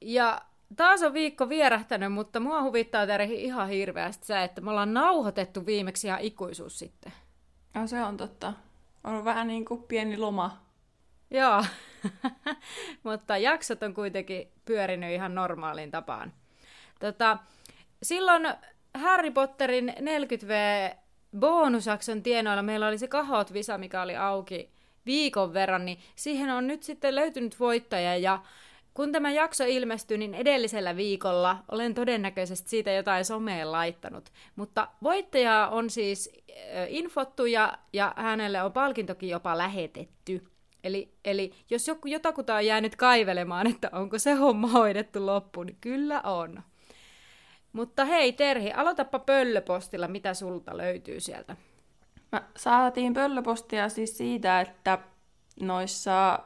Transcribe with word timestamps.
Ja 0.00 0.42
taas 0.76 1.02
on 1.02 1.12
viikko 1.12 1.48
vierähtänyt, 1.48 2.12
mutta 2.12 2.40
mua 2.40 2.62
huvittaa 2.62 3.06
Terhi 3.06 3.44
ihan 3.44 3.68
hirveästi 3.68 4.26
se, 4.26 4.44
että 4.44 4.60
me 4.60 4.70
ollaan 4.70 4.94
nauhoitettu 4.94 5.66
viimeksi 5.66 6.06
ihan 6.06 6.20
ikuisuus 6.20 6.78
sitten. 6.78 7.12
Ja 7.74 7.86
se 7.86 8.02
on 8.02 8.16
totta. 8.16 8.52
On 9.04 9.24
vähän 9.24 9.46
niin 9.48 9.64
kuin 9.64 9.82
pieni 9.82 10.16
loma. 10.16 10.58
Joo, 11.30 11.64
mutta 13.04 13.36
jaksot 13.36 13.82
on 13.82 13.94
kuitenkin 13.94 14.52
pyörinyt 14.64 15.10
ihan 15.10 15.34
normaaliin 15.34 15.90
tapaan. 15.90 16.32
Tota, 17.00 17.38
silloin 18.02 18.48
Harry 18.94 19.30
Potterin 19.30 19.94
40V 19.98 20.96
bonusakson 21.38 22.22
tienoilla 22.22 22.62
meillä 22.62 22.88
oli 22.88 22.98
se 22.98 23.08
kahot 23.08 23.52
visa, 23.52 23.78
mikä 23.78 24.02
oli 24.02 24.16
auki 24.16 24.70
viikon 25.06 25.54
verran, 25.54 25.84
niin 25.84 25.98
siihen 26.16 26.50
on 26.50 26.66
nyt 26.66 26.82
sitten 26.82 27.14
löytynyt 27.14 27.60
voittaja 27.60 28.16
ja 28.16 28.42
kun 28.98 29.12
tämä 29.12 29.30
jakso 29.30 29.64
ilmestyy, 29.64 30.18
niin 30.18 30.34
edellisellä 30.34 30.96
viikolla 30.96 31.58
olen 31.68 31.94
todennäköisesti 31.94 32.68
siitä 32.68 32.92
jotain 32.92 33.24
someen 33.24 33.72
laittanut. 33.72 34.32
Mutta 34.56 34.88
voittaja 35.02 35.68
on 35.68 35.90
siis 35.90 36.30
infottu 36.88 37.46
ja, 37.46 37.78
ja 37.92 38.14
hänelle 38.16 38.62
on 38.62 38.72
palkintokin 38.72 39.28
jopa 39.28 39.58
lähetetty. 39.58 40.44
Eli, 40.84 41.12
eli 41.24 41.52
jos 41.70 41.88
joku, 41.88 42.08
jotakuta 42.08 42.54
on 42.54 42.66
jäänyt 42.66 42.96
kaivelemaan, 42.96 43.66
että 43.66 43.90
onko 43.92 44.18
se 44.18 44.32
homma 44.32 44.68
hoidettu 44.68 45.26
loppuun, 45.26 45.66
niin 45.66 45.78
kyllä 45.80 46.20
on. 46.20 46.62
Mutta 47.72 48.04
hei 48.04 48.32
Terhi, 48.32 48.72
aloitapa 48.72 49.18
pöllöpostilla, 49.18 50.08
mitä 50.08 50.34
sulta 50.34 50.76
löytyy 50.76 51.20
sieltä. 51.20 51.56
Mä 52.32 52.42
saatiin 52.56 53.14
pöllöpostia 53.14 53.88
siis 53.88 54.16
siitä, 54.18 54.60
että 54.60 54.98
noissa 55.60 56.38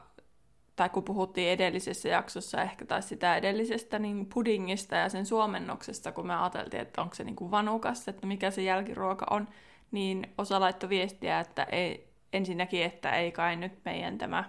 tai 0.75 0.89
kun 0.89 1.03
puhuttiin 1.03 1.49
edellisessä 1.49 2.09
jaksossa 2.09 2.61
ehkä 2.61 2.85
tai 2.85 3.01
sitä 3.03 3.37
edellisestä 3.37 3.99
niin 3.99 4.25
pudingista 4.25 4.95
ja 4.95 5.09
sen 5.09 5.25
suomennoksesta, 5.25 6.11
kun 6.11 6.27
me 6.27 6.35
ajateltiin, 6.35 6.81
että 6.81 7.01
onko 7.01 7.15
se 7.15 7.23
niin 7.23 7.35
kuin 7.35 7.51
vanukas, 7.51 8.07
että 8.07 8.27
mikä 8.27 8.51
se 8.51 8.61
jälkiruoka 8.61 9.25
on, 9.29 9.47
niin 9.91 10.33
osa 10.37 10.59
laittoi 10.59 10.89
viestiä, 10.89 11.39
että 11.39 11.63
ei, 11.63 12.07
ensinnäkin, 12.33 12.83
että 12.83 13.11
ei 13.11 13.31
kai 13.31 13.55
nyt 13.55 13.73
meidän 13.85 14.17
tämä 14.17 14.43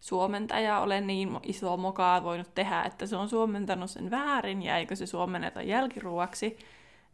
suomentaja 0.00 0.80
ole 0.80 1.00
niin 1.00 1.40
iso 1.42 1.76
mokaa 1.76 2.24
voinut 2.24 2.54
tehdä, 2.54 2.82
että 2.82 3.06
se 3.06 3.16
on 3.16 3.28
suomentanut 3.28 3.90
sen 3.90 4.10
väärin 4.10 4.62
ja 4.62 4.76
eikö 4.76 4.96
se 4.96 5.06
suomenneta 5.06 5.62
jälkiruoksi. 5.62 6.58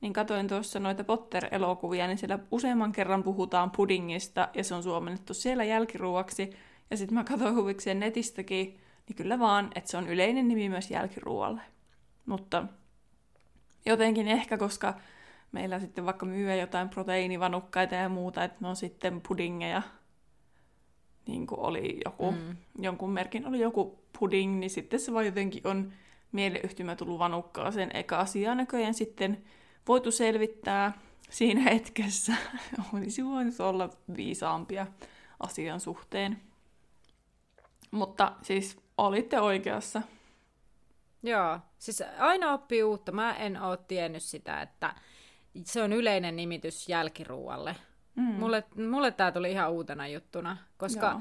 Niin 0.00 0.12
katoin 0.12 0.48
tuossa 0.48 0.80
noita 0.80 1.04
Potter-elokuvia, 1.04 2.06
niin 2.06 2.18
siellä 2.18 2.38
useamman 2.50 2.92
kerran 2.92 3.22
puhutaan 3.22 3.70
pudingista 3.70 4.48
ja 4.54 4.64
se 4.64 4.74
on 4.74 4.82
suomennettu 4.82 5.34
siellä 5.34 5.64
jälkiruoksi. 5.64 6.50
Ja 6.90 6.96
sitten 6.96 7.14
mä 7.14 7.24
katsoin 7.24 7.54
huvikseen 7.54 8.00
netistäkin, 8.00 8.80
niin 9.08 9.16
kyllä 9.16 9.38
vaan, 9.38 9.70
että 9.74 9.90
se 9.90 9.96
on 9.96 10.08
yleinen 10.08 10.48
nimi 10.48 10.68
myös 10.68 10.90
jälkiruoalle. 10.90 11.60
Mutta 12.26 12.64
jotenkin 13.86 14.28
ehkä, 14.28 14.58
koska 14.58 14.94
meillä 15.52 15.80
sitten 15.80 16.06
vaikka 16.06 16.26
myyä 16.26 16.54
jotain 16.54 16.88
proteiinivanukkaita 16.88 17.94
ja 17.94 18.08
muuta, 18.08 18.44
että 18.44 18.56
ne 18.60 18.68
on 18.68 18.76
sitten 18.76 19.20
pudingeja, 19.28 19.82
niin 21.26 21.46
kuin 21.46 21.60
oli 21.60 22.00
joku, 22.04 22.32
mm. 22.32 22.56
jonkun 22.78 23.10
merkin 23.10 23.46
oli 23.46 23.60
joku 23.60 23.98
pudding, 24.18 24.58
niin 24.58 24.70
sitten 24.70 25.00
se 25.00 25.12
vaan 25.12 25.26
jotenkin 25.26 25.66
on 25.66 25.92
mieleyhtymä 26.32 26.96
tullut 26.96 27.18
vanukkaaseen, 27.18 27.90
eikä 27.94 28.18
asiaa 28.18 28.54
näköjään 28.54 28.94
sitten 28.94 29.44
voitu 29.88 30.10
selvittää 30.10 30.92
siinä 31.30 31.60
hetkessä. 31.60 32.32
Olisi 32.94 33.24
voinut 33.24 33.60
olla 33.60 33.90
viisaampia 34.16 34.86
asian 35.40 35.80
suhteen. 35.80 36.40
Mutta 37.90 38.32
siis 38.42 38.78
olitte 38.98 39.40
oikeassa. 39.40 40.02
Joo, 41.22 41.58
siis 41.78 42.02
aina 42.18 42.52
oppii 42.52 42.82
uutta. 42.82 43.12
Mä 43.12 43.34
en 43.34 43.62
oo 43.62 43.76
tiennyt 43.76 44.22
sitä, 44.22 44.62
että 44.62 44.94
se 45.64 45.82
on 45.82 45.92
yleinen 45.92 46.36
nimitys 46.36 46.88
jälkiruualle. 46.88 47.76
Mm. 48.14 48.22
Mulle, 48.22 48.64
mulle 48.90 49.10
tämä 49.10 49.32
tuli 49.32 49.50
ihan 49.50 49.70
uutena 49.72 50.08
juttuna, 50.08 50.56
koska 50.76 51.06
Joo. 51.06 51.20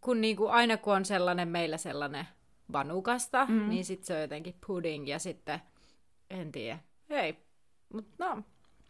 kun 0.00 0.20
niinku, 0.20 0.46
aina 0.46 0.76
kun 0.76 0.94
on 0.94 1.04
sellainen 1.04 1.48
meillä 1.48 1.76
sellainen 1.76 2.28
vanukasta, 2.72 3.46
mm. 3.46 3.68
niin 3.68 3.84
sitten 3.84 4.06
se 4.06 4.14
on 4.14 4.20
jotenkin 4.20 4.54
pudding 4.66 5.08
ja 5.08 5.18
sitten, 5.18 5.60
en 6.30 6.52
tiedä. 6.52 6.78
Hei, 7.10 7.36
mutta 7.94 8.24
no, 8.24 8.42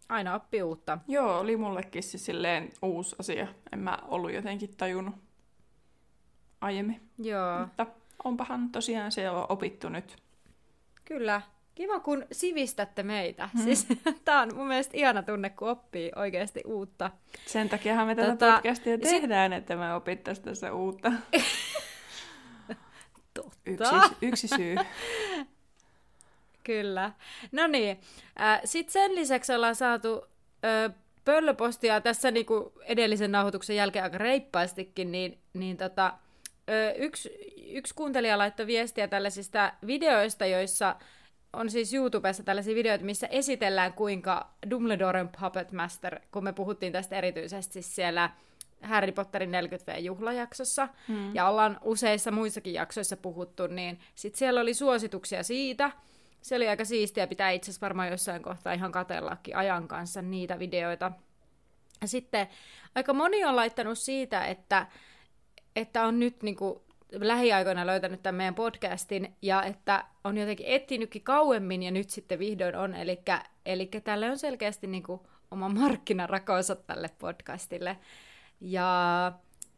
aina 0.09 0.34
oppii 0.34 0.62
uutta. 0.62 0.98
Joo, 1.09 1.38
oli 1.38 1.56
mullekin 1.56 2.03
se 2.03 2.19
silleen 2.19 2.72
uusi 2.82 3.16
asia. 3.19 3.48
En 3.72 3.78
mä 3.78 3.98
ollut 4.09 4.32
jotenkin 4.32 4.76
tajunnut 4.76 5.15
aiemmin. 6.61 7.01
Joo. 7.19 7.59
Mutta 7.61 7.87
onpahan 8.25 8.71
tosiaan 8.71 9.13
se 9.13 9.23
jo 9.23 9.47
opittu 9.49 9.89
nyt. 9.89 10.17
Kyllä. 11.05 11.43
Kiva, 11.75 12.01
kun 12.01 12.27
sivistätte 12.33 13.03
meitä. 13.03 13.49
Hmm. 13.55 13.63
Siis, 13.65 13.87
tämä 14.25 14.43
on 14.43 14.55
mun 14.55 14.67
mielestä 14.69 14.97
ihana 14.97 15.23
tunne, 15.23 15.51
kun 15.51 15.69
oppii 15.69 16.13
oikeasti 16.17 16.63
uutta. 16.67 17.11
Sen 17.47 17.69
takiahan 17.69 18.07
me 18.07 18.15
tätä 18.15 18.29
tota, 18.29 18.53
podcastia 18.53 18.99
tehdään, 18.99 19.51
si- 19.53 19.57
että 19.57 19.77
me 19.77 19.95
opittaisiin 19.95 20.45
tässä 20.45 20.73
uutta. 20.73 21.13
Totta. 23.35 23.51
Yksi, 23.67 24.17
yksi 24.23 24.49
syy. 24.49 24.77
Kyllä. 26.65 27.13
No 27.53 27.67
niin. 27.67 28.01
Äh, 28.41 28.61
Sitten 28.65 28.93
sen 28.93 29.15
lisäksi 29.15 29.53
ollaan 29.53 29.75
saatu 29.75 30.25
pöllöpostia 31.25 32.01
tässä 32.01 32.31
niinku 32.31 32.73
edellisen 32.81 33.33
nauhoituksen 33.33 33.77
jälkeen 33.77 34.03
aika 34.03 34.19
reippaastikin, 34.19 35.13
niin, 35.13 35.39
niin 35.55 35.77
tota, 35.77 36.15
yksi, 36.97 37.31
yksi 37.73 37.95
kuuntelija 37.95 38.39
laittoi 38.39 38.67
viestiä 38.67 39.09
tällaisista 39.09 39.73
videoista, 39.87 40.47
joissa 40.47 40.97
on 41.53 41.71
siis 41.71 41.95
YouTubessa 41.95 42.43
tällaisia 42.43 42.75
videoita, 42.75 43.05
missä 43.05 43.27
esitellään 43.27 43.93
kuinka 43.93 44.51
Dumbledoren 44.71 45.31
Puppet 45.41 45.73
Master, 45.73 46.21
kun 46.33 46.45
me 46.45 46.53
puhuttiin 46.53 46.93
tästä 46.93 47.17
erityisesti 47.17 47.73
siis 47.73 47.95
siellä 47.95 48.31
Harry 48.83 49.12
Potterin 49.12 49.51
40V-juhlajaksossa, 49.51 50.89
hmm. 51.09 51.34
ja 51.34 51.49
ollaan 51.49 51.78
useissa 51.84 52.31
muissakin 52.31 52.75
jaksoissa 52.75 53.17
puhuttu, 53.17 53.67
niin 53.67 54.01
sitten 54.15 54.39
siellä 54.39 54.61
oli 54.61 54.75
suosituksia 54.75 55.43
siitä. 55.43 55.91
Se 56.43 56.57
oli 56.57 56.69
aika 56.69 56.84
siistiä, 56.84 57.27
pitää 57.27 57.51
itse 57.51 57.71
asiassa 57.71 57.84
varmaan 57.84 58.09
jossain 58.09 58.43
kohtaa 58.43 58.73
ihan 58.73 58.93
katellakin 58.93 59.57
ajan 59.57 59.89
kanssa 59.89 60.23
niitä 60.23 60.59
videoita. 60.59 61.13
Ja 62.01 62.09
sitten 62.09 62.48
aika 62.95 63.13
moni 63.13 63.45
on 63.45 63.57
laittanut 63.57 63.98
siitä, 63.98 64.45
että 64.45 64.87
että 65.76 66.06
on 66.06 66.18
nyt 66.18 66.42
niin 66.42 66.56
kuin, 66.56 66.80
lähiaikoina 67.12 67.86
löytänyt 67.86 68.22
tämän 68.22 68.36
meidän 68.36 68.54
podcastin 68.54 69.36
ja 69.42 69.62
että 69.62 70.04
on 70.24 70.36
jotenkin 70.36 70.66
etsinytkin 70.66 71.22
kauemmin 71.22 71.82
ja 71.82 71.91
nyt 71.91 72.10
sitten 72.10 72.38
vihdoin 72.38 72.76
on. 72.76 72.94
Eli 73.65 73.91
tälle 74.04 74.30
on 74.30 74.38
selkeästi 74.38 74.86
niin 74.86 75.03
kuin, 75.03 75.20
oma 75.50 75.68
markkinarakonsa 75.68 76.76
tälle 76.76 77.10
podcastille. 77.18 77.97
Ja 78.60 79.32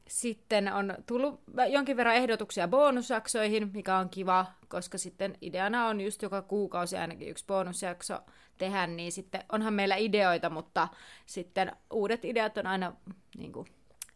sitten 0.09 0.73
on 0.73 0.95
tullut 1.07 1.41
jonkin 1.69 1.97
verran 1.97 2.15
ehdotuksia 2.15 2.69
bonusjaksoihin, 2.69 3.71
mikä 3.75 3.97
on 3.97 4.09
kiva, 4.09 4.47
koska 4.69 4.99
sitten 4.99 5.39
ideana 5.41 5.87
on 5.87 6.01
just 6.01 6.23
joka 6.23 6.43
kuukausi 6.43 6.97
ainakin 6.97 7.29
yksi 7.29 7.47
bonusjakso 7.47 8.19
tehdä, 8.59 8.87
niin 8.87 9.13
sitten 9.13 9.45
onhan 9.53 9.75
meillä 9.75 9.97
ideoita, 9.97 10.51
mutta 10.51 10.89
sitten 11.27 11.73
uudet 11.93 12.25
ideat 12.25 12.59
on 12.59 12.67
aina 12.67 12.93
niin 13.37 13.53
kuin, 13.53 13.67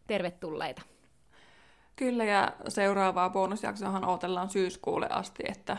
tervetulleita. 0.06 0.82
Kyllä, 1.96 2.24
ja 2.24 2.52
seuraavaa 2.68 3.30
bonusjaksoahan 3.30 4.04
odotellaan 4.04 4.50
syyskuulle 4.50 5.08
asti, 5.10 5.42
että, 5.48 5.76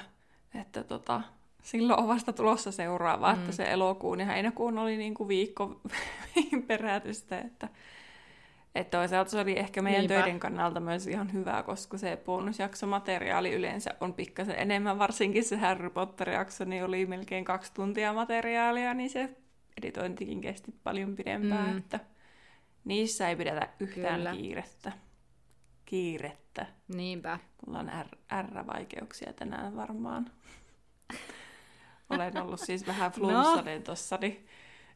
että 0.60 0.84
tota, 0.84 1.22
silloin 1.64 2.00
on 2.00 2.08
vasta 2.08 2.34
tulossa 2.34 2.72
seuraava, 2.72 3.34
mm. 3.34 3.40
että 3.40 3.52
se 3.52 3.72
elokuun 3.72 4.20
ja 4.20 4.26
heinäkuun 4.26 4.78
oli 4.78 4.98
niin 4.98 5.14
kuin 5.14 5.28
viikko 5.28 5.82
perätystä, 6.68 7.40
että, 7.40 7.70
että 8.76 8.98
toisaalta 8.98 9.32
se 9.32 9.40
oli 9.40 9.60
ehkä 9.60 9.82
meidän 9.82 10.00
Niinpä. 10.00 10.14
töiden 10.14 10.40
kannalta 10.40 10.80
myös 10.80 11.08
ihan 11.08 11.34
hyvä, 11.34 11.64
koska 11.64 11.98
se 11.98 12.18
bonusjaksomateriaali 12.26 13.54
yleensä 13.54 13.96
on 14.02 14.14
pikkasen 14.14 14.60
enemmän, 14.60 15.00
varsinkin 15.00 15.44
se 15.44 15.58
Harry 15.58 15.90
Potter-jakso, 15.90 16.66
niin 16.66 16.84
oli 16.84 17.06
melkein 17.06 17.46
kaksi 17.46 17.74
tuntia 17.74 18.14
materiaalia, 18.14 18.94
niin 18.94 19.10
se 19.10 19.30
editointikin 19.78 20.42
kesti 20.42 20.74
paljon 20.84 21.16
pidempään, 21.16 21.72
mm. 21.72 21.78
että 21.78 22.00
niissä 22.86 23.30
ei 23.30 23.36
pidetä 23.36 23.70
yhtään 23.80 24.16
Kyllä. 24.16 24.32
kiirettä. 24.32 24.92
Kiirettä. 25.86 26.66
Niinpä. 26.88 27.40
Mulla 27.66 27.80
on 27.80 27.92
R-vaikeuksia 28.42 29.34
tänään 29.34 29.76
varmaan. 29.76 30.32
Olen 32.10 32.38
ollut 32.38 32.60
siis 32.60 32.88
vähän 32.88 33.12
flunssainen 33.12 33.78
no. 33.78 33.84
tossa, 33.84 34.18
niin, 34.22 34.48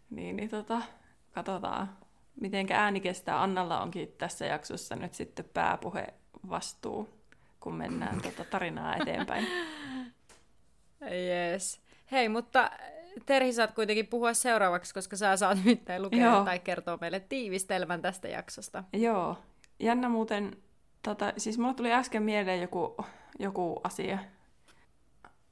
niin, 0.09 0.35
niin 0.35 0.49
tota, 0.49 0.81
katsotaan, 1.31 1.97
miten 2.41 2.67
ääni 2.71 2.99
kestää. 2.99 3.43
Annalla 3.43 3.81
onkin 3.81 4.13
tässä 4.17 4.45
jaksossa 4.45 4.95
nyt 4.95 5.13
sitten 5.13 5.45
pääpuhe 5.53 6.13
vastuu, 6.49 7.09
kun 7.59 7.75
mennään 7.75 8.21
tota 8.21 8.43
tarinaa 8.43 8.95
eteenpäin. 8.95 9.47
Yes. 11.01 11.81
Hei, 12.11 12.29
mutta 12.29 12.71
Terhi 13.25 13.53
saat 13.53 13.71
kuitenkin 13.71 14.07
puhua 14.07 14.33
seuraavaksi, 14.33 14.93
koska 14.93 15.15
sä 15.15 15.37
saat 15.37 15.57
nyt 15.65 15.81
lukea 15.99 16.25
Joo. 16.25 16.43
tai 16.45 16.59
kertoa 16.59 16.97
meille 17.01 17.19
tiivistelmän 17.19 18.01
tästä 18.01 18.27
jaksosta. 18.27 18.83
Joo. 18.93 19.37
Jännä 19.79 20.09
muuten, 20.09 20.57
tota, 21.03 21.33
siis 21.37 21.57
mulla 21.57 21.73
tuli 21.73 21.93
äsken 21.93 22.23
mieleen 22.23 22.61
joku, 22.61 23.05
joku 23.39 23.81
asia. 23.83 24.19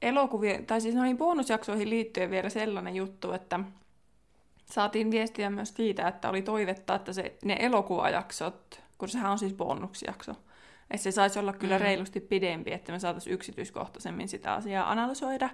Elokuvia, 0.02 0.62
tai 0.62 0.80
siis 0.80 0.94
noihin 0.94 1.18
bonusjaksoihin 1.18 1.90
liittyen 1.90 2.30
vielä 2.30 2.48
sellainen 2.48 2.96
juttu, 2.96 3.32
että 3.32 3.60
saatiin 4.64 5.10
viestiä 5.10 5.50
myös 5.50 5.74
siitä, 5.74 6.08
että 6.08 6.28
oli 6.28 6.42
toivetta, 6.42 6.94
että 6.94 7.12
se, 7.12 7.36
ne 7.44 7.56
elokuvajaksot, 7.60 8.82
kun 8.98 9.08
sehän 9.08 9.32
on 9.32 9.38
siis 9.38 9.54
bonusjakso, 9.54 10.32
että 10.90 11.02
se 11.04 11.10
saisi 11.10 11.38
olla 11.38 11.52
kyllä 11.52 11.78
mm. 11.78 11.82
reilusti 11.82 12.20
pidempi, 12.20 12.72
että 12.72 12.92
me 12.92 12.98
saataisiin 12.98 13.34
yksityiskohtaisemmin 13.34 14.28
sitä 14.28 14.52
asiaa 14.52 14.90
analysoida. 14.90 15.50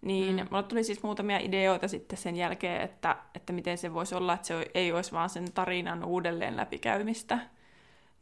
Niin 0.00 0.36
mm. 0.36 0.46
mulle 0.50 0.62
tuli 0.62 0.84
siis 0.84 1.02
muutamia 1.02 1.38
ideoita 1.38 1.88
sitten 1.88 2.18
sen 2.18 2.36
jälkeen, 2.36 2.82
että, 2.82 3.16
että 3.34 3.52
miten 3.52 3.78
se 3.78 3.94
voisi 3.94 4.14
olla, 4.14 4.34
että 4.34 4.46
se 4.46 4.66
ei 4.74 4.92
olisi 4.92 5.12
vaan 5.12 5.30
sen 5.30 5.52
tarinan 5.52 6.04
uudelleen 6.04 6.56
läpikäymistä. 6.56 7.38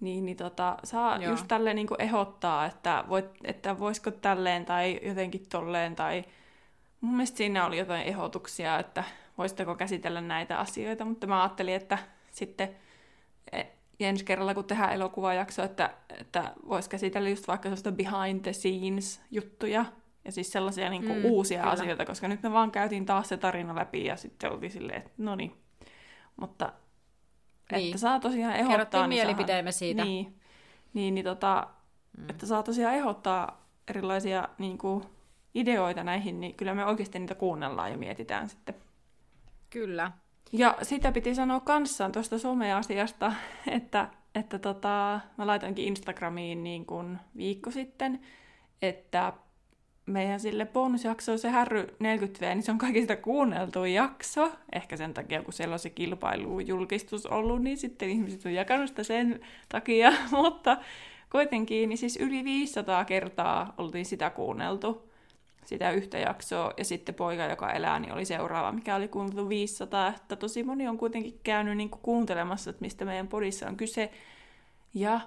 Niin, 0.01 0.25
niin 0.25 0.37
tota, 0.37 0.77
saa 0.85 1.17
Joo. 1.17 1.31
just 1.31 1.49
tälleen 1.49 1.77
niin 1.77 1.87
ehdottaa, 1.99 2.67
että, 2.67 3.05
voit, 3.09 3.31
että 3.45 3.79
voisiko 3.79 4.11
tälleen 4.11 4.65
tai 4.65 5.01
jotenkin 5.03 5.47
tolleen. 5.49 5.97
Tai... 5.97 6.25
Mun 7.01 7.15
mielestä 7.15 7.37
siinä 7.37 7.67
oli 7.67 7.79
jotain 7.79 8.07
ehdotuksia, 8.07 8.79
että 8.79 9.05
voisitteko 9.39 9.75
käsitellä 9.75 10.21
näitä 10.21 10.59
asioita, 10.59 11.05
mutta 11.05 11.27
mä 11.27 11.43
ajattelin, 11.43 11.75
että 11.75 11.99
sitten 12.33 12.77
e, 13.53 13.63
ensi 14.01 14.25
kerralla, 14.25 14.55
kun 14.55 14.65
tehdään 14.65 14.93
elokuvajakso, 14.93 15.63
että, 15.63 15.95
että 16.21 16.53
voisi 16.69 16.91
käsitellä 16.91 17.29
just 17.29 17.49
vaikka 17.49 17.69
sellaista 17.69 17.93
behind 17.93 18.41
the 18.41 18.53
scenes 18.53 19.23
juttuja, 19.31 19.85
ja 20.25 20.33
siis 20.33 20.53
sellaisia 20.53 20.91
niin 20.91 21.05
kuin 21.05 21.19
mm, 21.19 21.25
uusia 21.25 21.59
kyllä. 21.59 21.73
asioita, 21.73 22.05
koska 22.05 22.29
nyt 22.29 22.43
me 22.43 22.53
vaan 22.53 22.71
käytiin 22.71 23.07
taas 23.07 23.29
se 23.29 23.37
tarina 23.37 23.75
läpi 23.75 24.05
ja 24.05 24.17
sitten 24.17 24.53
oltiin 24.53 24.73
silleen, 24.73 24.99
että 24.99 25.11
no 25.19 25.37
niin. 25.37 25.57
Mutta 26.37 26.73
niin. 27.73 27.87
että 27.87 27.99
saa 27.99 28.21
tosiaan 28.21 28.55
ehdottaa... 28.55 28.71
Kerrottiin 28.71 29.01
niin 29.01 29.09
mielipideemme 29.09 29.73
siitä. 29.73 30.05
Niin, 30.05 30.35
niin, 30.95 31.15
niin 31.15 31.25
tota, 31.25 31.67
mm. 32.19 32.31
että 32.31 32.47
saa 32.47 32.63
tosiaan 32.63 32.95
ehdottaa 32.95 33.67
erilaisia 33.89 34.49
niin 34.59 34.79
kuin, 34.79 35.05
ideoita 35.57 36.05
näihin, 36.05 36.41
niin 36.41 36.55
kyllä 36.55 36.75
me 36.75 36.85
oikeasti 36.85 37.19
niitä 37.19 37.35
kuunnellaan 37.35 37.91
ja 37.91 37.99
mietitään 37.99 38.49
sitten. 38.49 38.75
Kyllä. 39.71 40.13
Ja 40.53 40.77
sitä 40.83 41.13
piti 41.13 41.35
sanoa 41.35 41.61
kanssa 41.61 42.11
tuosta 42.11 42.39
someasiasta, 42.39 43.33
että, 43.67 44.09
että 44.35 44.59
tota, 44.59 45.21
mä 45.39 45.47
laitoinkin 45.47 45.85
Instagramiin 45.85 46.65
niin 46.65 46.87
kuin 46.87 47.19
viikko 47.37 47.71
sitten, 47.71 48.21
että 48.83 49.33
meidän 50.07 50.41
sille 50.41 50.67
bonusjakso, 50.67 51.39
se 51.39 51.49
Härry 51.49 51.83
40V, 51.83 52.41
niin 52.41 52.63
se 52.63 52.71
on 52.71 52.79
kaikista 52.79 53.17
kuunneltu 53.17 53.85
jakso. 53.85 54.53
Ehkä 54.73 54.97
sen 54.97 55.15
takia, 55.15 55.43
kun 55.43 55.53
siellä 55.53 55.73
on 55.73 55.79
se 55.79 55.91
kilpailujulkistus 55.91 57.27
ollut, 57.27 57.63
niin 57.63 57.77
sitten 57.77 58.11
ihmiset 58.11 58.47
on 58.47 58.55
jakanut 58.55 58.89
sitä 58.89 59.03
sen 59.03 59.41
takia. 59.69 60.13
Mutta 60.31 60.77
kuitenkin, 61.31 61.89
niin 61.89 61.99
siis 61.99 62.17
yli 62.17 62.45
500 62.45 63.05
kertaa 63.05 63.75
oltiin 63.79 64.07
sitä 64.07 64.31
kuunneltu, 64.31 65.11
sitä 65.65 65.91
yhtä 65.91 66.19
jaksoa. 66.19 66.73
Ja 66.77 66.85
sitten 66.85 67.15
poika, 67.15 67.45
joka 67.45 67.73
elää, 67.73 68.01
niin 68.01 68.13
oli 68.13 68.25
seuraava, 68.25 68.73
mikä 68.73 68.97
oli 68.97 69.09
kuunneltu 69.09 69.49
500. 69.49 70.09
Että 70.09 70.37
tosi 70.37 70.63
moni 70.63 70.89
on 70.89 70.99
kuitenkin 70.99 71.41
käynyt 71.43 71.77
niin 71.77 71.91
kuin 71.91 72.03
kuuntelemassa, 72.03 72.71
että 72.71 72.83
mistä 72.83 73.05
meidän 73.05 73.29
podissa 73.29 73.69
on 73.69 73.77
kyse. 73.77 74.11
Ja 74.95 75.21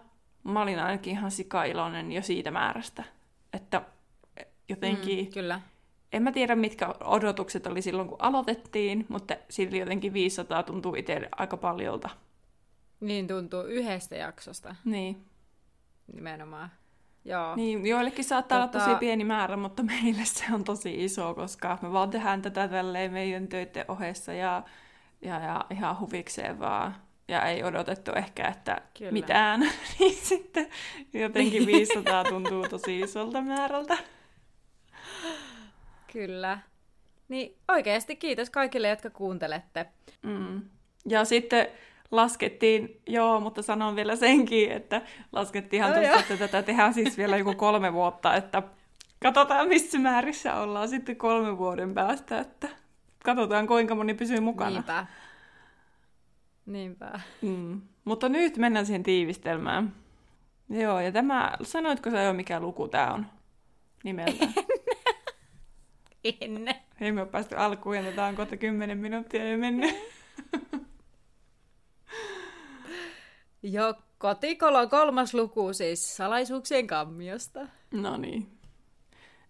mä 0.43 0.61
olin 0.61 0.79
ainakin 0.79 1.11
ihan 1.11 1.31
sikailoinen 1.31 2.11
jo 2.11 2.21
siitä 2.21 2.51
määrästä. 2.51 3.03
Että 3.53 3.81
jotenkin... 4.69 5.25
Mm, 5.25 5.31
kyllä. 5.31 5.61
En 6.13 6.23
mä 6.23 6.31
tiedä, 6.31 6.55
mitkä 6.55 6.87
odotukset 7.03 7.67
oli 7.67 7.81
silloin, 7.81 8.07
kun 8.07 8.17
aloitettiin, 8.21 9.05
mutta 9.09 9.35
silti 9.49 9.77
jotenkin 9.77 10.13
500 10.13 10.63
tuntuu 10.63 10.95
itselle 10.95 11.29
aika 11.31 11.57
paljolta. 11.57 12.09
Niin 12.99 13.27
tuntuu 13.27 13.63
yhdestä 13.63 14.15
jaksosta. 14.15 14.75
Niin. 14.85 15.25
Nimenomaan. 16.13 16.71
Joo. 17.25 17.55
Niin, 17.55 17.85
joillekin 17.85 18.25
saattaa 18.25 18.67
tota... 18.67 18.77
olla 18.77 18.87
tosi 18.87 18.99
pieni 18.99 19.23
määrä, 19.23 19.57
mutta 19.57 19.83
meille 19.83 20.25
se 20.25 20.43
on 20.53 20.63
tosi 20.63 21.03
iso, 21.03 21.33
koska 21.33 21.77
me 21.81 21.91
vaan 21.91 22.09
tehdään 22.09 22.41
tätä 22.41 22.67
tälleen 22.67 23.11
meidän 23.13 23.47
töiden 23.47 23.85
ohessa 23.87 24.33
ja, 24.33 24.63
ja, 25.21 25.39
ja 25.39 25.65
ihan 25.71 25.99
huvikseen 25.99 26.59
vaan. 26.59 26.95
Ja 27.27 27.45
ei 27.45 27.63
odotettu 27.63 28.11
ehkä, 28.11 28.47
että 28.47 28.81
Kyllä. 28.97 29.11
mitään. 29.11 29.59
niin 29.99 30.15
sitten 30.15 30.67
jotenkin 31.13 31.65
500 31.65 32.23
tuntuu 32.23 32.67
tosi 32.69 32.99
isolta 32.99 33.41
määrältä. 33.41 33.97
Kyllä. 36.13 36.59
Niin 37.27 37.57
oikeasti 37.67 38.15
kiitos 38.15 38.49
kaikille, 38.49 38.89
jotka 38.89 39.09
kuuntelette. 39.09 39.85
Mm. 40.23 40.61
Ja 41.05 41.25
sitten 41.25 41.67
laskettiin, 42.11 43.01
joo, 43.07 43.39
mutta 43.39 43.61
sanon 43.61 43.95
vielä 43.95 44.15
senkin, 44.15 44.71
että 44.71 45.01
laskettiinhan 45.31 45.91
no 45.91 45.97
tuossa, 46.01 46.19
että 46.19 46.37
tätä 46.37 46.63
tehdään 46.63 46.93
siis 46.93 47.17
vielä 47.17 47.37
joku 47.37 47.53
kolme 47.53 47.93
vuotta, 47.93 48.35
että 48.35 48.63
katsotaan 49.23 49.67
missä 49.67 49.99
määrissä 49.99 50.55
ollaan 50.55 50.89
sitten 50.89 51.15
kolmen 51.15 51.57
vuoden 51.57 51.93
päästä, 51.93 52.39
että 52.39 52.69
katsotaan 53.23 53.67
kuinka 53.67 53.95
moni 53.95 54.13
pysyy 54.13 54.39
mukana. 54.39 54.69
Niinpä. 54.69 55.05
Niinpä. 56.65 57.19
Mm. 57.41 57.81
Mutta 58.05 58.29
nyt 58.29 58.57
mennään 58.57 58.85
siihen 58.85 59.03
tiivistelmään. 59.03 59.93
Joo, 60.69 60.99
ja 60.99 61.11
tämä, 61.11 61.51
sanoitko 61.61 62.09
sä 62.09 62.21
jo 62.21 62.33
mikä 62.33 62.59
luku 62.59 62.87
tämä 62.87 63.13
on 63.13 63.25
nimeltään? 64.03 64.53
ennen. 66.23 66.75
Ei 67.01 67.11
me 67.11 67.21
ole 67.21 67.29
päästy 67.29 67.55
alkuun 67.55 67.95
ja 67.95 68.11
tämä 68.11 68.27
on 68.27 68.35
kohta 68.35 68.57
10 68.57 68.97
minuuttia 68.97 69.51
jo 69.51 69.57
mennyt. 69.57 69.95
Jo 73.63 73.93
kotikolon 74.17 74.89
kolmas 74.89 75.33
luku 75.33 75.73
siis 75.73 76.17
salaisuuksien 76.17 76.87
kammiosta. 76.87 77.67
No 77.91 78.17
niin. 78.17 78.59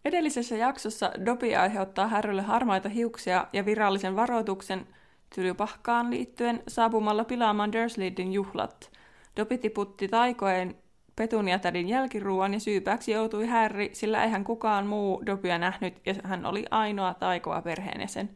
Edellisessä 0.06 0.56
jaksossa 0.56 1.12
Dobi 1.26 1.56
aiheuttaa 1.56 2.08
Härrylle 2.08 2.42
harmaita 2.42 2.90
hiuksia 2.90 3.48
ja 3.54 3.66
virallisen 3.66 4.16
varoituksen 4.16 4.88
tylypahkaan 5.36 6.12
liittyen 6.12 6.64
saapumalla 6.68 7.24
pilaamaan 7.24 7.74
Dursleydin 7.74 8.34
juhlat. 8.34 8.92
Dobi 9.38 9.58
tiputti 9.58 10.08
taikoen 10.08 10.76
Petuniatädin 11.20 11.90
jälkiruuan 11.90 12.54
ja 12.54 12.60
syypääksi 12.60 13.12
joutui 13.12 13.48
Harry, 13.48 13.90
sillä 13.94 14.24
eihän 14.24 14.44
kukaan 14.44 14.88
muu 14.88 15.26
Dobia 15.26 15.58
nähnyt 15.58 15.94
ja 16.06 16.16
hän 16.24 16.46
oli 16.46 16.66
ainoa 16.72 17.14
taikoa 17.14 17.62
perheenjäsen. 17.62 18.30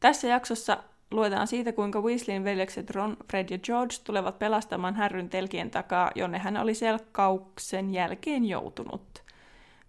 Tässä 0.00 0.28
jaksossa 0.28 0.76
luetaan 1.10 1.46
siitä, 1.46 1.72
kuinka 1.72 2.00
Weasleyn 2.00 2.44
veljekset 2.44 2.90
Ron, 2.90 3.16
Fred 3.30 3.46
ja 3.50 3.58
George 3.58 3.94
tulevat 4.04 4.38
pelastamaan 4.38 4.94
Härryn 4.94 5.28
telkien 5.28 5.70
takaa, 5.70 6.10
jonne 6.14 6.38
hän 6.38 6.56
oli 6.56 6.74
selkkauksen 6.74 7.94
jälkeen 7.94 8.44
joutunut. 8.44 9.22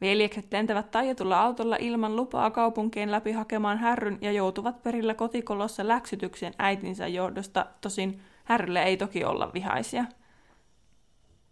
Veljekset 0.01 0.45
lentävät 0.51 0.91
taijatulla 0.91 1.41
autolla 1.41 1.75
ilman 1.79 2.15
lupaa 2.15 2.51
kaupunkien 2.51 3.11
läpi 3.11 3.31
hakemaan 3.31 3.77
Härryn 3.77 4.17
ja 4.21 4.31
joutuvat 4.31 4.83
perillä 4.83 5.13
kotikolossa 5.13 5.87
läksytyksen 5.87 6.53
äitinsä 6.57 7.07
johdosta, 7.07 7.65
tosin 7.81 8.21
Härrylle 8.43 8.83
ei 8.83 8.97
toki 8.97 9.23
olla 9.23 9.51
vihaisia– 9.53 10.05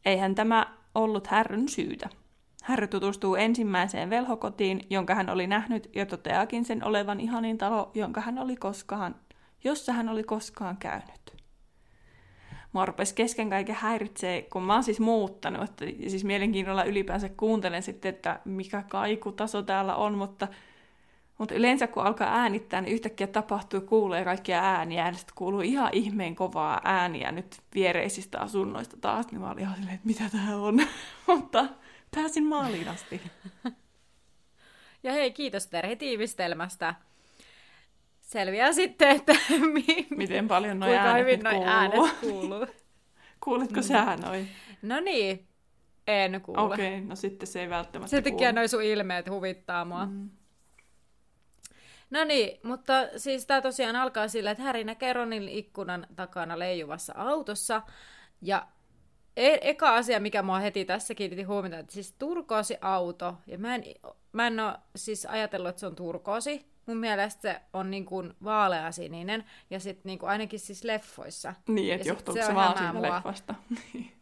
Eihän 0.07 0.35
tämä 0.35 0.67
ollut 0.95 1.27
Härryn 1.27 1.69
syytä. 1.69 2.09
Härry 2.63 2.87
tutustuu 2.87 3.35
ensimmäiseen 3.35 4.09
velhokotiin, 4.09 4.81
jonka 4.89 5.15
hän 5.15 5.29
oli 5.29 5.47
nähnyt, 5.47 5.89
ja 5.95 6.05
toteakin 6.05 6.65
sen 6.65 6.83
olevan 6.83 7.19
ihanin 7.19 7.57
talo, 7.57 7.91
jonka 7.93 8.21
hän 8.21 8.39
oli 8.39 8.55
koskaan, 8.55 9.15
jossa 9.63 9.93
hän 9.93 10.09
oli 10.09 10.23
koskaan 10.23 10.77
käynyt. 10.77 11.33
Mua 12.73 12.85
rupesi 12.85 13.15
kesken 13.15 13.49
kaiken 13.49 13.75
häiritsee, 13.75 14.41
kun 14.41 14.63
mä 14.63 14.73
oon 14.73 14.83
siis 14.83 14.99
muuttanut, 14.99 15.69
että 15.69 15.85
siis 15.85 16.23
mielenkiinnolla 16.23 16.83
ylipäänsä 16.83 17.29
kuuntelen 17.29 17.83
sitten, 17.83 18.09
että 18.09 18.39
mikä 18.45 18.83
kaikutaso 18.89 19.63
täällä 19.63 19.95
on, 19.95 20.17
mutta 20.17 20.47
mutta 21.37 21.55
yleensä 21.55 21.87
kun 21.87 22.03
alkaa 22.03 22.35
äänittää, 22.41 22.81
niin 22.81 22.93
yhtäkkiä 22.93 23.27
tapahtuu, 23.27 23.81
kuulee 23.81 24.23
kaikkia 24.23 24.63
ääniä, 24.63 25.07
ja 25.07 25.13
sitten 25.13 25.35
kuuluu 25.35 25.61
ihan 25.61 25.89
ihmeen 25.93 26.35
kovaa 26.35 26.81
ääniä 26.83 27.31
nyt 27.31 27.57
viereisistä 27.75 28.39
asunnoista 28.39 28.97
taas, 29.01 29.27
niin 29.31 29.41
mä 29.41 29.51
olin 29.51 29.59
ihan 29.59 29.75
silleen, 29.75 29.95
että 29.95 30.07
mitä 30.07 30.23
tää 30.29 30.57
on. 30.57 30.81
Mutta 31.27 31.65
pääsin 32.15 32.45
maaliin 32.45 32.87
asti. 32.87 33.21
Ja 35.03 35.13
hei, 35.13 35.31
kiitos 35.31 35.67
Terhi 35.67 35.95
tiivistelmästä. 35.95 36.95
Selviää 38.21 38.73
sitten, 38.73 39.09
että 39.09 39.33
mi- 39.73 40.07
miten 40.09 40.47
paljon 40.47 40.79
noin 40.79 40.95
äänet, 40.95 41.21
hyvin 41.21 41.39
noi 41.39 41.63
äänet 41.65 41.99
kuuluu. 42.21 42.67
Kuulitko 43.43 43.79
mm. 43.79 43.83
sä 43.83 44.15
noin? 44.15 44.49
No 44.81 44.99
niin, 44.99 45.47
En 46.07 46.41
kuule. 46.41 46.61
Okei, 46.61 46.95
okay, 46.95 47.07
no 47.07 47.15
sitten 47.15 47.47
se 47.47 47.61
ei 47.61 47.69
välttämättä 47.69 48.09
Sen 48.09 48.23
takia 48.23 48.51
noin 48.51 48.69
sun 48.69 48.83
ilmeet 48.83 49.29
huvittaa 49.29 49.85
mua. 49.85 50.05
Mm. 50.05 50.29
No 52.09 52.23
niin, 52.23 52.59
mutta 52.63 52.93
siis 53.17 53.45
tämä 53.45 53.61
tosiaan 53.61 53.95
alkaa 53.95 54.27
sillä, 54.27 54.51
että 54.51 54.63
Häri 54.63 54.83
näkee 54.83 55.13
Ronin 55.13 55.49
ikkunan 55.49 56.07
takana 56.15 56.59
leijuvassa 56.59 57.13
autossa. 57.15 57.81
Ja 58.41 58.67
e- 59.37 59.57
eka 59.69 59.95
asia, 59.95 60.19
mikä 60.19 60.41
mua 60.41 60.59
heti 60.59 60.85
tässä 60.85 61.15
kiinnitti 61.15 61.43
huomiota, 61.43 61.79
että 61.79 61.93
siis 61.93 62.15
turkoosi 62.19 62.77
auto. 62.81 63.35
Ja 63.47 63.57
mä 63.57 63.75
en, 63.75 63.83
mä 64.31 64.47
en 64.47 64.59
ole 64.59 64.73
siis 64.95 65.25
ajatellut, 65.25 65.69
että 65.69 65.79
se 65.79 65.87
on 65.87 65.95
turkoosi. 65.95 66.65
Mun 66.85 66.97
mielestä 66.97 67.41
se 67.41 67.61
on 67.73 67.91
niin 67.91 68.05
kuin 68.05 68.33
vaaleasininen 68.43 69.45
ja 69.69 69.79
sitten 69.79 70.01
niin 70.03 70.19
kuin 70.19 70.29
ainakin 70.29 70.59
siis 70.59 70.83
leffoissa. 70.83 71.53
Niin, 71.67 71.93
että 71.93 72.07
johtuuko 72.07 72.41
se 72.41 72.45
se, 72.45 72.49
on 72.49 72.55
vaan 72.55 72.77
siitä 72.77 72.93
mua. 72.93 73.01
leffasta. 73.01 73.55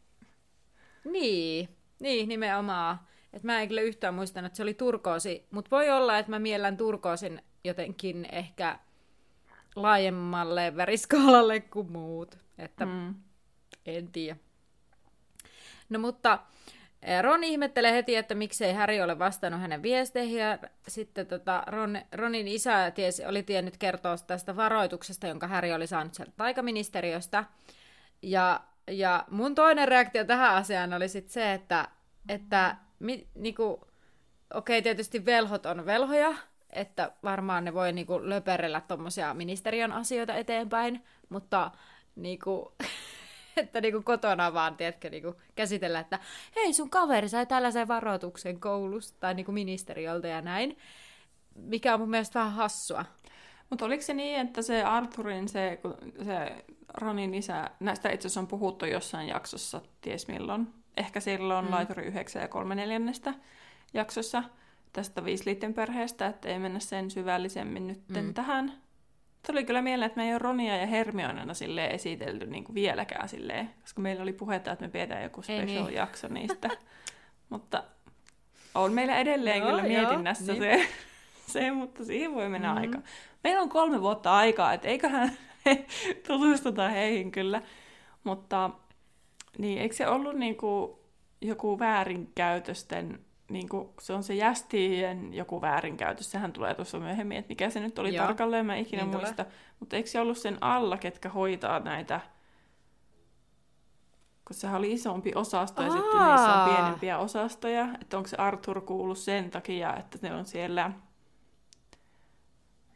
Niin, 1.12 1.70
niin 2.00 2.30
nimenomaan. 2.30 3.00
Et 3.34 3.44
mä 3.44 3.62
en 3.62 3.68
kyllä 3.68 3.82
yhtään 3.82 4.14
muistanut, 4.14 4.46
että 4.46 4.58
se 4.58 4.64
oli 4.64 4.74
turkoosi, 4.74 5.48
mutta 5.52 5.76
voi 5.76 5.90
olla, 5.90 6.18
että 6.18 6.30
mä 6.30 6.40
miellän 6.40 6.78
turkoosin 6.78 7.42
jotenkin 7.66 8.28
ehkä 8.32 8.80
laajemmalle 9.76 10.76
väriskaalalle 10.76 11.60
kuin 11.60 11.92
muut. 11.92 12.38
Että 12.58 12.86
mm. 12.86 13.16
en 13.86 14.08
tiedä. 14.08 14.38
No 15.90 16.00
mutta 16.00 16.40
eh, 17.02 17.22
Ron 17.22 17.44
ihmettelee 17.44 17.92
heti, 17.92 18.16
että 18.16 18.36
miksei 18.36 18.74
Harry 18.74 19.02
ole 19.02 19.20
vastannut 19.20 19.62
hänen 19.62 19.84
viesteihin, 19.84 20.40
ja 20.40 20.58
sitten 20.88 21.28
tota, 21.28 21.64
Ron, 21.68 22.02
Ronin 22.12 22.48
isä 22.48 22.92
tiesi, 22.92 23.26
oli 23.26 23.44
tiennyt 23.44 23.78
kertoa 23.78 24.18
tästä 24.18 24.56
varoituksesta, 24.56 25.28
jonka 25.28 25.48
Harry 25.48 25.72
oli 25.72 25.88
saanut 25.88 26.14
sieltä 26.14 26.34
taikaministeriöstä. 26.38 27.44
Ja, 28.22 28.62
ja 28.88 29.26
mun 29.32 29.56
toinen 29.56 29.88
reaktio 29.88 30.26
tähän 30.26 30.56
asiaan 30.56 30.94
oli 30.94 31.10
sitten 31.10 31.34
se, 31.34 31.54
että, 31.54 31.88
että 32.30 32.76
mi, 33.00 33.28
niinku, 33.36 33.88
okei, 34.54 34.82
tietysti 34.82 35.26
velhot 35.26 35.66
on 35.66 35.86
velhoja, 35.86 36.36
että 36.76 37.12
varmaan 37.24 37.66
ne 37.66 37.74
voi 37.74 37.94
niinku 37.94 38.30
löperellä 38.30 38.82
tuommoisia 38.82 39.34
ministeriön 39.34 39.92
asioita 39.92 40.36
eteenpäin, 40.36 41.04
mutta 41.30 41.72
niinku, 42.16 42.74
että 43.58 43.82
niinku 43.82 44.02
kotona 44.02 44.54
vaan, 44.54 44.78
tiedätkö, 44.78 45.10
niinku 45.10 45.36
käsitellä, 45.56 46.00
että 46.00 46.20
hei, 46.56 46.74
sun 46.74 46.90
kaveri 46.90 47.30
sai 47.30 47.46
tällaisen 47.46 47.88
varoituksen 47.88 48.60
koulusta 48.60 49.20
tai 49.20 49.34
niinku 49.34 49.52
ministeriöltä 49.52 50.28
ja 50.28 50.42
näin, 50.42 50.78
mikä 51.56 51.94
on 51.94 52.00
mun 52.00 52.10
mielestä 52.10 52.40
vähän 52.40 52.54
hassua. 52.54 53.06
Mutta 53.70 53.86
oliko 53.86 54.04
se 54.04 54.14
niin, 54.14 54.40
että 54.40 54.62
se 54.62 54.84
Arthurin, 54.84 55.50
se, 55.50 55.80
se 56.26 56.66
Ronin 56.94 57.34
isä, 57.34 57.70
näistä 57.80 58.10
itse 58.10 58.28
asiassa 58.28 58.40
on 58.40 58.48
puhuttu 58.48 58.86
jossain 58.86 59.28
jaksossa, 59.28 59.82
ties 60.02 60.28
milloin, 60.28 60.68
ehkä 60.98 61.20
silloin 61.20 61.66
mm. 61.66 61.72
laituri 61.72 62.06
9 62.06 62.42
ja 62.42 62.48
3 62.48 62.76
neljännestä 62.76 63.34
jaksossa 63.94 64.44
tästä 64.96 65.22
Weasleyten 65.22 65.74
perheestä, 65.74 66.28
että 66.28 66.50
ei 66.50 66.60
mennä 66.60 66.80
sen 66.80 67.12
syvällisemmin 67.12 67.88
nyt 67.88 68.10
mm. 68.10 68.34
tähän. 68.34 68.74
Tuli 69.48 69.66
kyllä 69.66 69.82
mieleen, 69.82 70.06
että 70.06 70.18
me 70.18 70.26
ei 70.26 70.34
ole 70.34 70.40
Ronia 70.40 70.78
ja 70.78 70.86
Hermionena 70.88 71.54
silleen 71.54 71.92
esitelty 71.92 72.46
niin 72.46 72.64
kuin 72.64 72.76
vieläkään 72.76 73.30
silleen, 73.30 73.70
koska 73.82 74.02
meillä 74.02 74.24
oli 74.24 74.34
puhetta, 74.34 74.72
että 74.72 74.86
me 74.86 74.92
pidetään 74.92 75.24
joku 75.24 75.42
Ei 75.48 75.60
special 75.60 75.86
niin. 75.86 75.96
jakso 75.96 76.28
niistä. 76.28 76.70
Mutta 77.50 77.84
on 78.76 78.94
meillä 78.94 79.18
edelleen 79.18 79.58
Joo, 79.58 79.68
kyllä 79.70 79.88
joo, 79.88 80.02
mietinnässä 80.02 80.54
niin. 80.54 80.64
se, 80.64 80.88
se, 81.54 81.72
mutta 81.72 82.06
siihen 82.06 82.34
voi 82.34 82.50
mennä 82.50 82.72
mm. 82.72 82.78
aika. 82.78 83.00
Meillä 83.44 83.62
on 83.62 83.70
kolme 83.70 84.02
vuotta 84.02 84.36
aikaa, 84.36 84.74
että 84.74 84.88
eiköhän 84.88 85.32
tutustuta 86.28 86.90
heihin 86.90 87.32
kyllä. 87.32 87.62
Mutta 88.24 88.70
niin, 89.58 89.82
eikö 89.82 89.96
se 89.96 90.08
ollut 90.08 90.36
niinku 90.36 91.00
joku 91.42 91.80
väärinkäytösten, 91.80 93.25
niinku, 93.50 93.94
se 94.02 94.14
on 94.14 94.24
se 94.24 94.36
jästien 94.36 95.34
joku 95.34 95.62
väärinkäytös, 95.62 96.32
sehän 96.32 96.54
tulee 96.54 96.74
tuossa 96.74 97.00
myöhemmin, 97.00 97.38
että 97.38 97.50
mikä 97.50 97.70
se 97.70 97.80
nyt 97.80 98.00
oli 98.00 98.16
Joo, 98.16 98.26
tarkalleen, 98.26 98.66
mä 98.66 98.76
en 98.76 98.82
ikinä 98.82 99.02
niin 99.02 99.12
tulee. 99.12 99.26
muista. 99.26 99.46
Mutta 99.80 99.96
eikö 99.96 100.10
se 100.10 100.20
ollut 100.20 100.38
sen 100.38 100.58
alla, 100.62 100.98
ketkä 100.98 101.30
hoitaa 101.30 101.80
näitä, 101.80 102.22
kun 104.48 104.56
sehän 104.56 104.78
oli 104.78 104.92
isompi 104.92 105.32
osasto 105.36 105.82
ja 105.82 105.92
sitten 105.92 106.10
niissä 106.12 106.54
on 106.54 106.60
Aa. 106.60 106.70
pienempiä 106.70 107.18
osastoja, 107.18 107.88
että 108.02 108.18
onko 108.18 108.28
se 108.30 108.38
Arthur 108.38 108.82
kuullut 108.82 109.18
sen 109.18 109.52
takia, 109.52 109.96
että 109.96 110.18
ne 110.22 110.34
on 110.34 110.46
siellä 110.46 110.92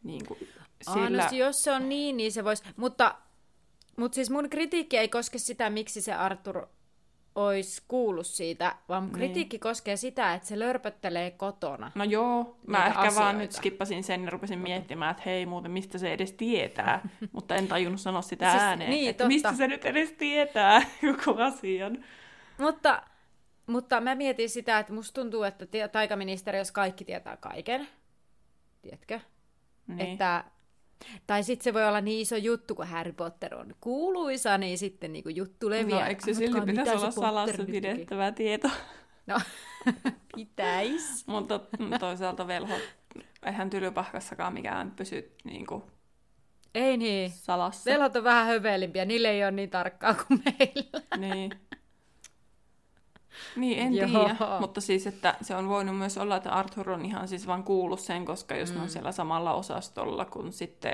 niin 0.03 0.25
kuin, 0.25 0.39
Sillä... 0.81 1.07
sillä... 1.07 1.23
no, 1.31 1.37
jos 1.37 1.63
se 1.63 1.71
on 1.71 1.89
niin, 1.89 2.17
niin 2.17 2.31
se 2.31 2.43
voisi. 2.43 2.63
Mutta, 2.75 3.15
mutta 3.97 4.15
siis 4.15 4.29
mun 4.29 4.49
kritiikki 4.49 4.97
ei 4.97 5.09
koske 5.09 5.37
sitä, 5.37 5.69
miksi 5.69 6.01
se 6.01 6.13
Arthur 6.13 6.67
olisi 7.35 7.81
kuullut 7.87 8.27
siitä, 8.27 8.75
vaan 8.89 9.03
Niin. 9.03 9.13
kritiikki 9.13 9.59
koskee 9.59 9.95
sitä, 9.95 10.33
että 10.33 10.47
se 10.47 10.59
lörpöttelee 10.59 11.31
kotona. 11.31 11.91
No 11.95 12.03
joo, 12.03 12.57
mä 12.67 12.87
ehkä 12.87 12.99
vaan 13.15 13.37
nyt 13.37 13.49
asioita. 13.49 13.57
skippasin 13.57 14.03
sen 14.03 14.23
ja 14.23 14.29
rupesin 14.29 14.59
miettimään, 14.59 15.11
että 15.11 15.23
hei 15.25 15.45
muuten 15.45 15.71
mistä 15.71 15.97
se 15.97 16.13
edes 16.13 16.33
tietää, 16.33 17.09
mutta 17.31 17.55
en 17.55 17.67
tajunnut 17.67 18.01
sanoa 18.01 18.21
sitä 18.21 18.51
Siis, 18.51 18.63
ääneen, 18.63 18.89
niin, 18.91 19.09
että 19.09 19.23
totta. 19.23 19.27
mistä 19.27 19.53
se 19.53 19.67
nyt 19.67 19.85
edes 19.85 20.11
tietää 20.11 20.81
joku 21.01 21.41
asian. 21.41 22.05
Mutta, 22.57 23.03
mutta 23.67 24.01
mä 24.01 24.15
mietin 24.15 24.49
sitä, 24.49 24.79
että 24.79 24.93
musta 24.93 25.21
tuntuu, 25.21 25.43
että 25.43 25.65
taikaministeriössä 25.91 26.73
kaikki 26.73 27.05
tietää 27.05 27.37
kaiken. 27.37 27.87
Tiedätkö? 28.81 29.19
Niin. 29.87 29.99
Että, 29.99 30.43
tai 31.27 31.43
sitten 31.43 31.63
se 31.63 31.73
voi 31.73 31.87
olla 31.87 32.01
niin 32.01 32.21
iso 32.21 32.35
juttu, 32.35 32.75
kun 32.75 32.87
Harry 32.87 33.11
Potter 33.13 33.55
on 33.55 33.75
kuuluisa, 33.81 34.57
niin 34.57 34.77
sitten 34.77 35.13
niinku 35.13 35.29
juttu 35.29 35.69
leviää. 35.69 35.99
no, 35.99 36.07
eikö 36.07 36.25
se 36.25 36.33
silti 36.33 36.61
pitäisi 36.61 36.91
olla 36.91 37.11
salassa 37.11 37.63
pidettävä 37.65 38.31
tieto? 38.31 38.69
No, 39.27 39.39
pitäis. 40.35 41.27
mutta 41.27 41.59
toisaalta 41.99 42.47
velho, 42.47 42.75
eihän 43.45 43.69
tylypahkassakaan 43.69 44.53
mikään 44.53 44.91
pysy 44.91 45.31
niin 45.43 45.65
kuin, 45.67 45.83
Ei 46.75 46.97
niin. 46.97 47.31
salassa. 47.31 47.91
Velhot 47.91 48.15
on 48.15 48.23
vähän 48.23 48.47
hövelimpiä, 48.47 49.05
niille 49.05 49.29
ei 49.29 49.43
ole 49.43 49.51
niin 49.51 49.69
tarkkaa 49.69 50.13
kuin 50.13 50.41
meillä. 50.45 51.01
Niin. 51.17 51.51
Niin, 53.55 53.79
en 53.79 53.91
tiedä. 53.91 54.35
Mutta 54.59 54.81
siis, 54.81 55.07
että 55.07 55.35
se 55.41 55.55
on 55.55 55.69
voinut 55.69 55.97
myös 55.97 56.17
olla, 56.17 56.35
että 56.35 56.51
Arthur 56.51 56.89
on 56.89 57.05
ihan 57.05 57.27
siis 57.27 57.47
vaan 57.47 57.63
kuullut 57.63 57.99
sen, 57.99 58.25
koska 58.25 58.55
jos 58.55 58.69
mm. 58.69 58.75
ne 58.75 58.81
on 58.81 58.89
siellä 58.89 59.11
samalla 59.11 59.53
osastolla, 59.53 60.25
kun 60.25 60.53
sitten... 60.53 60.93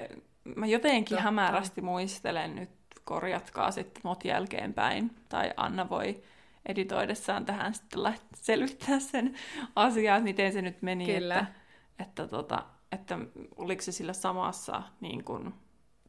Mä 0.56 0.66
jotenkin 0.66 1.16
Totta. 1.16 1.24
hämärästi 1.24 1.82
muistelen 1.82 2.56
nyt, 2.56 2.70
korjatkaa 3.04 3.72
sitten 3.72 4.02
mot 4.04 4.26
jälkeenpäin, 4.26 5.12
tai 5.30 5.52
Anna 5.58 5.90
voi 5.90 6.24
editoidessaan 6.66 7.46
tähän 7.46 7.74
sitten 7.74 8.14
selvittää 8.36 9.00
sen 9.00 9.36
asian, 9.76 10.24
miten 10.24 10.54
se 10.54 10.62
nyt 10.62 10.82
meni, 10.82 11.06
Kyllä. 11.06 11.36
että, 11.40 11.54
että, 12.00 12.28
tota, 12.28 12.64
että 12.92 13.18
oliko 13.56 13.82
se 13.82 13.92
sillä 13.92 14.14
samassa, 14.14 14.84
niin 15.02 15.24
kuin, 15.24 15.54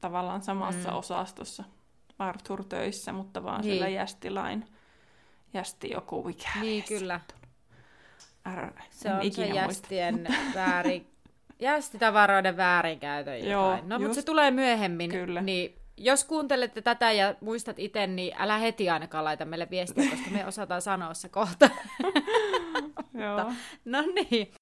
tavallaan 0.00 0.42
samassa 0.42 0.90
mm. 0.90 0.96
osastossa 0.96 1.64
Arthur 2.18 2.64
töissä, 2.64 3.12
mutta 3.12 3.42
vaan 3.42 3.60
Niin. 3.60 3.74
sillä 3.74 3.88
jästilain, 3.88 4.64
jästi 5.54 5.90
joku 5.90 6.22
mikä 6.22 6.48
Niin, 6.60 6.84
kyllä. 6.88 7.20
R, 8.54 8.70
Se 8.90 9.08
en 9.08 9.14
on 9.14 9.32
se 9.32 9.40
muista. 9.42 9.56
jästien 9.56 10.26
väärin... 10.54 11.06
Jästitavaroiden 11.60 12.56
väärinkäytön 12.56 13.34
jotain. 13.38 13.50
Joo, 13.50 13.78
no, 13.82 13.98
mutta 13.98 14.14
se 14.14 14.22
tulee 14.22 14.50
myöhemmin. 14.50 15.10
Kyllä. 15.10 15.42
Niin 15.42 15.74
jos 15.96 16.24
kuuntelette 16.24 16.82
tätä 16.82 17.12
ja 17.12 17.34
muistat 17.40 17.78
itse, 17.78 18.06
niin 18.06 18.34
älä 18.38 18.58
heti 18.58 18.90
ainakaan 18.90 19.24
laita 19.24 19.44
meille 19.44 19.70
viestiä, 19.70 20.04
koska 20.10 20.30
me 20.30 20.46
osataan 20.46 20.82
sanoa 20.82 21.14
se 21.14 21.28
kohta. 21.28 21.70
Joo. 23.22 23.52
No 23.84 24.02
niin. 24.02 24.52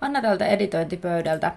Anna 0.00 0.22
tältä 0.22 0.46
editointipöydältä. 0.46 1.56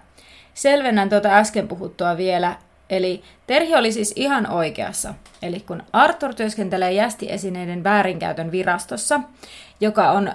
Selvennän 0.54 1.08
tuota 1.08 1.28
äsken 1.28 1.68
puhuttua 1.68 2.16
vielä. 2.16 2.56
Eli 2.90 3.22
Terhi 3.46 3.74
oli 3.74 3.92
siis 3.92 4.12
ihan 4.16 4.50
oikeassa. 4.50 5.14
Eli 5.42 5.60
kun 5.60 5.82
Arthur 5.92 6.34
työskentelee 6.34 6.92
jästiesineiden 6.92 7.84
väärinkäytön 7.84 8.52
virastossa, 8.52 9.20
joka 9.80 10.10
on 10.10 10.28
ö, 10.28 10.34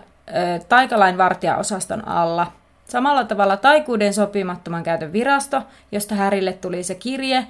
taikalain 0.69 1.17
vartijaosaston 1.17 2.07
alla, 2.07 2.51
samalla 2.86 3.24
tavalla 3.24 3.57
taikuuden 3.57 4.13
sopimattoman 4.13 4.83
käytön 4.83 5.13
virasto, 5.13 5.62
josta 5.91 6.15
Härille 6.15 6.53
tuli 6.53 6.83
se 6.83 6.95
kirje, 6.95 7.48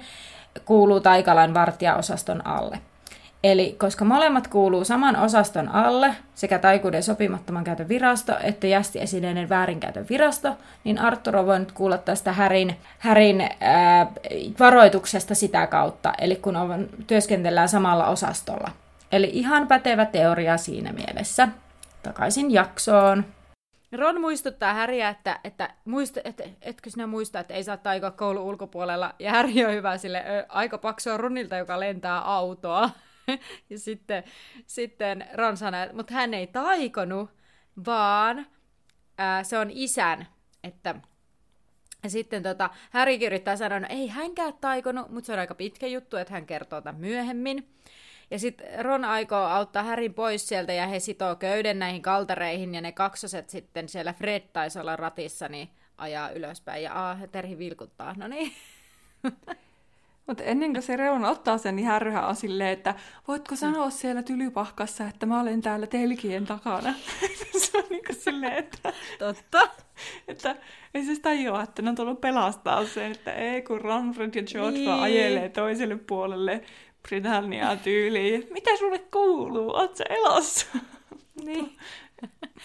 kuuluu 0.64 1.00
taikalain 1.00 1.54
vartijaosaston 1.54 2.46
alle. 2.46 2.78
Eli 3.44 3.76
koska 3.78 4.04
molemmat 4.04 4.48
kuuluu 4.48 4.84
saman 4.84 5.16
osaston 5.16 5.68
alle, 5.68 6.14
sekä 6.34 6.58
taikuuden 6.58 7.02
sopimattoman 7.02 7.64
käytön 7.64 7.88
virasto 7.88 8.32
että 8.42 8.66
jästiesineiden 8.66 9.48
väärinkäytön 9.48 10.06
virasto, 10.10 10.56
niin 10.84 10.98
Arthur 10.98 11.36
on 11.36 11.46
voinut 11.46 11.72
kuulla 11.72 11.98
tästä 11.98 12.32
Härin, 12.32 12.76
Härin 12.98 13.48
ää, 13.60 14.06
varoituksesta 14.60 15.34
sitä 15.34 15.66
kautta, 15.66 16.12
eli 16.18 16.36
kun 16.36 16.56
on, 16.56 16.88
työskentellään 17.06 17.68
samalla 17.68 18.06
osastolla. 18.06 18.70
Eli 19.12 19.30
ihan 19.32 19.68
pätevä 19.68 20.04
teoria 20.04 20.56
siinä 20.56 20.92
mielessä. 20.92 21.48
Takaisin 22.02 22.50
jaksoon. 22.50 23.24
Ron 23.92 24.20
muistuttaa 24.20 24.74
Häriä, 24.74 25.08
että, 25.08 25.40
että 25.44 25.70
muista, 25.84 26.20
et, 26.24 26.42
etkö 26.62 26.90
sinä 26.90 27.06
muista, 27.06 27.40
että 27.40 27.54
ei 27.54 27.64
saa 27.64 27.76
taikoa 27.76 28.10
koulun 28.10 28.42
ulkopuolella. 28.42 29.14
Ja 29.18 29.30
Häri 29.30 29.64
on 29.64 29.72
hyvä 29.72 29.98
sille, 29.98 30.24
aika 30.48 30.78
paksua 30.78 31.16
Ronilta, 31.16 31.56
joka 31.56 31.80
lentää 31.80 32.20
autoa. 32.20 32.90
ja 33.70 33.78
sitten, 33.78 34.24
sitten 34.66 35.26
Ron 35.34 35.56
sanoi, 35.56 35.92
mutta 35.92 36.14
hän 36.14 36.34
ei 36.34 36.46
taikonut, 36.46 37.30
vaan 37.86 38.46
ää, 39.18 39.44
se 39.44 39.58
on 39.58 39.70
isän, 39.70 40.26
että 40.64 40.94
ja 42.02 42.10
sitten 42.10 42.42
tota, 42.42 42.70
Harry 42.90 43.14
yrittää 43.14 43.56
sanoa, 43.56 43.76
että 43.76 43.94
no 43.94 44.00
ei 44.00 44.08
hänkään 44.08 44.54
taikonut, 44.60 45.10
mutta 45.10 45.26
se 45.26 45.32
on 45.32 45.38
aika 45.38 45.54
pitkä 45.54 45.86
juttu, 45.86 46.16
että 46.16 46.32
hän 46.32 46.46
kertoo 46.46 46.80
tämän 46.80 47.00
myöhemmin. 47.00 47.68
Ja 48.30 48.38
sitten 48.38 48.84
Ron 48.84 49.04
aikoo 49.04 49.44
auttaa 49.44 49.82
Härin 49.82 50.14
pois 50.14 50.48
sieltä 50.48 50.72
ja 50.72 50.86
he 50.86 51.00
sitoo 51.00 51.36
köyden 51.36 51.78
näihin 51.78 52.02
kaltareihin 52.02 52.74
ja 52.74 52.80
ne 52.80 52.92
kaksoset 52.92 53.50
sitten 53.50 53.88
siellä 53.88 54.12
Fred 54.12 54.42
taisi 54.52 54.78
olla 54.78 54.96
ratissa, 54.96 55.48
niin 55.48 55.68
ajaa 55.98 56.30
ylöspäin 56.30 56.82
ja 56.82 56.92
aah, 56.92 57.18
Terhi 57.32 57.58
vilkuttaa. 57.58 58.14
No 58.16 58.28
niin. 58.28 58.52
Mutta 60.26 60.42
ennen 60.42 60.72
kuin 60.72 60.82
se 60.82 60.96
reuna 60.96 61.30
ottaa 61.30 61.58
sen, 61.58 61.76
niin 61.76 61.86
härryhä 61.86 62.26
on 62.26 62.36
silleen, 62.36 62.70
että 62.70 62.94
voitko 63.28 63.56
sanoa 63.56 63.90
siellä 63.90 64.22
tylypahkassa, 64.22 65.06
että 65.06 65.26
mä 65.26 65.40
olen 65.40 65.62
täällä 65.62 65.86
telkien 65.86 66.46
takana. 66.46 66.94
se 67.62 67.78
on 67.78 67.84
niin 67.90 68.04
kuin 68.06 68.16
silleen, 68.16 68.52
että... 68.52 68.92
Totta. 69.18 69.68
että 70.28 70.56
ei 70.94 71.04
se 71.04 71.20
tajua, 71.20 71.62
että 71.62 71.82
ne 71.82 71.90
on 71.90 71.96
tullut 71.96 72.20
pelastaa 72.20 72.86
sen, 72.86 73.12
että 73.12 73.32
ei 73.32 73.62
kun 73.62 73.80
Ron, 73.80 74.12
Fred 74.12 74.34
ja 74.34 74.42
George 74.42 74.78
niin. 74.78 74.90
vaan 74.90 75.02
ajelee 75.02 75.48
toiselle 75.48 75.96
puolelle 75.96 76.62
Britanniaa 77.08 77.76
tyyliin. 77.76 78.46
Mitä 78.50 78.76
sulle 78.76 78.98
kuuluu? 78.98 79.70
Oot 79.70 79.96
sä 79.96 80.04
elossa? 80.08 80.66
niin. 81.44 81.76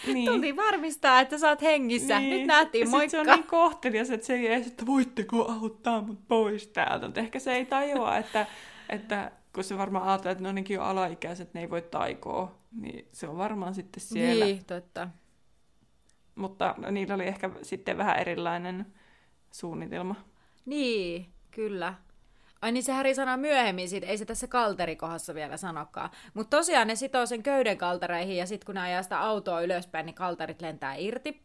Niin. 0.06 0.26
Tultiin 0.26 0.56
varmistaa, 0.56 1.20
että 1.20 1.38
sä 1.38 1.48
oot 1.48 1.62
hengissä. 1.62 2.20
Niin. 2.20 2.30
Nyt 2.30 2.46
nähtiin, 2.46 2.84
ja 2.84 2.90
moikka. 2.90 3.10
se 3.10 3.20
on 3.20 3.26
niin 3.26 3.44
kohtelias, 3.44 4.10
että 4.10 4.26
se 4.26 4.34
ei 4.34 4.46
edes, 4.46 4.66
että 4.66 4.86
voitteko 4.86 5.52
auttaa 5.52 6.02
mut 6.02 6.28
pois 6.28 6.66
täältä. 6.66 7.06
Mutta 7.06 7.20
ehkä 7.20 7.38
se 7.38 7.52
ei 7.52 7.66
tajua, 7.66 8.16
että, 8.16 8.46
että 8.88 9.32
kun 9.54 9.64
se 9.64 9.78
varmaan 9.78 10.08
ajattelee, 10.08 10.32
että 10.32 10.42
ne 10.42 10.48
onkin 10.48 10.74
jo 10.74 10.82
alaikäiset, 10.82 11.54
ne 11.54 11.60
ei 11.60 11.70
voi 11.70 11.82
taikoa, 11.82 12.54
niin 12.80 13.08
se 13.12 13.28
on 13.28 13.38
varmaan 13.38 13.74
sitten 13.74 14.02
siellä. 14.02 14.44
Niin, 14.44 14.64
totta. 14.64 15.08
Mutta 16.34 16.74
no, 16.78 16.90
niillä 16.90 17.14
oli 17.14 17.26
ehkä 17.26 17.50
sitten 17.62 17.98
vähän 17.98 18.18
erilainen 18.18 18.86
suunnitelma. 19.52 20.14
Niin, 20.66 21.26
kyllä. 21.50 21.94
Ai 22.62 22.72
niin 22.72 22.82
se 22.82 22.92
Häri 22.92 23.14
sanoo 23.14 23.36
myöhemmin 23.36 23.88
siitä, 23.88 24.06
ei 24.06 24.18
se 24.18 24.24
tässä 24.24 24.46
kalterikohdassa 24.46 25.34
vielä 25.34 25.56
sanokaan. 25.56 26.10
Mutta 26.34 26.56
tosiaan 26.56 26.86
ne 26.86 26.94
sitoo 26.94 27.26
sen 27.26 27.42
köyden 27.42 27.78
kaltareihin 27.78 28.36
ja 28.36 28.46
sitten 28.46 28.66
kun 28.66 28.74
ne 28.74 28.80
ajaa 28.80 29.02
sitä 29.02 29.20
autoa 29.20 29.60
ylöspäin, 29.60 30.06
niin 30.06 30.14
kaltarit 30.14 30.60
lentää 30.60 30.94
irti. 30.94 31.42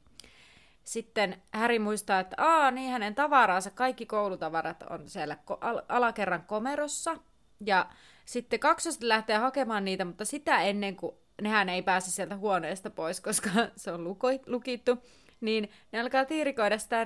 Sitten 0.84 1.42
Häri 1.52 1.80
muistaa, 1.80 2.20
että 2.20 2.36
aa, 2.40 2.72
niin 2.72 2.92
hänen 2.92 3.16
tavaransa, 3.16 3.72
kaikki 3.72 4.06
koulutavarat 4.06 4.84
on 4.90 5.10
siellä 5.10 5.38
al- 5.62 5.82
alakerran 5.90 6.44
komerossa. 6.44 7.18
Ja 7.66 7.86
sitten 8.26 8.60
kaksoset 8.60 9.04
lähtee 9.04 9.38
hakemaan 9.38 9.86
niitä, 9.86 10.06
mutta 10.06 10.26
sitä 10.26 10.62
ennen 10.62 10.96
kuin 10.96 11.16
nehän 11.42 11.70
ei 11.70 11.82
pääse 11.82 12.12
sieltä 12.12 12.38
huoneesta 12.38 12.90
pois, 12.90 13.22
koska 13.22 13.50
se 13.76 13.92
on 13.92 14.04
lukittu 14.48 15.04
niin 15.46 15.70
ne 15.92 16.02
alkaa 16.02 16.25
tiirikoida 16.25 16.78
sitä, 16.78 17.06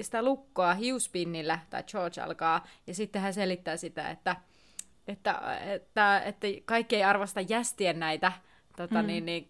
sitä 0.00 0.22
lukkoa 0.22 0.74
hiuspinnillä, 0.74 1.58
tai 1.70 1.82
George 1.82 2.20
alkaa, 2.20 2.66
ja 2.86 2.94
sitten 2.94 3.22
hän 3.22 3.34
selittää 3.34 3.76
sitä, 3.76 4.10
että, 4.10 4.36
että, 5.08 5.58
että, 5.60 6.20
että 6.20 6.46
kaikki 6.64 6.96
ei 6.96 7.04
arvosta 7.04 7.40
jästien 7.40 7.98
näitä, 8.00 8.32
tota, 8.76 9.02
mm. 9.02 9.06
niin, 9.06 9.26
niin, 9.26 9.48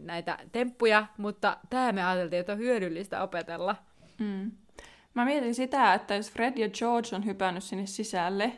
näitä 0.00 0.38
temppuja, 0.52 1.06
mutta 1.16 1.56
tämä 1.70 1.92
me 1.92 2.04
ajateltiin, 2.04 2.40
että 2.40 2.52
on 2.52 2.58
hyödyllistä 2.58 3.22
opetella. 3.22 3.76
Mm. 4.18 4.50
Mä 5.14 5.24
mietin 5.24 5.54
sitä, 5.54 5.94
että 5.94 6.14
jos 6.14 6.30
Fred 6.30 6.56
ja 6.56 6.68
George 6.68 7.16
on 7.16 7.24
hypännyt 7.24 7.64
sinne 7.64 7.86
sisälle, 7.86 8.52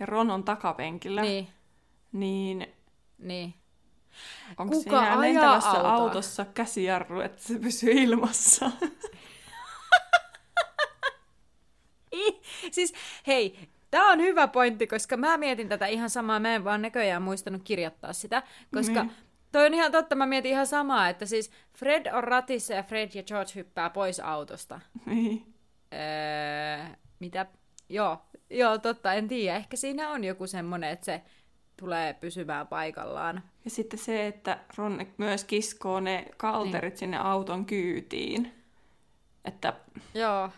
ja 0.00 0.06
Ron 0.06 0.30
on 0.30 0.44
takapenkillä, 0.44 1.22
niin, 1.22 1.48
niin, 2.12 2.66
niin 3.18 3.54
Onko 4.56 4.74
Kuka 4.74 5.00
siinä 5.00 5.20
lentävässä 5.20 5.70
autoa? 5.70 5.94
autossa 5.94 6.44
käsijarru, 6.44 7.20
että 7.20 7.42
se 7.42 7.58
pysyy 7.58 7.92
ilmassa? 7.92 8.70
siis 12.70 12.94
hei, 13.26 13.70
Tämä 13.90 14.12
on 14.12 14.20
hyvä 14.20 14.48
pointti, 14.48 14.86
koska 14.86 15.16
mä 15.16 15.36
mietin 15.36 15.68
tätä 15.68 15.86
ihan 15.86 16.10
samaa, 16.10 16.40
mä 16.40 16.54
en 16.54 16.64
vaan 16.64 16.82
näköjään 16.82 17.22
muistanut 17.22 17.62
kirjoittaa 17.62 18.12
sitä, 18.12 18.42
koska 18.74 19.02
niin. 19.02 19.12
toi 19.52 19.66
on 19.66 19.74
ihan 19.74 19.92
totta, 19.92 20.14
mä 20.14 20.26
mietin 20.26 20.50
ihan 20.50 20.66
samaa, 20.66 21.08
että 21.08 21.26
siis 21.26 21.50
Fred 21.76 22.06
on 22.12 22.24
ratissa 22.24 22.74
ja 22.74 22.82
Fred 22.82 23.10
ja 23.14 23.22
George 23.22 23.52
hyppää 23.54 23.90
pois 23.90 24.20
autosta. 24.20 24.80
Niin. 25.06 25.54
Öö, 25.92 26.94
mitä? 27.18 27.46
Joo, 27.88 28.22
joo, 28.50 28.78
totta, 28.78 29.12
en 29.12 29.28
tiedä. 29.28 29.56
Ehkä 29.56 29.76
siinä 29.76 30.10
on 30.10 30.24
joku 30.24 30.46
semmonen, 30.46 30.90
että 30.90 31.04
se 31.04 31.22
tulee 31.80 32.14
pysymään 32.14 32.66
paikallaan. 32.66 33.42
Ja 33.64 33.70
sitten 33.70 33.98
se, 33.98 34.26
että 34.26 34.58
Ron 34.76 35.06
myös 35.18 35.44
kiskoo 35.44 36.00
ne 36.00 36.26
kalterit 36.36 36.92
niin. 36.92 36.98
sinne 36.98 37.18
auton 37.18 37.66
kyytiin. 37.66 38.52
Että... 39.44 39.72
Joo. 40.14 40.50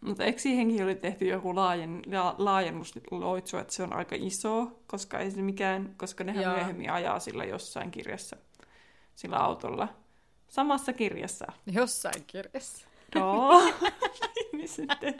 Mutta 0.00 0.24
eikö 0.24 0.38
siihenkin 0.38 0.84
oli 0.84 0.94
tehty 0.94 1.24
joku 1.24 1.56
laajen, 1.56 2.02
la, 2.06 2.34
laajennusloitsu, 2.38 3.56
että 3.56 3.74
se 3.74 3.82
on 3.82 3.92
aika 3.92 4.16
iso, 4.18 4.80
koska 4.86 5.18
ei 5.18 5.30
se 5.30 5.42
mikään, 5.42 5.94
koska 5.96 6.24
nehän 6.24 6.44
Joo. 6.44 6.54
myöhemmin 6.54 6.90
ajaa 6.90 7.20
sillä 7.20 7.44
jossain 7.44 7.90
kirjassa, 7.90 8.36
sillä 9.14 9.36
autolla. 9.36 9.88
Samassa 10.48 10.92
kirjassa. 10.92 11.46
Jossain 11.66 12.24
kirjassa. 12.26 12.88
Joo. 13.14 13.62
niin 14.52 14.68
sitten, 14.68 15.14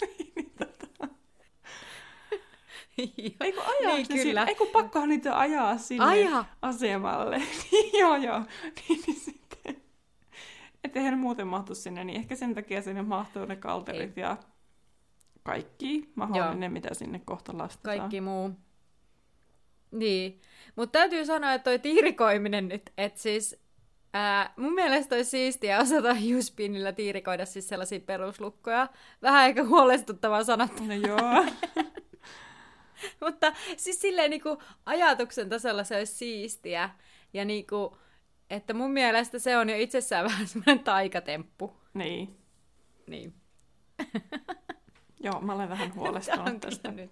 niin, 0.00 0.34
ei 2.98 3.52
kun 3.52 3.62
ajaa 3.62 3.94
niin, 3.94 4.08
kyllä. 4.08 4.22
Sinne, 4.22 4.44
ei 4.48 4.54
kun 4.54 4.68
pakkohan 4.72 5.08
niitä 5.08 5.38
ajaa 5.38 5.78
sinne 5.78 6.04
Aja. 6.04 6.44
asemalle. 6.62 7.42
joo, 8.00 8.16
joo. 8.16 8.42
Niin, 8.88 9.02
niin 9.06 9.20
sitten. 9.20 9.76
Että 10.84 10.98
eihän 10.98 11.18
muuten 11.18 11.46
mahtu 11.46 11.74
sinne, 11.74 12.04
niin 12.04 12.16
ehkä 12.20 12.36
sen 12.36 12.54
takia 12.54 12.82
sinne 12.82 13.02
mahtuu 13.02 13.44
ne 13.44 13.56
kalterit 13.56 14.18
ei. 14.18 14.22
ja 14.22 14.36
kaikki 15.42 16.10
mahdollinen, 16.14 16.62
joo. 16.62 16.72
mitä 16.72 16.94
sinne 16.94 17.20
kohta 17.24 17.58
lasta 17.58 17.82
Kaikki 17.82 18.20
muu. 18.20 18.50
Niin. 19.90 20.40
Mutta 20.76 20.98
täytyy 20.98 21.24
sanoa, 21.24 21.52
että 21.52 21.64
toi 21.64 21.78
tiirikoiminen 21.78 22.68
nyt, 22.68 22.92
että 22.98 23.20
siis 23.20 23.66
Ää, 24.18 24.52
mun 24.56 24.74
mielestä 24.74 25.14
olisi 25.14 25.30
siistiä 25.30 25.80
osata 25.80 26.16
Juspinillä 26.20 26.92
tiirikoida 26.92 27.46
siis 27.46 27.68
sellaisia 27.68 28.00
peruslukkoja. 28.00 28.88
Vähän 29.22 29.42
aika 29.42 29.64
huolestuttavaa 29.64 30.44
sanottuna. 30.44 30.94
No 30.96 31.06
joo. 31.08 31.44
Mutta 33.24 33.52
siis 33.76 34.00
silleen 34.00 34.30
niin 34.30 34.42
kuin 34.42 34.58
ajatuksen 34.86 35.48
tasolla 35.48 35.84
se 35.84 35.96
olisi 35.96 36.14
siistiä. 36.14 36.90
Ja 37.32 37.44
niin 37.44 37.66
kuin, 37.66 37.90
että 38.50 38.74
mun 38.74 38.90
mielestä 38.90 39.38
se 39.38 39.56
on 39.56 39.70
jo 39.70 39.76
itsessään 39.76 40.24
vähän 40.30 40.46
semmoinen 40.46 40.84
taikatemppu. 40.84 41.76
Niin. 41.94 42.36
Niin. 43.06 43.34
Joo, 45.24 45.40
mä 45.40 45.52
olen 45.52 45.68
vähän 45.68 45.94
huolestunut 45.94 46.60
tästä. 46.60 46.90
Nyt? 46.90 47.10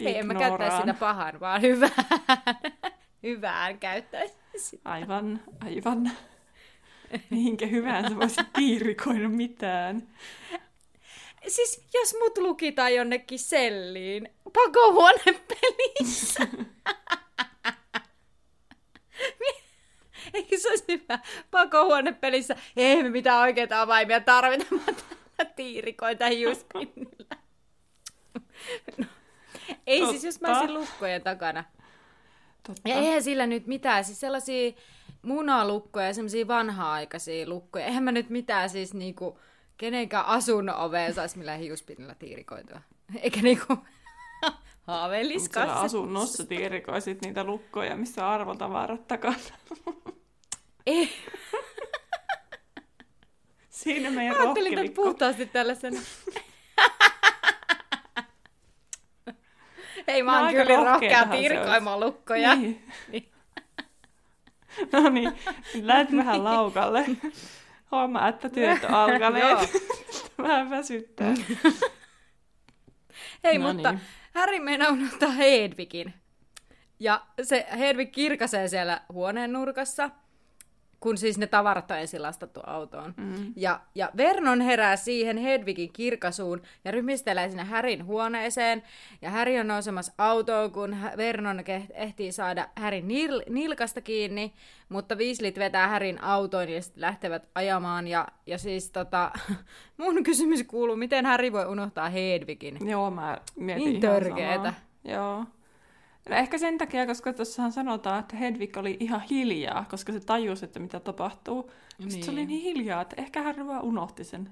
Hei, 0.00 0.18
en 0.18 0.26
mä 0.26 0.34
käyttäisi 0.34 0.76
sitä 0.76 0.94
pahan, 0.94 1.40
vaan 1.40 1.62
hyvään. 1.62 2.04
hyvään 3.22 3.78
käyttäisi 3.78 4.34
sitä. 4.56 4.90
Aivan, 4.90 5.40
aivan. 5.60 6.10
Mihinkä 7.30 7.66
hyvään 7.66 8.08
sä 8.08 8.16
voisit 8.16 8.52
piirikoida 8.56 9.28
mitään. 9.28 10.08
Siis 11.48 11.84
jos 11.94 12.14
mut 12.18 12.38
lukitaan 12.38 12.94
jonnekin 12.94 13.38
selliin 13.38 14.28
pakohuonepelissä. 14.52 16.46
Eikö 20.34 20.58
se 20.58 20.68
olisi 20.68 20.84
hyvä 20.88 21.18
pakohuonepelissä? 21.50 22.56
Ei 22.76 23.02
me 23.02 23.10
mitään 23.10 23.40
oikeita 23.40 23.80
avaimia 23.80 24.20
tarvita, 24.20 24.64
mä 25.38 25.44
tiirikoita 25.56 26.26
hiuspinnillä. 26.26 27.36
No. 28.98 29.06
Ei 29.86 30.00
Totta. 30.00 30.12
siis, 30.12 30.24
jos 30.24 30.40
mä 30.40 30.48
olisin 30.48 30.74
lukkojen 30.74 31.22
takana. 31.22 31.64
Totta. 32.66 32.88
Ja 32.88 32.94
eihän 32.94 33.22
sillä 33.22 33.46
nyt 33.46 33.66
mitään, 33.66 34.04
siis 34.04 34.20
sellaisia 34.20 34.72
munalukkoja 35.22 36.06
ja 36.06 36.14
semmoisia 36.14 36.48
vanha-aikaisia 36.48 37.48
lukkoja. 37.48 37.86
Eihän 37.86 38.02
mä 38.02 38.12
nyt 38.12 38.30
mitään 38.30 38.70
siis 38.70 38.94
niinku 38.94 39.38
kenenkään 39.76 40.26
asunnon 40.26 40.76
oveen 40.76 41.14
saisi 41.14 41.38
millään 41.38 41.60
hiuspinnillä 41.60 42.14
tiirikoitua. 42.14 42.80
Eikä 43.22 43.42
niinku 43.42 43.76
haaveilliskaan. 44.86 45.68
Mutta 45.68 45.80
asunnossa 45.80 46.46
tiirikoisit 46.46 47.22
niitä 47.22 47.44
lukkoja, 47.44 47.96
missä 47.96 48.30
arvotavarat 48.30 49.08
takana. 49.08 49.36
Ei. 50.86 51.10
Siinä 53.70 54.10
meidän 54.10 54.36
Ajattelin 54.40 54.78
että 54.78 54.94
puhtaasti 54.94 55.46
tällaisen. 55.46 55.94
Ei, 60.08 60.22
mä 60.22 60.40
oon 60.40 60.54
kyllä 60.54 60.84
rohkea 60.84 61.26
tiirikoimaan 61.26 62.00
lukkoja. 62.00 62.54
Niin. 62.54 62.86
niin. 63.08 63.32
no 64.92 65.08
niin, 65.08 65.32
lähet 65.82 66.16
vähän 66.16 66.44
laukalle. 66.44 67.06
Huomaa, 67.90 68.28
että 68.28 68.48
työt 68.48 68.84
on 68.84 68.94
alkaneet. 68.94 69.58
Vähän 70.42 70.70
väsyttää. 70.70 71.34
Hei, 73.44 73.58
no 73.58 73.72
mutta 73.72 73.92
niin. 73.92 74.00
Harry 74.34 74.60
meinaa 74.60 74.88
unohtaa 74.88 75.30
Hedvigin. 75.30 76.14
Ja 77.00 77.26
se 77.42 77.66
Hedvig 77.78 78.12
kirkasee 78.12 78.68
siellä 78.68 79.00
huoneen 79.12 79.52
nurkassa, 79.52 80.10
kun 81.04 81.18
siis 81.18 81.38
ne 81.38 81.46
tavarat 81.46 81.90
on 81.90 81.98
ensin 81.98 82.22
lastattu 82.22 82.60
autoon. 82.66 83.14
Mm. 83.16 83.52
Ja, 83.56 83.80
ja 83.94 84.10
Vernon 84.16 84.60
herää 84.60 84.96
siihen 84.96 85.36
Hedvigin 85.36 85.92
kirkasuun 85.92 86.62
ja 86.84 86.90
ryhmistelee 86.90 87.48
sinne 87.48 87.64
Härin 87.64 88.04
huoneeseen. 88.06 88.82
Ja 89.22 89.30
Häri 89.30 89.60
on 89.60 89.68
nousemassa 89.68 90.12
autoon, 90.18 90.72
kun 90.72 90.96
Vernon 91.16 91.62
ehtii 91.94 92.32
saada 92.32 92.68
Härin 92.76 93.08
nil- 93.08 93.52
nilkasta 93.52 94.00
kiinni. 94.00 94.52
Mutta 94.88 95.18
Viislit 95.18 95.58
vetää 95.58 95.88
Härin 95.88 96.22
autoon 96.22 96.68
ja 96.68 96.82
sitten 96.82 97.00
lähtevät 97.00 97.48
ajamaan. 97.54 98.08
Ja, 98.08 98.28
ja 98.46 98.58
siis 98.58 98.90
tota, 98.90 99.30
mun 99.98 100.22
kysymys 100.22 100.62
kuuluu, 100.62 100.96
miten 100.96 101.26
Häri 101.26 101.52
voi 101.52 101.66
unohtaa 101.66 102.08
Hedvigin? 102.08 102.78
Joo, 102.90 103.10
mä 103.10 103.38
mietin 103.56 103.84
Niin 103.84 104.00
törkeetä. 104.00 104.74
Joo. 105.04 105.44
No 106.30 106.36
ehkä 106.36 106.58
sen 106.58 106.78
takia, 106.78 107.06
koska 107.06 107.32
tuossahan 107.32 107.72
sanotaan, 107.72 108.20
että 108.20 108.36
Hedvig 108.36 108.76
oli 108.76 108.96
ihan 109.00 109.20
hiljaa, 109.30 109.86
koska 109.90 110.12
se 110.12 110.20
tajusi, 110.20 110.64
että 110.64 110.80
mitä 110.80 111.00
tapahtuu. 111.00 111.70
Niin. 111.98 112.10
Sitten 112.10 112.24
se 112.24 112.30
oli 112.30 112.46
Niin. 112.46 112.48
niin 112.48 112.62
hiljaa, 112.62 113.02
että 113.02 113.16
ehkä 113.18 113.42
hän 113.42 113.66
vaan 113.66 113.82
unohti 113.82 114.24
sen. 114.24 114.50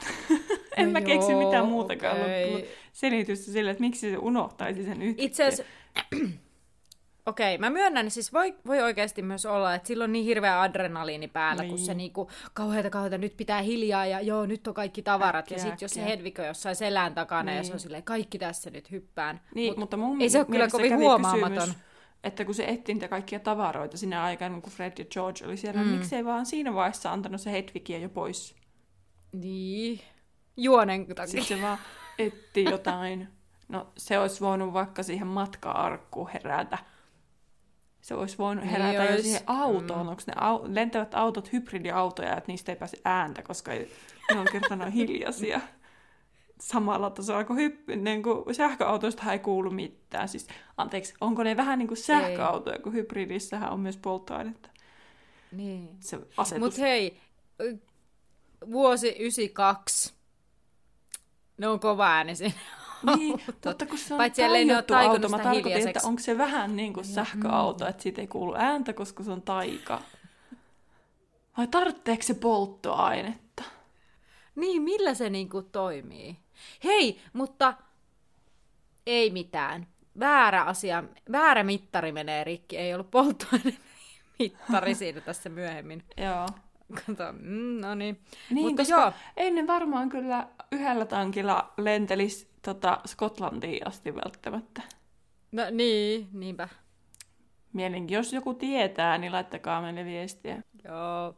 en 0.76 0.86
No 0.86 0.92
mä 0.92 1.00
keksi 1.00 1.32
joo, 1.32 1.44
mitään 1.46 1.66
muutakaan 1.66 2.20
okay. 2.20 2.62
selitystä 2.92 3.52
sille, 3.52 3.70
että 3.70 3.80
miksi 3.80 4.10
se 4.10 4.18
unohtaisi 4.18 4.84
sen 4.84 5.02
yhtäkkiä. 5.02 5.26
Itse 5.26 5.44
asiassa, 5.44 5.72
okei, 7.26 7.58
mä 7.58 7.70
myönnän, 7.70 8.10
siis 8.10 8.32
voi, 8.32 8.54
voi 8.66 8.82
oikeasti 8.82 9.22
myös 9.22 9.46
olla, 9.46 9.74
että 9.74 9.88
silloin 9.88 10.08
on 10.08 10.12
niin 10.12 10.24
hirveä 10.24 10.60
adrenaliini 10.60 11.28
päällä, 11.28 11.62
niin. 11.62 11.70
kun 11.70 11.78
se 11.78 11.92
Niin. 11.92 11.98
niinku, 11.98 12.30
kauheata 12.54 12.90
kauheata, 12.90 13.18
nyt 13.18 13.36
pitää 13.36 13.62
hiljaa 13.62 14.06
ja 14.06 14.20
joo, 14.20 14.46
nyt 14.46 14.66
on 14.66 14.74
kaikki 14.74 15.02
tavarat. 15.02 15.36
Äkkiä, 15.44 15.56
ja 15.56 15.62
sitten 15.62 15.78
jos 15.84 15.90
se 15.92 16.42
on 16.42 16.46
jossain 16.46 16.76
selän 16.76 17.14
takana 17.14 17.52
ja 17.52 17.62
se 17.62 17.68
Niin. 17.68 17.74
on 17.74 17.80
silleen, 17.80 18.02
kaikki 18.02 18.38
tässä 18.38 18.70
nyt 18.70 18.90
hyppään. 18.90 19.40
Niin, 19.54 19.70
Mut 19.70 19.78
mutta 19.78 19.96
mun 19.96 20.20
ei 20.22 20.30
se 20.30 20.38
ole 20.38 20.46
kyllä 20.46 20.68
kovin 20.68 20.96
huomaamaton. 20.96 21.52
Kysymys, 21.58 21.76
että 22.24 22.44
kun 22.44 22.54
se 22.54 22.64
etti 22.64 22.94
niitä 22.94 23.08
kaikkia 23.08 23.40
tavaroita 23.40 23.96
sinä 23.96 24.22
aikana, 24.24 24.60
kun 24.60 24.72
Fred 24.72 24.92
ja 24.98 25.04
George 25.04 25.46
oli 25.46 25.56
siellä, 25.56 25.80
Mm. 25.82 25.86
mm. 25.88 25.94
miksei 25.94 26.24
vaan 26.24 26.46
siinä 26.46 26.74
vaiheessa 26.74 27.12
antanut 27.12 27.40
se 27.40 27.52
Hedvigia 27.52 27.98
jo 27.98 28.08
pois. 28.08 28.56
Niin, 29.32 30.00
juonen 30.56 31.06
takia. 31.06 31.26
Sitten 31.26 31.58
se 31.58 31.62
vaan 31.62 31.78
etti 32.18 32.64
jotain. 32.64 33.28
No 33.68 33.92
se 33.98 34.18
olisi 34.18 34.40
voinut 34.40 34.72
vaikka 34.72 35.02
siihen 35.02 35.26
matka-arkkuun 35.26 36.28
herätä. 36.34 36.78
Se 38.06 38.14
olisi 38.14 38.38
voinut 38.38 38.64
Niin 38.64 38.70
herätä 38.72 39.04
jo 39.04 39.10
ois. 39.12 39.22
siihen 39.22 39.40
autoon. 39.46 40.02
Mm. 40.06 40.08
Onko 40.08 40.22
ne 40.26 40.32
au- 40.32 40.74
lentävät 40.74 41.14
autot 41.14 41.52
hybridiautoja, 41.52 42.36
että 42.36 42.52
niistä 42.52 42.72
ei 42.72 42.76
pääse 42.76 42.96
ääntä, 43.04 43.42
koska 43.42 43.72
ei- 43.72 43.90
ne 44.34 44.40
on 44.40 44.46
kertana 44.52 44.86
hiljaisia. 44.96 45.60
Samalla 46.60 47.10
tasolla 47.10 47.44
kuin, 47.44 47.58
hypp- 47.70 47.96
niin 47.96 48.22
kuin 48.22 48.54
sähköautoista 48.54 49.32
ei 49.32 49.38
kuulu 49.38 49.70
mitään. 49.70 50.28
Siis, 50.28 50.46
anteeksi, 50.76 51.14
onko 51.20 51.42
ne 51.42 51.56
vähän 51.56 51.78
niin 51.78 51.88
kuin 51.88 51.98
sähköautoja, 51.98 52.78
kun 52.78 52.92
hybridissähän 52.92 53.70
on 53.72 53.80
myös 53.80 53.96
polttoainetta. 53.96 54.68
Niin. 55.52 55.88
Se 56.00 56.18
asetus. 56.36 56.60
Mutta 56.64 56.80
hei, 56.80 57.20
vuosi 58.72 59.08
92. 59.08 60.14
Ne 61.58 61.68
on 61.68 61.80
kova 61.80 62.06
ääni 62.06 62.34
siinä. 62.34 62.54
Niin, 63.16 63.42
mutta 63.64 63.86
kun 63.86 63.98
se 63.98 64.14
on 64.14 64.18
Paitsi 64.18 64.42
taikonut 64.86 64.90
auto, 64.90 65.28
mä 65.28 65.38
tarkoitin, 65.38 65.88
että 65.88 66.00
onko 66.04 66.22
se 66.22 66.38
vähän 66.38 66.76
niin 66.76 66.92
kuin 66.92 67.04
sähköauto, 67.06 67.86
että 67.86 68.02
siitä 68.02 68.20
ei 68.20 68.26
kuulu 68.26 68.54
ääntä, 68.54 68.92
koska 68.92 69.22
se 69.22 69.30
on 69.30 69.42
taika. 69.42 70.02
Vai 71.58 71.66
tarvitseeko 71.66 72.22
se 72.22 72.34
polttoainetta? 72.34 73.62
Niin, 74.56 74.82
millä 74.82 75.14
se 75.14 75.30
niinku 75.30 75.62
toimii? 75.62 76.36
Hei, 76.84 77.20
mutta 77.32 77.74
ei 79.06 79.30
mitään. 79.30 79.86
Väärä 80.18 80.62
asia, 80.62 81.04
väärä 81.32 81.64
mittari 81.64 82.12
menee 82.12 82.44
rikki. 82.44 82.76
Ei 82.76 82.94
ollut 82.94 83.10
polttoaine 83.10 83.76
mittari 84.38 84.94
siinä 84.94 85.20
tässä 85.20 85.48
myöhemmin. 85.48 86.04
Joo. 86.24 86.46
Kato, 86.94 87.32
mm, 87.32 87.80
no 87.80 87.94
niin. 87.94 88.20
Niin, 88.50 88.66
Mutta 88.66 88.82
koska 88.82 89.00
joo. 89.00 89.12
ennen 89.36 89.66
varmaan 89.66 90.08
kyllä 90.08 90.48
yhdellä 90.72 91.04
tankilla 91.04 91.72
lentelisi 91.76 92.48
tota, 92.66 93.00
Skotlantiin 93.06 93.86
asti 93.86 94.14
välttämättä. 94.14 94.82
No 95.52 95.62
niin, 95.70 96.28
niinpä. 96.32 96.68
Mielenki, 97.72 98.14
jos 98.14 98.32
joku 98.32 98.54
tietää, 98.54 99.18
niin 99.18 99.32
laittakaa 99.32 99.80
meille 99.80 100.04
viestiä. 100.04 100.62
Joo. 100.84 101.34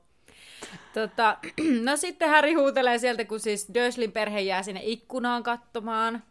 Tota, 0.94 1.38
no 1.86 1.96
sitten 1.96 2.30
Harry 2.30 2.52
huutelee 2.52 2.98
sieltä, 2.98 3.24
kun 3.24 3.40
siis 3.40 3.70
Dursleyn 3.74 4.12
perhe 4.12 4.40
jää 4.40 4.62
sinne 4.62 4.80
ikkunaan 4.84 5.42
katsomaan. 5.42 6.22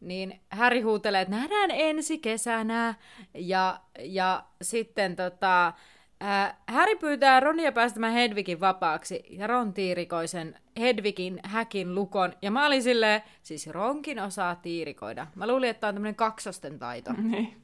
Niin 0.00 0.40
Harry 0.50 0.80
huutelee, 0.80 1.20
että 1.20 1.36
nähdään 1.36 1.70
ensi 1.70 2.18
kesänä. 2.18 2.94
Ja, 3.34 3.80
ja 3.98 4.44
sitten 4.62 5.16
tota, 5.16 5.72
ää, 6.20 6.62
Harry 6.68 6.96
pyytää 6.96 7.40
Ronia 7.40 7.72
päästämään 7.72 8.12
Hedvigin 8.12 8.60
vapaaksi. 8.60 9.24
Ja 9.30 9.46
Ron 9.46 9.72
tiirikoi 9.72 10.28
sen 10.76 10.82
Hedvigin 10.82 11.40
häkin 11.44 11.94
lukon. 11.94 12.32
Ja 12.42 12.50
mä 12.50 12.66
olin 12.66 12.82
silleen, 12.82 13.22
siis 13.42 13.66
Ronkin 13.66 14.18
osaa 14.18 14.54
tiirikoida. 14.56 15.26
Mä 15.34 15.46
luulin, 15.46 15.70
että 15.70 15.88
on 15.88 15.94
tämmönen 15.94 16.14
kaksosten 16.14 16.78
taito. 16.78 17.12
Niin. 17.22 17.62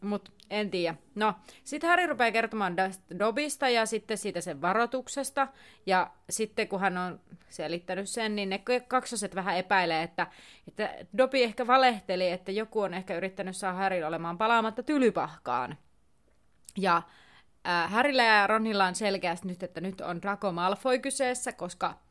Mut 0.00 0.32
en 0.50 0.70
tiedä. 0.70 0.94
No, 1.14 1.34
sitten 1.64 1.90
Harry 1.90 2.06
rupeaa 2.06 2.32
kertomaan 2.32 2.76
Dobista 3.18 3.68
ja 3.68 3.86
sitten 3.86 4.18
siitä 4.18 4.40
sen 4.40 4.62
varoituksesta. 4.62 5.48
Ja 5.86 6.10
sitten 6.30 6.68
kun 6.68 6.80
hän 6.80 6.98
on 6.98 7.20
selittänyt 7.48 8.08
sen, 8.08 8.36
niin 8.36 8.48
ne 8.48 8.62
kaksoset 8.88 9.34
vähän 9.34 9.56
epäilee, 9.56 10.02
että, 10.02 10.26
että 10.68 10.96
Dobi 11.18 11.42
ehkä 11.42 11.66
valehteli, 11.66 12.30
että 12.30 12.52
joku 12.52 12.80
on 12.80 12.94
ehkä 12.94 13.16
yrittänyt 13.16 13.56
saada 13.56 13.78
Harry 13.78 14.02
olemaan 14.02 14.38
palaamatta 14.38 14.82
tylypahkaan. 14.82 15.78
Ja 16.78 17.02
äh, 17.68 17.90
Harryllä 17.90 18.22
ja 18.22 18.46
Ronilla 18.46 18.86
on 18.86 18.94
selkeästi 18.94 19.48
nyt, 19.48 19.62
että 19.62 19.80
nyt 19.80 20.00
on 20.00 20.22
Draco 20.22 20.52
Malfoy 20.52 20.98
kyseessä, 20.98 21.52
koska 21.52 22.03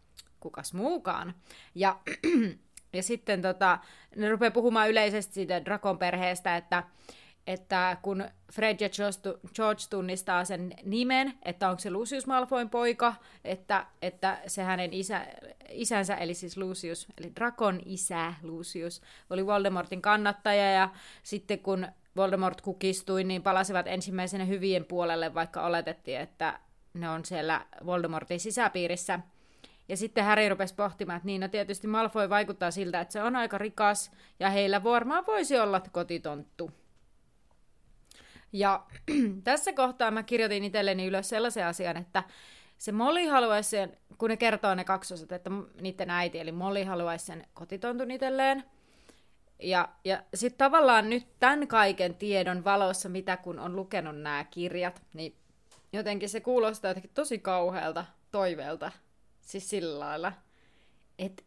kukas 0.43 0.73
muukaan. 0.73 1.33
Ja, 1.75 1.99
ja 2.93 3.03
sitten 3.03 3.41
tota, 3.41 3.79
ne 4.15 4.29
rupeaa 4.29 4.51
puhumaan 4.51 4.89
yleisesti 4.89 5.33
siitä 5.33 5.65
Drakon 5.65 5.97
perheestä, 5.97 6.57
että, 6.57 6.83
että 7.47 7.97
kun 8.01 8.25
Fred 8.53 8.77
ja 8.79 8.89
George 8.89 9.19
tu- 9.21 9.49
George 9.55 9.81
tunnistaa 9.89 10.45
sen 10.45 10.73
nimen, 10.83 11.33
että 11.45 11.69
onko 11.69 11.79
se 11.79 11.91
Lucius 11.91 12.27
Malfoyn 12.27 12.69
poika, 12.69 13.15
että, 13.43 13.85
että 14.01 14.39
se 14.47 14.63
hänen 14.63 14.93
isä, 14.93 15.27
isänsä, 15.69 16.15
eli 16.15 16.33
siis 16.33 16.57
Lucius, 16.57 17.07
eli 17.17 17.31
Drakon 17.35 17.81
isä 17.85 18.33
Lucius, 18.41 19.01
oli 19.29 19.45
Voldemortin 19.45 20.01
kannattaja, 20.01 20.71
ja 20.71 20.89
sitten 21.23 21.59
kun 21.59 21.87
Voldemort 22.15 22.61
kukistui, 22.61 23.23
niin 23.23 23.43
palasivat 23.43 23.87
ensimmäisenä 23.87 24.45
hyvien 24.45 24.85
puolelle, 24.85 25.33
vaikka 25.33 25.65
oletettiin, 25.65 26.19
että 26.19 26.59
ne 26.93 27.09
on 27.09 27.25
siellä 27.25 27.65
Voldemortin 27.85 28.39
sisäpiirissä. 28.39 29.19
Ja 29.89 29.97
sitten 29.97 30.23
Harry 30.23 30.49
rupesi 30.49 30.75
pohtimaan, 30.75 31.17
että 31.17 31.25
niin, 31.25 31.41
no 31.41 31.47
tietysti 31.47 31.87
Malfoy 31.87 32.29
vaikuttaa 32.29 32.71
siltä, 32.71 33.01
että 33.01 33.11
se 33.11 33.23
on 33.23 33.35
aika 33.35 33.57
rikas, 33.57 34.11
ja 34.39 34.49
heillä 34.49 34.83
varmaan 34.83 35.25
voisi 35.25 35.59
olla 35.59 35.81
kotitonttu. 35.91 36.71
Ja 38.53 38.83
tässä 39.43 39.73
kohtaa 39.73 40.11
mä 40.11 40.23
kirjoitin 40.23 40.63
itselleni 40.63 41.05
ylös 41.05 41.29
sellaisen 41.29 41.65
asian, 41.65 41.97
että 41.97 42.23
se 42.77 42.91
Molly 42.91 43.27
haluaisi 43.27 43.69
sen, 43.69 43.97
kun 44.17 44.29
ne 44.29 44.37
kertoo 44.37 44.75
ne 44.75 44.83
kaksoset, 44.83 45.31
että 45.31 45.49
niiden 45.81 46.09
äiti, 46.09 46.39
eli 46.39 46.51
Molly 46.51 46.83
haluaisi 46.83 47.25
sen 47.25 47.47
kotitontun 47.53 48.11
itselleen. 48.11 48.63
Ja, 49.59 49.89
ja 50.05 50.23
sitten 50.33 50.57
tavallaan 50.57 51.09
nyt 51.09 51.27
tämän 51.39 51.67
kaiken 51.67 52.15
tiedon 52.15 52.63
valossa, 52.63 53.09
mitä 53.09 53.37
kun 53.37 53.59
on 53.59 53.75
lukenut 53.75 54.21
nämä 54.21 54.43
kirjat, 54.43 55.01
niin 55.13 55.35
jotenkin 55.93 56.29
se 56.29 56.39
kuulostaa 56.39 56.89
jotenkin 56.89 57.11
tosi 57.13 57.39
kauhealta 57.39 58.05
toiveelta. 58.31 58.91
Siis 59.43 59.69
sillä 59.69 59.99
lailla. 59.99 60.33
Että 61.19 61.43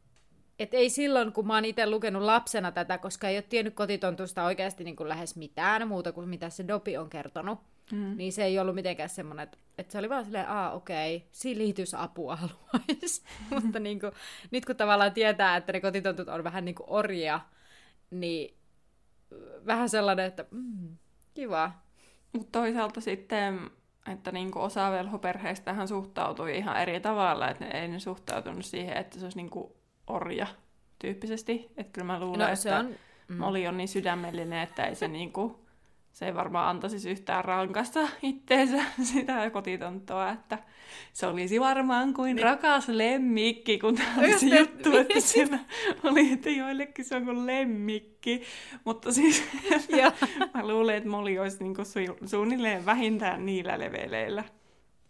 et 0.59 0.75
ei 0.75 0.91
silloin, 0.91 1.33
kun 1.33 1.47
mä 1.47 1.55
oon 1.55 1.65
itse 1.65 1.91
lukenut 1.91 2.23
lapsena 2.23 2.73
tätä, 2.73 2.99
koska 2.99 3.29
ei 3.29 3.37
ole 3.37 3.45
tiennyt 3.49 3.75
kotitontusta 3.75 4.45
oikeasti 4.45 4.85
niin 4.85 4.97
kuin 4.97 5.09
lähes 5.09 5.37
mitään 5.37 5.89
muuta 5.89 6.13
kuin 6.13 6.29
mitä 6.29 6.51
se 6.51 6.69
Dopi 6.69 6.97
on 6.97 7.11
kertonut, 7.11 7.59
mm. 7.93 8.17
niin 8.17 8.33
se 8.33 8.45
ei 8.45 8.59
ollut 8.59 8.75
mitenkään 8.75 9.09
semmoinen, 9.09 9.45
että, 9.45 9.59
että 9.79 9.93
se 9.93 9.99
oli 9.99 10.09
vaan 10.09 10.25
silleen, 10.25 10.49
aa 10.49 10.73
okei, 10.73 11.17
okay, 11.17 11.29
silitysapua 11.33 12.37
haluaisi. 12.37 13.23
Mutta 13.63 13.79
niin 13.79 14.01
kuin, 14.01 14.13
nyt 14.51 14.65
kun 14.65 14.77
tavallaan 14.77 15.13
tietää, 15.13 15.57
että 15.57 15.73
ne 15.73 15.81
kotitontut 15.81 16.29
on 16.29 16.45
vähän 16.45 16.65
niin 16.65 16.75
kuin 16.75 16.91
orjia, 16.91 17.41
niin 18.11 18.57
vähän 19.67 19.89
sellainen, 19.89 20.27
että 20.27 20.45
mm, 20.51 20.97
kiva. 21.35 21.73
Mutta 22.33 22.61
toisaalta 22.61 23.01
sitten, 23.01 23.71
että 24.13 24.33
niinku 24.33 24.61
osa 24.61 24.91
velhoperheistä 24.91 25.87
suhtautui 25.87 26.57
ihan 26.57 26.77
eri 26.77 27.01
tavalla, 27.01 27.51
että 27.51 27.65
ne 27.65 27.81
ei 27.81 27.89
ne 27.89 27.99
suhtautunut 27.99 28.65
siihen, 28.65 28.97
että 28.97 29.19
se 29.19 29.25
olisi 29.25 29.39
niinku 29.39 29.77
orja 30.07 30.47
tyyppisesti. 30.99 31.67
Että 31.77 31.93
kyllä 31.93 32.07
mä 32.07 32.21
luulen, 32.21 32.39
No 32.39 32.47
että 32.47 32.57
se 32.57 32.75
on, 32.75 32.95
mm. 33.29 33.37
Molly 33.37 33.67
on 33.67 33.77
niin 33.77 33.89
sydämellinen, 33.89 34.63
että 34.63 34.85
ei 34.85 34.95
se 34.95 35.09
niinku 35.09 35.66
se 36.17 36.27
ei 36.27 36.35
varmaan 36.35 36.69
antaisi 36.69 37.11
yhtään 37.11 37.45
rankasta 37.45 38.09
itteensä 38.23 38.85
sitä 39.13 39.51
kotitonttoa, 39.51 40.31
että 40.31 40.59
se 41.13 41.27
olisi 41.27 41.61
varmaan 41.61 42.15
kuin 42.15 42.37
niin. 42.37 42.45
rakas 42.45 42.89
lemmikki, 42.89 43.79
kun 43.79 43.95
tämä 43.95 44.15
oli 44.19 44.39
se 44.39 44.47
juttu, 44.47 44.97
että 44.97 45.15
niin. 45.15 45.23
siinä 45.23 45.59
oli, 46.05 46.33
että 46.33 46.51
joillekin 46.51 47.05
se 47.05 47.17
on 47.17 47.25
kuin 47.25 47.47
lemmikki. 47.47 48.43
Mutta 48.85 49.13
siis 49.13 49.45
mä 50.55 50.69
luulen, 50.69 50.97
että 50.97 51.09
Molly 51.09 51.39
olisi 51.39 51.65
niinku 51.65 51.83
su- 51.83 52.29
suunnilleen 52.29 52.87
vähintään 52.87 53.47
niillä 53.47 53.79
leveleillä 53.79 54.45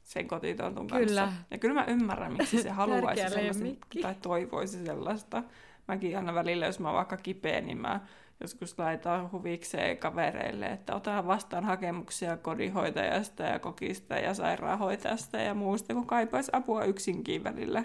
sen 0.02 0.28
kotitontun 0.28 0.88
kanssa. 0.88 1.06
Kyllä. 1.06 1.32
Ja 1.50 1.58
kyllä 1.58 1.74
mä 1.74 1.84
ymmärrän, 1.84 2.32
miksi 2.32 2.62
se 2.62 2.70
haluaisi 2.70 3.28
sellaista, 3.28 3.64
tai 4.02 4.14
toivoisi 4.22 4.84
sellaista. 4.84 5.42
Mäkin 5.88 6.16
aina 6.16 6.34
välillä, 6.34 6.66
jos 6.66 6.80
mä 6.80 6.88
oon 6.88 6.96
vaikka 6.96 7.16
kipeä, 7.16 7.60
niin 7.60 7.78
mä 7.78 8.00
joskus 8.40 8.78
laitan 8.78 9.32
huvikseen 9.32 9.98
kavereille, 9.98 10.66
että 10.66 10.94
ota 10.94 11.26
vastaan 11.26 11.64
hakemuksia 11.64 12.36
kodinhoitajasta 12.36 13.42
ja 13.42 13.58
kokista 13.58 14.14
ja 14.14 14.34
sairaanhoitajasta 14.34 15.36
ja 15.36 15.54
muusta, 15.54 15.94
kun 15.94 16.06
kaipaisi 16.06 16.50
apua 16.52 16.84
yksinkin 16.84 17.44
välillä, 17.44 17.84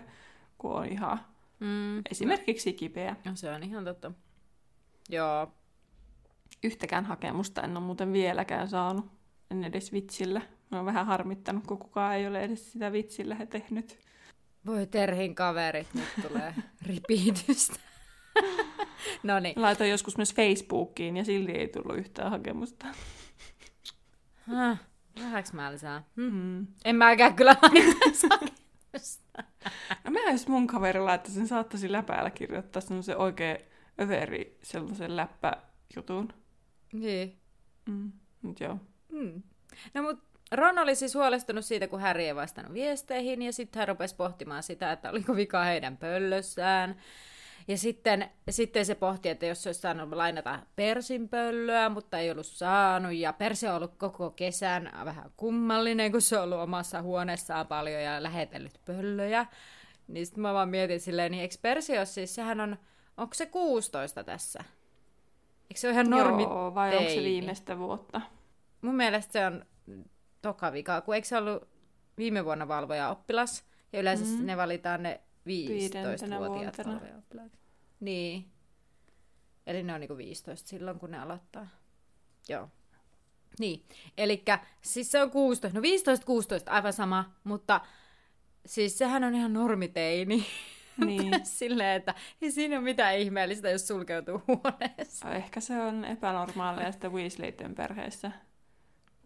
kun 0.58 0.72
on 0.72 0.86
ihan 0.86 1.20
mm. 1.60 2.02
esimerkiksi 2.12 2.74
kipeä. 2.74 3.16
No, 3.26 3.32
se 3.36 3.52
on 3.52 3.64
ihan 3.64 3.86
totta. 3.86 4.12
Joo. 5.10 5.48
Yhtäkään 6.64 7.06
hakemusta 7.06 7.62
en 7.62 7.78
ole 7.78 7.86
muuten 7.86 8.14
vieläkään 8.14 8.68
saanut. 8.68 9.06
En 9.52 9.64
edes 9.64 9.94
vitsillä. 9.94 10.42
Mä 10.72 10.78
oon 10.78 10.86
vähän 10.86 11.06
harmittanut, 11.06 11.68
kun 11.68 11.78
kukaan 11.78 12.16
ei 12.16 12.28
ole 12.28 12.44
edes 12.44 12.72
sitä 12.72 12.92
vitsillä 12.92 13.36
he 13.36 13.46
tehnyt. 13.46 14.00
Voi 14.66 14.88
Terhin 14.88 15.36
kaverit, 15.36 15.94
nyt 15.94 16.28
tulee 16.28 16.56
ripiitystä. 16.88 17.80
no 19.24 19.40
niin. 19.40 19.62
Laitoin 19.62 19.90
joskus 19.90 20.18
myös 20.18 20.34
Facebookiin 20.34 21.18
ja 21.18 21.26
silti 21.26 21.52
ei 21.52 21.68
tullut 21.68 21.98
yhtään 21.98 22.32
hakemusta. 22.32 22.86
Häh, 24.36 24.80
vähäks 25.20 25.54
mä 25.54 25.72
lisää? 25.72 26.04
Hmm. 26.16 26.32
Mm. 26.34 26.68
En 26.86 26.96
mäkään 26.96 27.36
kyllä 27.36 27.56
hakemusta. 27.62 28.40
no 30.04 30.12
mä 30.12 30.32
jos 30.32 30.48
mun 30.48 30.68
kaverilla, 30.68 31.14
että 31.14 31.32
sen 31.32 31.48
saattaisi 31.48 31.92
läpäällä 31.92 32.30
kirjoittaa 32.30 32.82
semmoisen 32.82 33.18
oikein 33.18 33.58
överi 34.02 34.58
sellaisen 34.64 35.16
läppäjutun. 35.16 36.34
Niin. 36.94 37.38
Mm. 37.90 38.12
Mut 38.42 38.60
joo. 38.60 38.78
Mm. 39.10 39.44
No 39.94 40.02
mut 40.02 40.20
Ron 40.52 40.80
oli 40.80 40.96
siis 40.96 41.16
huolestunut 41.16 41.66
siitä, 41.66 41.88
kun 41.88 42.02
Harry 42.02 42.22
ei 42.22 42.36
vastannut 42.36 42.74
viesteihin, 42.74 43.42
ja 43.42 43.54
sitten 43.54 43.80
hän 43.80 43.88
rupesi 43.88 44.16
pohtimaan 44.16 44.64
sitä, 44.64 44.92
että 44.92 45.10
oliko 45.10 45.36
vika 45.36 45.64
heidän 45.64 45.98
pöllössään. 45.98 46.96
Ja 47.68 47.78
sitten, 47.78 48.30
sitten 48.50 48.86
se 48.86 48.96
pohti, 48.96 49.30
että 49.30 49.46
jos 49.46 49.64
se 49.64 49.70
olisi 49.70 49.82
saanut 49.82 50.14
lainata 50.14 50.60
persinpöllöä, 50.76 51.90
mutta 51.90 52.18
ei 52.18 52.32
ollut 52.32 52.46
saanut. 52.46 53.14
Ja 53.14 53.34
Persi 53.34 53.68
on 53.68 53.76
ollut 53.76 53.96
koko 53.98 54.30
kesän 54.30 54.92
vähän 55.06 55.32
kummallinen, 55.38 56.12
kun 56.12 56.22
se 56.22 56.38
on 56.38 56.44
ollut 56.44 56.60
omassa 56.60 57.02
huoneessaan 57.02 57.68
paljon 57.68 58.02
ja 58.02 58.24
lähetellyt 58.24 58.82
pöllöjä. 58.86 59.46
Niin 60.08 60.26
sitten 60.26 60.42
mä 60.42 60.54
vaan 60.54 60.70
mietin 60.70 61.00
silleen, 61.00 61.32
niin 61.32 61.42
eikö 61.42 61.56
Persi 61.62 61.98
ole 61.98 62.06
siis, 62.06 62.36
sehän 62.36 62.62
on, 62.62 62.78
onko 63.18 63.34
se 63.34 63.46
16 63.46 64.24
tässä? 64.24 64.64
Eikö 65.64 65.80
se 65.80 65.88
ole 65.88 65.94
ihan 65.94 66.10
normi 66.10 66.44
Joo, 66.44 66.76
vai 66.76 66.98
onko 66.98 67.10
se 67.10 67.24
viimeistä 67.24 67.78
vuotta? 67.78 68.22
Mun 68.82 68.96
mielestä 68.96 69.32
se 69.32 69.46
on 69.46 69.66
toka 70.42 70.74
vika, 70.74 71.02
kun 71.02 71.16
eikö 71.16 71.28
se 71.28 71.38
ollut 71.38 71.68
viime 72.18 72.46
vuonna 72.46 72.68
valvoja 72.68 73.10
oppilas? 73.10 73.64
Ja 73.94 74.00
yleensä 74.00 74.26
mm-hmm. 74.26 74.46
ne 74.46 74.58
valitaan 74.58 75.04
ne 75.04 75.22
15-vuotiaat 75.48 76.78
valvoja-oppilaat. 76.78 77.52
Niin. 78.00 78.52
Eli 79.68 79.84
ne 79.84 79.94
on 79.94 80.00
niinku 80.00 80.18
15 80.18 80.70
silloin, 80.70 81.00
kun 81.00 81.12
ne 81.12 81.20
aloittaa. 81.20 81.68
Joo. 82.50 82.70
Niin, 83.60 83.86
eli 84.18 84.44
siis 84.82 85.12
se 85.12 85.22
on 85.22 85.32
16, 85.32 85.80
no 85.80 85.82
15-16, 85.82 85.84
aivan 86.66 86.94
sama, 86.94 87.34
mutta 87.44 87.82
siis 88.66 88.98
sehän 88.98 89.24
on 89.24 89.36
ihan 89.36 89.54
normiteini. 89.54 90.46
Niin. 91.06 91.46
Silleen, 91.46 91.96
että 91.96 92.16
ei 92.42 92.52
siinä 92.52 92.76
ole 92.76 92.84
mitään 92.84 93.18
ihmeellistä, 93.18 93.70
jos 93.70 93.88
sulkeutuu 93.88 94.42
huoneessa. 94.48 95.32
Ehkä 95.32 95.60
se 95.60 95.82
on 95.82 96.06
epänormaalia 96.06 96.92
sitä 96.92 97.10
Weasleyten 97.10 97.76
perheessä, 97.76 98.32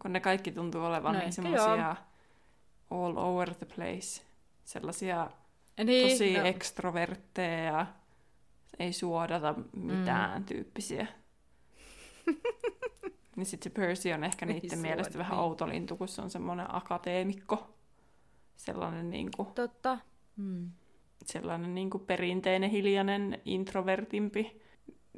kun 0.02 0.14
ne 0.14 0.20
kaikki 0.20 0.52
tuntuu 0.52 0.84
olevan 0.84 1.14
no, 1.14 1.20
niin 1.20 1.34
semmoisia 1.34 1.96
all 2.92 3.18
over 3.18 3.56
the 3.56 3.66
place. 3.76 4.22
Sellaisia 4.66 5.32
niin, 5.84 6.10
tosi 6.10 6.38
no. 6.38 6.46
ekstrovertteja 6.46 7.64
ja 7.64 7.86
ei 8.80 8.94
suodata 8.94 9.56
mitään 9.76 10.42
mm. 10.42 10.46
tyyppisiä. 10.46 11.08
niin 13.36 13.46
sitten 13.46 13.72
se 13.72 13.82
Percy 13.82 14.12
on 14.12 14.24
ehkä 14.24 14.46
niiden 14.46 14.80
mielestä 14.80 15.14
niin. 15.14 15.20
vähän 15.20 15.40
outo 15.40 15.68
lintu, 15.68 15.98
kun 15.98 16.08
se 16.08 16.22
on 16.22 16.30
semmoinen 16.30 16.76
akateemikko. 16.76 17.76
Sellainen 18.56 19.10
niinku... 19.10 19.52
Totta. 19.56 19.98
Mm. 20.38 20.72
Sellainen 21.26 21.76
niinku 21.76 22.00
perinteinen, 22.00 22.70
hiljainen, 22.70 23.42
introvertimpi 23.46 24.62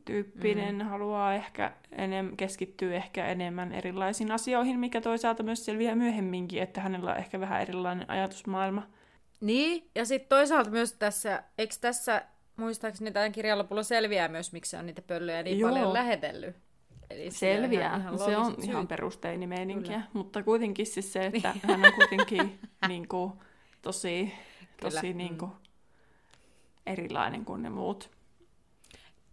tyyppinen 0.06 0.76
mm. 0.76 0.86
haluaa 0.86 1.34
ehkä 1.34 1.74
enem, 1.92 2.38
keskittyä 2.38 2.96
ehkä 2.96 3.26
enemmän 3.26 3.72
erilaisiin 3.72 4.32
asioihin, 4.32 4.80
mikä 4.80 5.02
toisaalta 5.02 5.44
myös 5.44 5.66
selviää 5.66 5.96
myöhemminkin, 5.96 6.62
että 6.62 6.82
hänellä 6.82 7.12
on 7.12 7.18
ehkä 7.18 7.40
vähän 7.40 7.62
erilainen 7.62 8.10
ajatusmaailma. 8.10 8.88
Niin, 9.42 9.90
ja 9.96 10.06
sitten 10.06 10.30
toisaalta 10.30 10.70
myös 10.70 10.94
tässä, 10.94 11.44
eikö 11.58 11.76
tässä 11.82 12.22
muistaakseni 12.56 13.12
tämän 13.12 13.32
kirjan 13.32 13.58
lopulla 13.58 13.84
selviää 13.84 14.28
myös, 14.28 14.54
miksi 14.54 14.72
se 14.72 14.78
on 14.78 14.86
niitä 14.86 15.02
pöllöjä 15.02 15.44
niin 15.44 15.60
Joo. 15.60 15.70
paljon 15.70 15.94
lähetellyt. 15.94 16.56
Eli 17.10 17.32
selviää, 17.32 17.88
ihan, 17.98 18.02
ihan 18.02 18.20
se 18.20 18.38
on 18.38 18.46
syyt. 18.46 18.64
ihan 18.64 18.88
perusteinimeininkiä, 18.88 20.02
mutta 20.14 20.44
kuitenkin 20.44 20.86
siis 20.86 21.14
se, 21.14 21.26
että 21.26 21.54
niin. 21.54 21.62
hän 21.68 21.86
on 21.86 21.94
kuitenkin 21.94 22.60
niin 22.88 23.08
kuin, 23.08 23.34
tosi, 23.82 24.34
tosi 24.82 25.14
mm. 25.14 25.18
niin 25.18 25.38
kuin, 25.38 25.52
erilainen 26.86 27.46
kuin 27.46 27.62
ne 27.62 27.70
muut. 27.70 28.12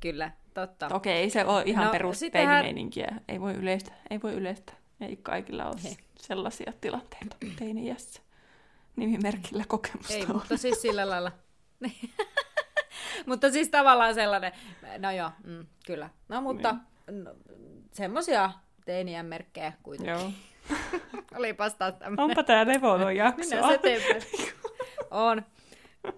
Kyllä, 0.00 0.30
totta. 0.54 0.88
Okei, 0.92 1.14
ei 1.14 1.30
se 1.30 1.44
ole 1.44 1.62
ihan 1.66 1.86
no, 1.86 1.92
perusteinimeininkiä. 1.92 3.08
Hän... 3.10 3.22
Ei 3.28 3.40
voi 3.40 3.52
yleistä, 3.52 3.92
ei 4.10 4.22
voi 4.22 4.32
yleistä. 4.32 4.72
Ei 5.00 5.16
kaikilla 5.16 5.66
ole 5.66 5.82
Hei. 5.82 5.96
sellaisia 6.18 6.72
tilanteita 6.80 7.36
teiniässä 7.58 8.22
nimimerkillä 8.96 9.64
kokemusta 9.68 10.14
Ei, 10.14 10.22
on. 10.22 10.33
mutta 10.33 10.57
siis 10.57 10.83
sillä 10.83 11.11
lailla. 11.11 11.33
mutta 13.26 13.50
siis 13.50 13.68
tavallaan 13.68 14.14
sellainen, 14.14 14.52
no 14.98 15.11
joo, 15.11 15.30
mm, 15.44 15.66
kyllä. 15.87 16.11
No 16.28 16.40
mutta 16.40 16.76
niin. 17.11 17.24
no, 17.24 17.35
semmosia 17.92 18.50
teinien 18.85 19.26
merkkejä 19.26 19.72
kuitenkin. 19.83 20.14
Joo. 20.14 20.30
Olipas 21.38 21.74
taas 21.74 21.94
tämmönen. 21.94 22.24
Onpa 22.24 22.42
tää 22.42 22.66
levoton 22.66 23.16
jakso. 23.16 23.57
Minä 23.57 23.68
se 23.68 24.52
On. 25.11 25.42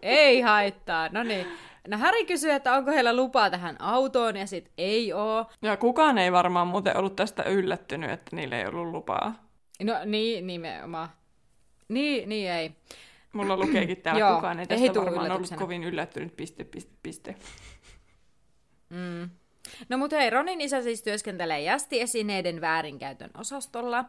Ei 0.03 0.41
haittaa. 0.41 1.09
No 1.09 1.23
niin. 1.23 1.47
No 1.89 1.99
Häri 1.99 2.25
kysyy, 2.27 2.51
että 2.51 2.75
onko 2.75 2.91
heillä 2.91 3.17
lupaa 3.17 3.51
tähän 3.51 3.81
autoon, 3.81 4.37
ja 4.37 4.47
sit 4.47 4.71
ei 4.79 5.13
oo. 5.13 5.47
Ja 5.63 5.77
kukaan 5.77 6.19
ei 6.19 6.33
varmaan 6.33 6.67
muuten 6.67 6.97
ollut 6.97 7.17
tästä 7.17 7.43
yllättynyt, 7.43 8.11
että 8.11 8.37
niillä 8.37 8.59
ei 8.59 8.67
ollut 8.67 8.93
lupaa. 8.93 9.35
No 9.83 9.95
niin, 10.05 10.47
nimenomaan. 10.47 11.09
Niin, 11.89 12.29
niin 12.29 12.51
ei. 12.51 12.73
Mulla 13.33 13.57
lukeekin 13.57 13.97
täällä, 13.97 14.21
Joo, 14.21 14.35
kukaan 14.35 14.61
ei 14.61 14.67
tästä 14.67 14.95
varmaan 14.95 15.31
ollut 15.31 15.51
kovin 15.57 15.85
yllättynyt, 15.85 16.37
piste, 16.37 16.65
piste, 16.65 16.93
piste. 17.03 17.35
Mm. 18.91 19.31
No 19.89 19.99
mutta 19.99 20.17
hei, 20.17 20.31
Ronin 20.31 20.61
isä 20.61 20.83
siis 20.83 21.03
työskentelee 21.03 21.61
jästiesineiden 21.61 22.61
väärinkäytön 22.61 23.31
osastolla. 23.39 24.05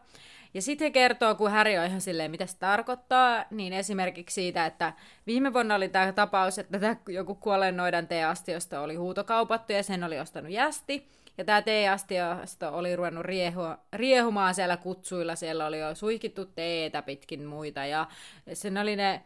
Ja 0.54 0.62
sitten 0.62 0.84
he 0.84 0.90
kertoo, 0.90 1.34
kun 1.34 1.50
Häri 1.50 1.78
on 1.78 1.86
ihan 1.86 2.00
silleen, 2.00 2.30
mitä 2.30 2.46
se 2.46 2.58
tarkoittaa, 2.58 3.44
niin 3.50 3.72
esimerkiksi 3.72 4.34
siitä, 4.34 4.66
että 4.66 4.92
viime 5.26 5.52
vuonna 5.52 5.74
oli 5.74 5.88
tämä 5.88 6.12
tapaus, 6.12 6.58
että 6.58 6.96
joku 7.08 7.34
kuolleen 7.34 7.76
noidan 7.76 8.08
teeastiosta 8.08 8.80
oli 8.80 8.94
huutokaupattu 8.94 9.72
ja 9.72 9.82
sen 9.82 10.04
oli 10.04 10.20
ostanut 10.20 10.50
jästi. 10.50 11.08
Ja 11.38 11.44
tämä 11.44 11.62
teeastiosto 11.62 12.76
oli 12.76 12.96
ruvennut 12.96 13.24
riehua, 13.24 13.78
riehumaan 13.92 14.54
siellä 14.54 14.76
kutsuilla, 14.76 15.36
siellä 15.36 15.66
oli 15.66 15.80
jo 15.80 15.94
suihkittu 15.94 16.44
teetä 16.44 17.02
pitkin 17.02 17.44
muita, 17.46 17.86
ja 17.86 18.06
sen 18.52 18.78
oli 18.78 18.96
ne 18.96 19.22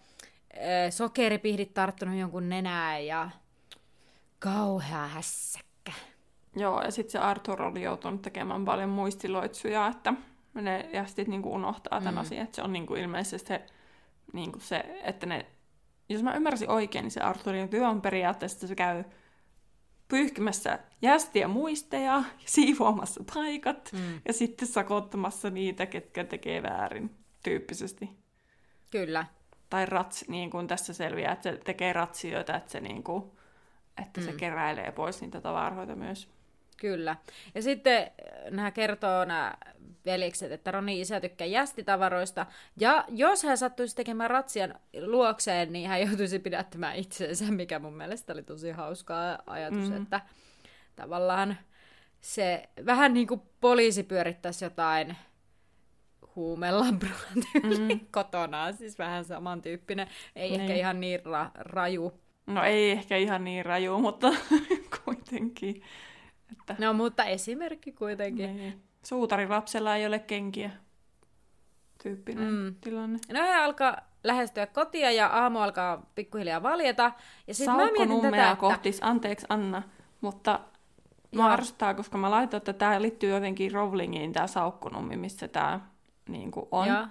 e, 0.50 0.90
sokeripihdit 0.90 1.74
tarttunut 1.74 2.18
jonkun 2.18 2.48
nenään, 2.48 3.06
ja 3.06 3.30
kauhea 4.38 5.06
hässäkkä. 5.06 5.92
Joo, 6.56 6.82
ja 6.82 6.90
sitten 6.90 7.12
se 7.12 7.18
Arthur 7.18 7.62
oli 7.62 7.82
joutunut 7.82 8.22
tekemään 8.22 8.64
paljon 8.64 8.88
muistiloitsuja, 8.88 9.86
että 9.86 10.14
ne 10.54 10.88
jästit 10.92 11.28
niinku 11.28 11.54
unohtaa 11.54 11.98
tämän 11.98 12.14
mm. 12.14 12.20
asian, 12.20 12.42
että 12.42 12.56
se 12.56 12.62
on 12.62 12.72
niinku 12.72 12.94
ilmeisesti 12.94 13.48
se, 13.48 13.66
niinku 14.32 14.60
se, 14.60 15.00
että 15.02 15.26
ne, 15.26 15.46
jos 16.08 16.22
mä 16.22 16.34
ymmärsin 16.34 16.70
oikein, 16.70 17.02
niin 17.02 17.10
se 17.10 17.20
Arthurin 17.20 17.68
työ 17.68 17.88
on 17.88 18.02
periaatteessa, 18.02 18.56
että 18.56 18.66
se 18.66 18.74
käy 18.74 19.04
pyyhkimässä 20.12 20.78
jästiä 21.02 21.48
muisteja 21.48 22.12
ja 22.12 22.24
siivoamassa 22.46 23.24
paikat 23.34 23.90
mm. 23.92 24.20
ja 24.26 24.32
sitten 24.32 24.68
sakottamassa 24.68 25.50
niitä, 25.50 25.86
ketkä 25.86 26.24
tekee 26.24 26.62
väärin 26.62 27.10
tyyppisesti. 27.42 28.10
Kyllä. 28.90 29.26
Tai 29.70 29.86
rats, 29.86 30.24
niin 30.28 30.50
kuin 30.50 30.66
tässä 30.66 30.92
selviää, 30.92 31.32
että 31.32 31.50
se 31.50 31.56
tekee 31.64 31.92
ratsioita, 31.92 32.56
että 32.56 32.72
se, 32.72 32.80
niin 32.80 33.02
kuin, 33.02 33.24
että 34.02 34.20
mm. 34.20 34.26
se 34.26 34.32
keräilee 34.32 34.92
pois 34.92 35.20
niitä 35.20 35.40
tavaroita 35.40 35.96
myös. 35.96 36.28
Kyllä. 36.76 37.16
Ja 37.54 37.62
sitten 37.62 38.10
nämä 38.50 38.70
kertoo 38.70 39.24
nämä 39.24 39.54
velikset, 40.06 40.52
että 40.52 40.70
Ronin 40.70 41.00
isä 41.00 41.20
tykkää 41.20 41.46
jästitavaroista, 41.46 42.46
ja 42.80 43.04
jos 43.08 43.42
hän 43.42 43.58
sattuisi 43.58 43.96
tekemään 43.96 44.30
ratsian 44.30 44.74
luokseen, 45.06 45.72
niin 45.72 45.88
hän 45.88 46.00
joutuisi 46.00 46.38
pidättämään 46.38 46.96
itseensä, 46.96 47.44
mikä 47.44 47.78
mun 47.78 47.94
mielestä 47.94 48.32
oli 48.32 48.42
tosi 48.42 48.70
hauskaa 48.70 49.38
ajatus, 49.46 49.90
mm. 49.90 50.02
että 50.02 50.20
tavallaan 50.96 51.56
se 52.20 52.68
vähän 52.86 53.14
niin 53.14 53.26
kuin 53.26 53.42
poliisi 53.60 54.02
pyörittäisi 54.02 54.64
jotain 54.64 55.16
huumelabrua 56.36 57.10
mm. 57.62 58.00
kotona, 58.10 58.72
siis 58.72 58.98
vähän 58.98 59.24
samantyyppinen, 59.24 60.06
ei 60.36 60.50
niin. 60.50 60.60
ehkä 60.60 60.74
ihan 60.74 61.00
niin 61.00 61.20
ra- 61.20 61.50
raju. 61.54 62.12
No 62.46 62.64
ei 62.64 62.90
ehkä 62.90 63.16
ihan 63.16 63.44
niin 63.44 63.64
raju, 63.64 63.98
mutta 63.98 64.32
kuitenkin. 65.04 65.82
Että... 66.60 66.76
No 66.78 66.92
mutta 66.92 67.24
esimerkki 67.24 67.92
kuitenkin. 67.92 68.56
Niin. 68.56 68.82
Suutarin 69.02 69.50
lapsella 69.50 69.96
ei 69.96 70.06
ole 70.06 70.18
kenkiä. 70.18 70.70
Tyyppinen 72.02 72.52
mm. 72.52 72.74
tilanne. 72.80 73.18
No 73.32 73.42
he 73.42 73.54
alkaa 73.54 73.96
lähestyä 74.24 74.66
kotia 74.66 75.10
ja 75.10 75.26
aamu 75.26 75.58
alkaa 75.58 76.06
pikkuhiljaa 76.14 76.62
valjeta. 76.62 77.12
Ja 77.46 77.54
sit 77.54 77.66
mä 77.66 77.76
mietin 77.76 78.20
tätä, 78.20 78.50
että... 78.50 78.56
kohtis, 78.60 78.98
anteeksi 79.02 79.46
Anna, 79.48 79.82
mutta 80.20 80.60
mä 81.34 81.46
arvostaa, 81.46 81.94
koska 81.94 82.18
mä 82.18 82.30
laitoin, 82.30 82.58
että 82.58 82.72
tämä 82.72 83.02
liittyy 83.02 83.30
jotenkin 83.30 83.72
Rowlingiin, 83.72 84.32
tämä 84.32 84.46
saukkonummi, 84.46 85.16
missä 85.16 85.48
tämä 85.48 85.80
niin 86.28 86.50
on. 86.70 86.88
Ja. 86.88 87.08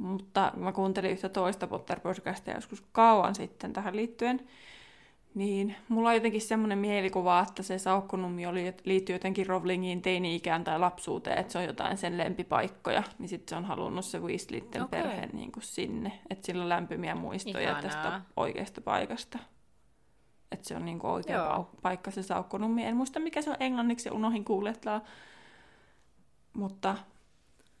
Mutta 0.00 0.52
mä 0.56 0.72
kuuntelin 0.72 1.10
yhtä 1.10 1.28
toista 1.28 1.66
Potter-podcastia 1.66 2.54
joskus 2.54 2.84
kauan 2.92 3.34
sitten 3.34 3.72
tähän 3.72 3.96
liittyen. 3.96 4.48
Niin, 5.36 5.76
mulla 5.88 6.08
on 6.08 6.14
jotenkin 6.14 6.40
semmoinen 6.40 6.78
mielikuva, 6.78 7.44
että 7.48 7.62
se 7.62 7.78
saukkonummi 7.78 8.46
oli, 8.46 8.74
liittyy 8.84 9.14
jotenkin 9.14 9.46
Rowlingiin 9.46 10.02
teini-ikään 10.02 10.64
tai 10.64 10.78
lapsuuteen, 10.78 11.38
että 11.38 11.52
se 11.52 11.58
on 11.58 11.64
jotain 11.64 11.96
sen 11.96 12.18
lempipaikkoja. 12.18 13.02
Niin 13.18 13.28
sitten 13.28 13.48
se 13.50 13.56
on 13.56 13.64
halunnut 13.64 14.04
se 14.04 14.18
Weasleyten 14.18 14.82
okay. 14.82 15.02
perheen 15.02 15.30
niin 15.32 15.52
kuin 15.52 15.62
sinne. 15.62 16.12
Että 16.30 16.46
sillä 16.46 16.62
on 16.62 16.68
lämpimiä 16.68 17.14
muistoja 17.14 17.60
Ihanaa. 17.60 17.82
tästä 17.82 18.20
oikeasta 18.36 18.80
paikasta. 18.80 19.38
Että 20.52 20.68
se 20.68 20.76
on 20.76 20.84
niin 20.84 20.98
kuin 20.98 21.10
oikea 21.10 21.36
Joo. 21.36 21.70
paikka 21.82 22.10
se 22.10 22.22
saukkonummi. 22.22 22.84
En 22.84 22.96
muista 22.96 23.20
mikä 23.20 23.42
se 23.42 23.50
on 23.50 23.56
englanniksi 23.60 24.10
unohin 24.10 24.44
kuulettaa. 24.44 25.04
Mutta 26.52 26.96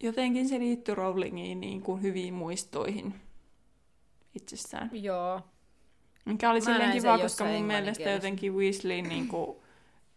jotenkin 0.00 0.48
se 0.48 0.58
liittyy 0.58 0.94
Rowlingiin 0.94 1.60
niin 1.60 1.82
kuin 1.82 2.02
hyviin 2.02 2.34
muistoihin 2.34 3.14
itsessään. 4.34 4.90
Joo. 4.92 5.40
Mikä 6.26 6.50
oli 6.50 6.60
silleen 6.60 6.92
kiva, 6.92 7.18
koska 7.18 7.44
mun 7.44 7.64
mielestä 7.64 8.10
jotenkin 8.10 8.54
Weasley 8.54 9.02
niin 9.02 9.28
kuin 9.28 9.56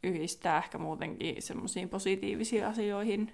yhdistää 0.04 0.58
ehkä 0.58 0.78
muutenkin 0.78 1.42
semmoisiin 1.42 1.90
positiivisiin 1.90 2.66
asioihin. 2.66 3.32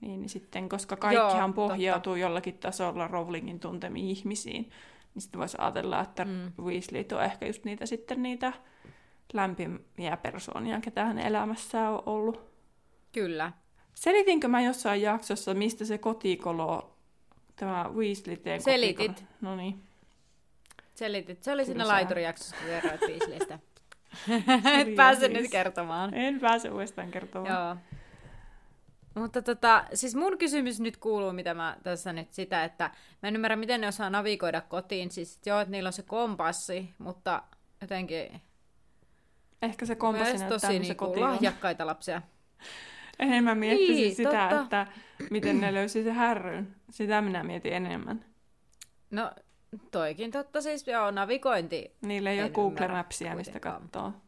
Niin, 0.00 0.28
sitten, 0.28 0.68
koska 0.68 0.96
kaikkihan 0.96 1.52
Joo, 1.56 1.68
pohjautuu 1.68 2.12
totta. 2.12 2.18
jollakin 2.18 2.58
tasolla 2.58 3.08
Rowlingin 3.08 3.60
tuntemiin 3.60 4.08
ihmisiin, 4.08 4.62
niin 5.14 5.22
sitten 5.22 5.40
voisi 5.40 5.56
ajatella, 5.60 6.00
että 6.00 6.24
mm. 6.24 6.52
Weasley 6.62 7.04
on 7.12 7.24
ehkä 7.24 7.46
just 7.46 7.64
niitä 7.64 7.86
sitten 7.86 8.22
niitä 8.22 8.52
lämpimiä 9.32 10.16
persoonia, 10.22 10.80
ketä 10.80 11.04
hän 11.04 11.18
elämässä 11.18 11.90
on 11.90 12.02
ollut. 12.06 12.40
Kyllä. 13.12 13.52
Selitinkö 13.94 14.48
mä 14.48 14.60
jossain 14.60 15.02
jaksossa, 15.02 15.54
mistä 15.54 15.84
se 15.84 15.98
kotikolo, 15.98 16.96
tämä 17.56 17.90
Weasley 17.94 18.38
Selitit. 18.58 19.24
No 19.40 19.56
niin. 19.56 19.82
Selitit. 20.94 21.42
Se 21.42 21.52
oli 21.52 21.64
siinä 21.64 21.88
laiturijaksossa, 21.88 22.56
kun 22.56 22.66
kerroit 22.66 23.00
Weasleystä. 23.00 23.58
Et 24.80 24.94
pääse 24.96 25.28
nyt 25.28 25.50
kertomaan. 25.50 26.14
En 26.14 26.40
pääse 26.40 26.70
uudestaan 26.70 27.10
kertomaan. 27.10 27.54
Joo. 27.54 27.76
Mutta 29.14 29.42
tota, 29.42 29.84
siis 29.94 30.14
mun 30.14 30.38
kysymys 30.38 30.80
nyt 30.80 30.96
kuuluu, 30.96 31.32
mitä 31.32 31.54
mä 31.54 31.76
tässä 31.82 32.12
nyt 32.12 32.32
sitä, 32.32 32.64
että 32.64 32.90
mä 33.22 33.28
en 33.28 33.34
ymmärrä, 33.34 33.56
miten 33.56 33.80
ne 33.80 33.88
osaa 33.88 34.10
navigoida 34.10 34.60
kotiin. 34.60 35.10
Siis 35.10 35.40
joo, 35.46 35.60
että 35.60 35.72
niillä 35.72 35.86
on 35.86 35.92
se 35.92 36.02
kompassi, 36.02 36.94
mutta 36.98 37.42
jotenkin... 37.80 38.40
Ehkä 39.62 39.86
se 39.86 39.94
kompassi 39.94 40.38
näyttää, 40.38 40.48
tosi 40.48 40.78
niinku 40.78 41.20
lahjakkaita 41.20 41.86
lapsia. 41.86 42.22
Enemmän 43.18 43.58
miettisin 43.58 43.96
niin, 43.96 44.14
sitä, 44.14 44.48
totta. 44.50 44.80
että 44.80 44.86
miten 45.30 45.60
ne 45.60 45.74
löysi 45.74 46.04
se 46.04 46.12
härryn. 46.12 46.76
Sitä 46.90 47.20
minä 47.20 47.42
mietin 47.42 47.72
enemmän. 47.72 48.24
No, 49.10 49.30
toikin 49.90 50.30
totta 50.30 50.60
siis, 50.60 50.86
joo, 50.86 51.10
navigointi. 51.10 51.92
Niillä 52.00 52.30
ei 52.30 52.42
ole 52.42 52.50
Google 52.50 52.88
Mapsia, 52.88 53.36
mistä 53.36 53.60
katsoo. 53.60 54.12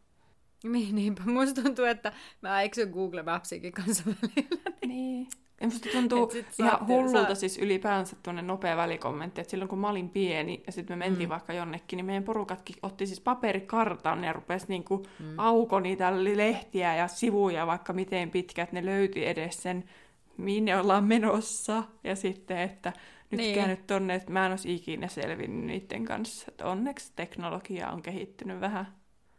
Niin, 0.64 0.94
niinpä. 0.94 1.22
Musta 1.24 1.62
tuntuu, 1.62 1.85
että 1.85 2.12
mä 2.40 2.62
eksyn 2.62 2.90
Google 2.90 3.22
Mapsikin 3.22 3.72
kanssa 3.72 4.04
välillä. 4.22 4.72
Niin. 4.87 5.28
Ja 5.61 5.66
musta 5.66 5.88
tuntuu 5.92 6.32
ihan 6.59 6.87
hullulta 6.87 7.24
saa... 7.24 7.35
siis 7.35 7.59
ylipäänsä 7.59 8.16
tuonne 8.22 8.42
nopea 8.42 8.76
välikommentti, 8.76 9.40
että 9.40 9.50
silloin 9.50 9.68
kun 9.68 9.78
mä 9.78 9.88
olin 9.88 10.11
pieni 10.11 10.62
ja 10.66 10.72
sitten 10.72 10.98
me 10.98 11.04
mentiin 11.04 11.28
mm. 11.28 11.30
vaikka 11.30 11.52
jonnekin, 11.52 11.96
niin 11.96 12.06
meidän 12.06 12.24
porukatkin 12.24 12.76
otti 12.82 13.06
siis 13.06 13.20
paperikartan 13.20 14.24
ja 14.24 14.32
rupesi 14.32 14.66
niinku 14.68 15.06
mm. 15.18 15.38
auko 15.38 15.80
niitä 15.80 16.24
lehtiä 16.37 16.96
ja 16.96 17.09
sivuja 17.09 17.66
vaikka 17.66 17.92
miten 17.92 18.30
pitkät 18.30 18.72
ne 18.72 18.85
löyti 18.85 19.26
edes 19.26 19.62
sen, 19.62 19.85
minne 20.37 20.76
ollaan 20.76 21.04
menossa. 21.04 21.82
Ja 22.04 22.16
sitten, 22.16 22.59
että 22.59 22.92
nyt 23.31 23.41
niin. 23.41 23.55
käännyt 23.55 23.87
tonne, 23.87 24.15
että 24.15 24.33
mä 24.33 24.47
en 24.47 24.53
olisi 24.53 24.75
ikinä 24.75 25.09
selvinnyt 25.09 25.65
niiden 25.65 26.05
kanssa. 26.05 26.45
Että 26.49 26.67
onneksi 26.67 27.12
teknologia 27.17 27.91
on 27.91 28.03
kehittynyt 28.03 28.61
vähän. 28.61 28.87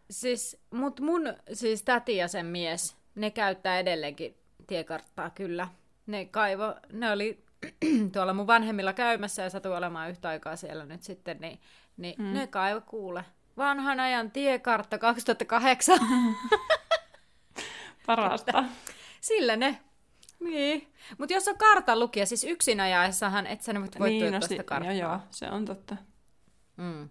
Siis, 0.09 0.57
mut 0.71 0.99
mun 0.99 1.33
siis 1.53 1.83
täti 1.83 2.17
ja 2.17 2.27
sen 2.27 2.45
mies, 2.45 2.97
ne 3.15 3.31
käyttää 3.31 3.79
edelleenkin 3.79 4.37
tiekarttaa 4.67 5.29
kyllä 5.29 5.67
ne 6.07 6.25
kaivo, 6.25 6.75
ne 6.91 7.11
oli 7.11 7.43
tuolla 8.13 8.33
mun 8.33 8.47
vanhemmilla 8.47 8.93
käymässä 8.93 9.43
ja 9.43 9.49
satui 9.49 9.77
olemaan 9.77 10.09
yhtä 10.09 10.29
aikaa 10.29 10.55
siellä 10.55 10.85
nyt 10.85 11.03
sitten, 11.03 11.37
niin, 11.39 11.59
niin 11.97 12.15
mm. 12.17 12.33
ne 12.33 12.47
kaivo 12.47 12.81
kuule. 12.81 13.25
Vanhan 13.57 13.99
ajan 13.99 14.31
tiekartta 14.31 14.97
2008. 14.97 15.99
Parasta. 18.05 18.63
Sillä 19.21 19.55
ne. 19.55 19.79
Niin. 20.39 20.93
Mutta 21.17 21.33
jos 21.33 21.47
on 21.47 21.57
kartan 21.57 21.99
lukija, 21.99 22.25
siis 22.25 22.43
yksin 22.43 22.79
ajaessahan 22.79 23.47
et 23.47 23.61
sä 23.61 23.73
nyt 23.73 23.99
voi 23.99 24.09
niin, 24.09 24.33
no, 24.33 24.39
tuosta 24.39 24.63
karttaa. 24.63 24.93
Joo, 24.93 25.09
joo, 25.11 25.19
se 25.31 25.45
on 25.49 25.65
totta. 25.65 25.97
Mm. 26.77 27.09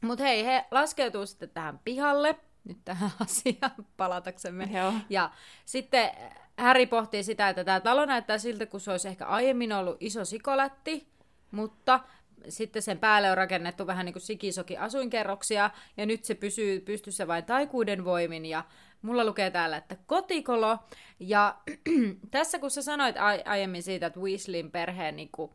Mutta 0.00 0.24
hei, 0.24 0.44
he 0.44 0.64
laskeutuu 0.70 1.26
sitten 1.26 1.50
tähän 1.50 1.80
pihalle, 1.84 2.36
nyt 2.64 2.78
tähän 2.84 3.10
asiaan 3.24 3.86
palataksemme. 3.96 4.68
Joo. 4.72 4.92
Ja 5.10 5.30
sitten 5.64 6.10
Häri 6.58 6.86
pohtii 6.86 7.22
sitä, 7.22 7.48
että 7.48 7.64
tämä 7.64 7.80
talo 7.80 8.04
näyttää 8.04 8.38
siltä, 8.38 8.66
kun 8.66 8.80
se 8.80 8.90
olisi 8.90 9.08
ehkä 9.08 9.26
aiemmin 9.26 9.72
ollut 9.72 9.96
iso 10.00 10.24
sikolätti, 10.24 11.08
mutta 11.50 12.00
sitten 12.48 12.82
sen 12.82 12.98
päälle 12.98 13.30
on 13.30 13.36
rakennettu 13.36 13.86
vähän 13.86 14.06
niin 14.06 14.12
kuin 14.12 14.22
sikisoki 14.22 14.76
asuinkerroksia, 14.76 15.70
ja 15.96 16.06
nyt 16.06 16.24
se 16.24 16.34
pysyy 16.34 16.80
pystyssä 16.80 17.26
vain 17.26 17.44
taikuuden 17.44 18.04
voimin, 18.04 18.46
ja 18.46 18.64
mulla 19.02 19.24
lukee 19.24 19.50
täällä, 19.50 19.76
että 19.76 19.96
kotikolo, 20.06 20.78
ja 21.20 21.56
tässä 22.30 22.58
kun 22.58 22.70
sä 22.70 22.82
sanoit 22.82 23.16
aiemmin 23.44 23.82
siitä, 23.82 24.06
että 24.06 24.20
Weasleyn 24.20 24.70
perheen, 24.70 25.16
niin 25.16 25.30
kuin, 25.32 25.50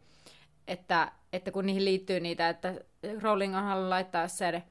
että, 0.67 1.12
että 1.34 1.51
kun 1.51 1.65
niihin 1.65 1.86
liittyy 1.86 2.19
niitä, 2.19 2.49
että 2.49 2.73
Rowling 3.21 3.58
on 3.58 3.63
halunnut 3.63 3.89
laittaa 3.89 4.27
sen 4.27 4.63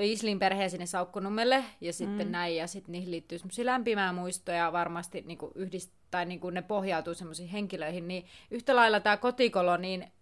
Islin 0.00 0.38
perheen 0.38 0.70
sinne 0.70 0.86
Saukkonummelle 0.86 1.64
ja 1.80 1.92
sitten 1.92 2.26
mm. 2.26 2.32
näin, 2.32 2.56
ja 2.56 2.66
sitten 2.66 2.92
niihin 2.92 3.10
liittyy 3.10 3.38
semmoisia 3.38 3.66
lämpimää 3.66 4.12
muistoja 4.12 4.72
varmasti 4.72 5.20
niin 5.26 5.38
kuin 5.38 5.52
yhdist- 5.52 5.92
tai 6.10 6.26
niin 6.26 6.40
kuin 6.40 6.54
ne 6.54 6.62
pohjautuu 6.62 7.14
semmoisiin 7.14 7.48
henkilöihin, 7.48 8.08
niin 8.08 8.26
yhtä 8.50 8.76
lailla 8.76 9.00
tämä 9.00 9.16
kotikolo, 9.16 9.76
niin 9.76 10.12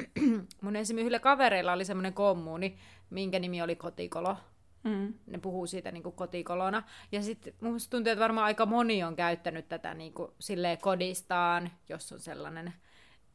mun 0.62 0.76
esimerkiksi 0.76 1.00
yhdellä 1.00 1.18
kavereilla 1.18 1.72
oli 1.72 1.84
semmoinen 1.84 2.12
kommuuni, 2.12 2.78
minkä 3.10 3.38
nimi 3.38 3.62
oli 3.62 3.76
kotikolo. 3.76 4.36
Mm. 4.82 5.14
Ne 5.26 5.38
puhuu 5.38 5.66
siitä 5.66 5.90
niin 5.90 6.02
kuin 6.02 6.14
kotikolona. 6.14 6.82
Ja 7.12 7.22
sitten 7.22 7.54
mun 7.60 7.78
tuntuu, 7.90 8.12
että 8.12 8.22
varmaan 8.22 8.44
aika 8.44 8.66
moni 8.66 9.04
on 9.04 9.16
käyttänyt 9.16 9.68
tätä 9.68 9.94
niin 9.94 10.12
kuin, 10.12 10.30
silleen 10.38 10.78
kodistaan, 10.78 11.70
jos 11.88 12.12
on 12.12 12.20
sellainen 12.20 12.72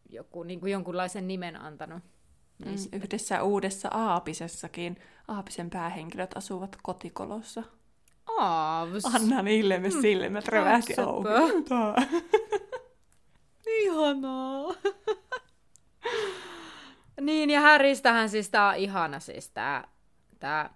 joku, 0.10 0.43
niin 0.43 0.60
kuin 0.60 0.72
jonkunlaisen 0.72 1.28
nimen 1.28 1.62
antanut. 1.62 2.04
Niin 2.66 2.80
mm, 2.80 3.00
yhdessä 3.00 3.43
uudessa 3.43 3.89
Aapisessakin 3.91 4.98
Aapisen 5.28 5.70
päähenkilöt 5.70 6.38
asuvat 6.38 6.78
kotikolossa. 6.84 7.64
Aavs. 8.38 9.06
Annan 9.06 9.48
ilme 9.48 9.89
mm, 9.89 10.02
silmät 10.02 10.48
rävähti 10.48 10.93
auki. 11.02 11.30
Ihanaa. 13.82 14.74
niin, 17.22 17.50
ja 17.50 17.62
Häristähän 17.62 18.30
siis 18.30 18.50
tää 18.50 18.70
on 18.70 18.76
ihana 18.76 19.20
siis 19.20 19.50
tää, 19.50 19.88
tää 20.39 20.70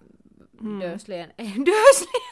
mm. 0.62 0.82
Durslien, 0.82 1.34
ei 1.38 1.54
Durslien. 1.66 2.30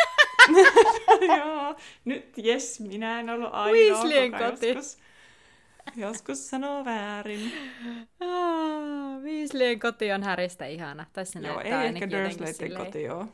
Joo, 1.38 1.76
nyt 2.06 2.38
jes, 2.38 2.80
minä 2.80 3.20
en 3.20 3.30
ollut 3.30 3.50
ainoa, 3.54 3.74
Weasleyn 3.74 4.32
koti. 4.32 4.68
Joskus 4.68 4.98
Joskus 5.96 6.50
sanoo 6.50 6.86
väärin. 6.86 7.52
Ah, 8.20 9.22
Weasleyn 9.24 9.80
koti 9.80 10.12
on 10.12 10.24
Häristä 10.24 10.66
ihana. 10.66 11.06
Se 11.24 11.40
joo, 11.40 11.60
ei 11.60 11.72
ehkä 11.72 12.10
Dursleyten 12.10 12.78
koti, 12.78 13.04
joo. 13.04 13.28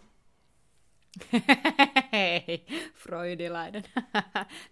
Hei, 2.11 2.65
freudilainen. 3.03 3.83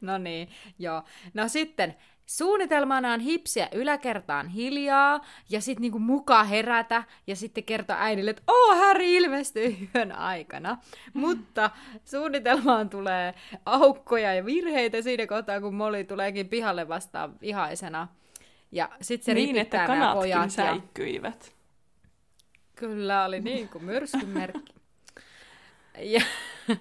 no 0.02 0.18
niin, 0.18 0.50
joo. 0.80 1.04
No 1.34 1.48
sitten, 1.48 1.96
suunnitelmana 2.38 3.14
on 3.14 3.20
hipsiä 3.20 3.70
yläkertaan 3.72 4.48
hiljaa 4.48 5.26
ja 5.50 5.62
sitten 5.62 5.82
niinku 5.82 6.00
muka 6.00 6.44
herätä 6.44 7.04
ja 7.28 7.36
sitten 7.36 7.64
kertoa 7.64 7.96
äidille, 8.00 8.32
että 8.32 8.44
oo, 8.48 8.76
Harry 8.76 9.06
ilmestyy 9.06 9.90
yön 9.96 10.12
aikana. 10.12 10.78
Mutta 11.14 11.72
suunnitelmaan 12.06 12.90
tulee 12.90 13.34
aukkoja 13.66 14.34
ja 14.34 14.46
virheitä 14.46 15.02
siinä 15.02 15.28
kohtaa, 15.28 15.62
kun 15.62 15.76
Molly 15.76 16.04
tuleekin 16.04 16.50
pihalle 16.50 16.88
vastaan 16.88 17.40
vihaisena. 17.42 18.08
Ja 18.72 18.90
sitten 19.02 19.26
se 19.26 19.34
niin, 19.34 19.58
että 19.58 19.88
kanatkin 19.88 20.50
säikkyivät. 20.50 21.46
Ja... 21.46 21.52
Kyllä, 22.76 23.26
oli 23.26 23.40
niin 23.40 23.70
kuin 23.70 23.84
myrskymerkki. 23.84 24.74
ja 26.16 26.22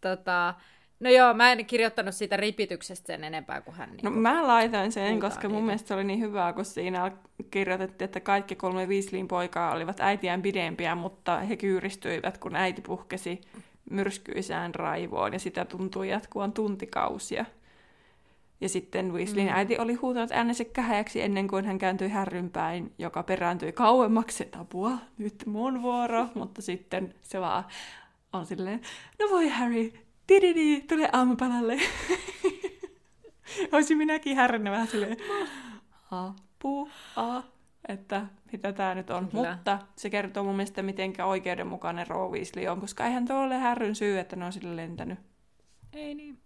tota, 0.00 0.54
no 1.00 1.10
joo, 1.10 1.34
mä 1.34 1.52
en 1.52 1.66
kirjoittanut 1.66 2.14
siitä 2.14 2.36
ripityksestä 2.36 3.06
sen 3.06 3.24
enempää 3.24 3.60
kuin 3.60 3.74
hän. 3.74 3.90
Niin 3.90 4.04
no 4.04 4.10
mä 4.10 4.46
laitan 4.46 4.92
sen, 4.92 5.20
koska 5.20 5.48
mun 5.48 5.64
mielestä 5.64 5.88
se 5.88 5.94
oli 5.94 6.04
niin 6.04 6.20
hyvää, 6.20 6.52
kun 6.52 6.64
siinä 6.64 7.12
kirjoitettiin, 7.50 8.06
että 8.06 8.20
kaikki 8.20 8.56
kolme 8.56 8.86
Weasleyn 8.86 9.28
poikaa 9.28 9.72
olivat 9.72 10.00
äitiään 10.00 10.42
pidempiä, 10.42 10.94
mutta 10.94 11.38
he 11.38 11.56
kyyristyivät, 11.56 12.38
kun 12.38 12.56
äiti 12.56 12.82
puhkesi 12.82 13.40
myrskyisään 13.90 14.74
raivoon, 14.74 15.32
ja 15.32 15.38
sitä 15.38 15.64
tuntui 15.64 16.08
jatkuvan 16.08 16.52
tuntikausia. 16.52 17.44
Ja 18.60 18.68
sitten 18.68 19.12
Weasleyn 19.12 19.46
mm. 19.46 19.54
äiti 19.54 19.78
oli 19.78 19.94
huutanut 19.94 20.32
äänensä 20.32 20.64
käheäksi 20.64 21.22
ennen 21.22 21.48
kuin 21.48 21.64
hän 21.64 21.78
kääntyi 21.78 22.08
härrynpäin, 22.08 22.92
joka 22.98 23.22
perääntyi 23.22 23.72
kauemmaksi, 23.72 24.42
että 24.42 24.60
apua, 24.60 24.98
nyt 25.18 25.42
mun 25.46 25.82
vuoro. 25.82 26.26
Mutta 26.34 26.62
sitten 26.62 27.14
se 27.22 27.40
vaan 27.40 27.64
on 28.32 28.46
silleen, 28.46 28.80
no 29.18 29.26
voi 29.30 29.48
Harry, 29.48 29.92
tididi, 30.26 30.80
tule 30.80 31.08
aamupalalle. 31.12 31.80
Olisin 33.72 33.98
minäkin 33.98 34.36
härränne 34.36 34.70
vähän 34.70 34.86
silleen, 34.86 35.16
apua, 36.10 36.88
että 37.88 38.26
mitä 38.52 38.72
tämä 38.72 38.94
nyt 38.94 39.10
on. 39.10 39.28
Kyllä. 39.28 39.54
Mutta 39.54 39.78
se 39.96 40.10
kertoo 40.10 40.44
mun 40.44 40.56
mielestä, 40.56 40.82
miten 40.82 41.12
oikeudenmukainen 41.24 42.06
Ron 42.06 42.32
Weasley 42.32 42.66
on, 42.66 42.80
koska 42.80 43.06
eihän 43.06 43.24
tuo 43.24 43.36
ole 43.36 43.58
härryn 43.58 43.94
syy, 43.94 44.18
että 44.18 44.36
ne 44.36 44.44
on 44.44 44.52
sille 44.52 44.76
lentänyt. 44.76 45.18
Ei 45.92 46.14
niin. 46.14 46.38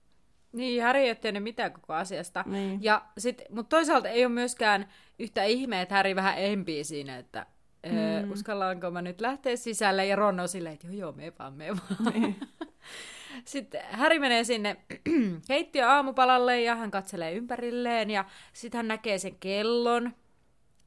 Niin, 0.52 0.82
Harry 0.82 1.00
ei 1.00 1.16
ole 1.30 1.40
mitään 1.40 1.72
koko 1.72 1.94
asiasta. 1.94 2.44
Niin. 2.46 2.82
Ja 2.82 3.02
sit, 3.18 3.42
mutta 3.50 3.76
toisaalta 3.76 4.08
ei 4.08 4.24
ole 4.24 4.34
myöskään 4.34 4.88
yhtä 5.18 5.44
ihmeä, 5.44 5.82
että 5.82 5.94
Harry 5.94 6.16
vähän 6.16 6.34
empii 6.38 6.84
siinä, 6.84 7.18
että 7.18 7.46
mm. 7.86 8.32
uskallaanko 8.32 8.90
mä 8.90 9.02
nyt 9.02 9.20
lähteä 9.20 9.56
sisälle, 9.56 10.06
ja 10.06 10.16
Ron 10.16 10.40
on 10.40 10.48
silleen, 10.48 10.74
että 10.74 10.86
joo 10.86 10.96
joo, 10.96 11.12
me 11.12 11.32
vaan, 11.38 11.52
me 11.52 11.66
vaan. 11.68 12.12
Niin. 12.12 12.36
Sitten 13.44 13.80
Harry 13.90 14.18
menee 14.18 14.44
sinne 14.44 14.76
keittiö 15.48 15.88
aamupalalle 15.88 16.60
ja 16.60 16.74
hän 16.74 16.90
katselee 16.90 17.32
ympärilleen 17.32 18.10
ja 18.10 18.24
sitten 18.52 18.78
hän 18.78 18.88
näkee 18.88 19.18
sen 19.18 19.36
kellon, 19.40 20.12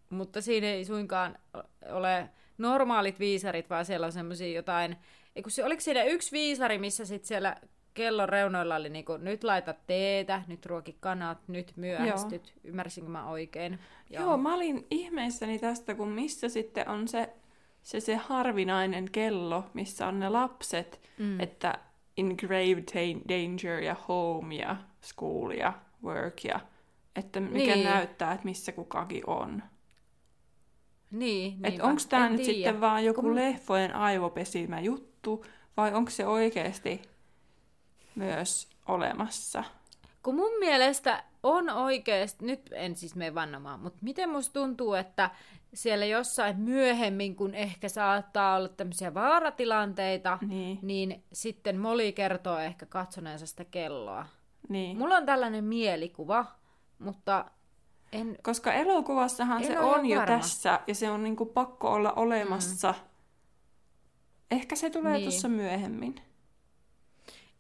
mutta 0.10 0.42
siinä 0.42 0.68
ei 0.68 0.86
suinkaan 0.86 1.38
ole 1.92 2.30
normaalit 2.58 3.20
viisarit, 3.20 3.70
vaan 3.70 3.86
siellä 3.86 4.06
on 4.06 4.12
semmoisia 4.12 4.56
jotain, 4.56 4.98
Eiku, 5.36 5.50
oliko 5.66 5.82
siinä 5.82 6.04
yksi 6.04 6.32
viisari, 6.32 6.78
missä 6.78 7.06
sitten 7.06 7.28
siellä 7.28 7.56
kellon 7.94 8.30
reunoilla 8.30 8.76
oli 8.76 8.90
niinku, 8.90 9.18
nyt 9.18 9.44
laita 9.44 9.74
teetä, 9.88 10.42
nyt 10.48 10.66
ruoki 10.66 10.98
kanat, 11.00 11.38
nyt 11.48 11.74
myöhästyt. 11.76 12.48
Joo. 12.48 12.62
Ymmärsinkö 12.64 13.10
mä 13.10 13.30
oikein? 13.30 13.80
Joo. 14.10 14.24
Joo, 14.24 14.38
mä 14.38 14.56
olin 14.56 14.88
ihmeissäni 14.90 15.60
tästä, 15.60 15.96
kun 15.96 16.08
missä 16.08 16.50
sitten 16.50 16.90
on 16.90 17.08
se, 17.08 17.34
se, 17.82 18.00
se 18.00 18.16
harvinainen 18.16 19.12
kello, 19.12 19.64
missä 19.74 20.08
on 20.08 20.20
ne 20.20 20.30
lapset, 20.30 21.02
mm. 21.18 21.40
että 21.40 21.80
in 22.22 22.36
grave 22.40 22.84
danger 23.30 23.84
ja 23.84 23.96
home 24.08 24.56
ja 24.56 24.76
school 25.02 25.52
ja 25.52 25.74
work 26.04 26.44
ja 26.44 26.60
että 27.16 27.40
mikä 27.40 27.76
niin. 27.76 27.86
näyttää, 27.86 28.34
että 28.34 28.46
missä 28.46 28.72
kukakin 28.72 29.24
on. 29.28 29.64
Niin, 31.12 31.66
että 31.66 31.84
onko 31.84 32.02
tämä 32.10 32.30
nyt 32.30 32.38
tiedä. 32.38 32.54
sitten 32.54 32.82
vaan 32.82 33.06
joku 33.06 33.22
kun... 33.22 33.36
leffojen 33.36 33.96
aivopesimä 33.96 34.80
juttu, 34.80 35.46
vai 35.78 35.94
onko 35.94 36.12
se 36.12 36.28
oikeasti 36.28 37.02
myös 38.16 38.70
olemassa. 38.88 39.64
Kun 40.24 40.36
mun 40.36 40.60
mielestä 40.60 41.24
on 41.44 41.70
oikeasti, 41.70 42.46
nyt 42.46 42.70
en 42.72 42.96
siis 42.96 43.16
mene 43.16 43.36
vannomaan, 43.36 43.80
mutta 43.80 44.00
miten 44.02 44.30
musta 44.30 44.54
tuntuu, 44.54 44.94
että 44.94 45.30
siellä 45.74 46.06
jossain 46.06 46.60
myöhemmin, 46.60 47.36
kun 47.36 47.56
ehkä 47.56 47.90
saattaa 47.90 48.56
olla 48.56 48.70
tämmöisiä 48.70 49.14
vaaratilanteita, 49.14 50.38
niin, 50.48 50.80
niin 50.82 51.24
sitten 51.34 51.80
Moli 51.80 52.14
kertoo 52.14 52.58
ehkä 52.58 52.86
katsoneensa 52.86 53.46
sitä 53.46 53.66
kelloa. 53.66 54.26
Niin. 54.70 54.98
Mulla 54.98 55.16
on 55.16 55.26
tällainen 55.26 55.64
mielikuva, 55.64 56.46
mutta 57.00 57.46
en... 58.12 58.38
Koska 58.44 58.74
elokuvassahan 58.74 59.62
en 59.62 59.68
se 59.68 59.80
on 59.80 60.06
jo 60.06 60.20
varma. 60.20 60.38
tässä, 60.38 60.80
ja 60.88 60.96
se 60.96 61.10
on 61.10 61.24
niinku 61.24 61.46
pakko 61.46 61.94
olla 61.94 62.14
olemassa. 62.14 62.92
Mm. 62.92 63.08
Ehkä 64.52 64.76
se 64.76 64.90
tulee 64.90 65.14
niin. 65.14 65.24
tuossa 65.24 65.48
myöhemmin. 65.50 66.16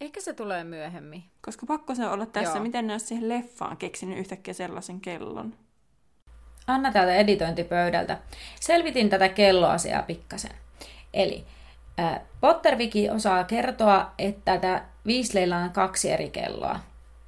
Ehkä 0.02 0.22
se 0.22 0.34
tulee 0.34 0.64
myöhemmin. 0.64 1.24
Koska 1.41 1.66
pakko 1.66 1.95
se 1.95 2.08
olla 2.08 2.26
tässä, 2.26 2.56
Joo. 2.56 2.64
miten 2.64 2.88
ne 2.88 2.93
olisi 2.93 3.06
siihen 3.06 3.30
leffaan 3.30 3.78
keksinyt 3.78 4.18
yhtäkkiä 4.18 4.54
sellaisen 4.54 5.02
kellon. 5.02 5.54
Anna 6.68 6.91
täältä 6.91 7.16
editointipöydältä. 7.16 8.18
Selvitin 8.60 9.10
tätä 9.10 9.30
kelloasiaa 9.30 10.02
pikkasen. 10.02 10.52
Eli 11.14 11.45
äh, 11.99 12.20
Potterviki 12.41 13.10
osaa 13.10 13.43
kertoa, 13.43 14.12
että 14.18 14.58
tämä 14.58 14.86
Weasleyllä 15.08 15.58
on 15.58 15.70
kaksi 15.70 16.12
eri 16.12 16.30
kelloa. 16.30 16.80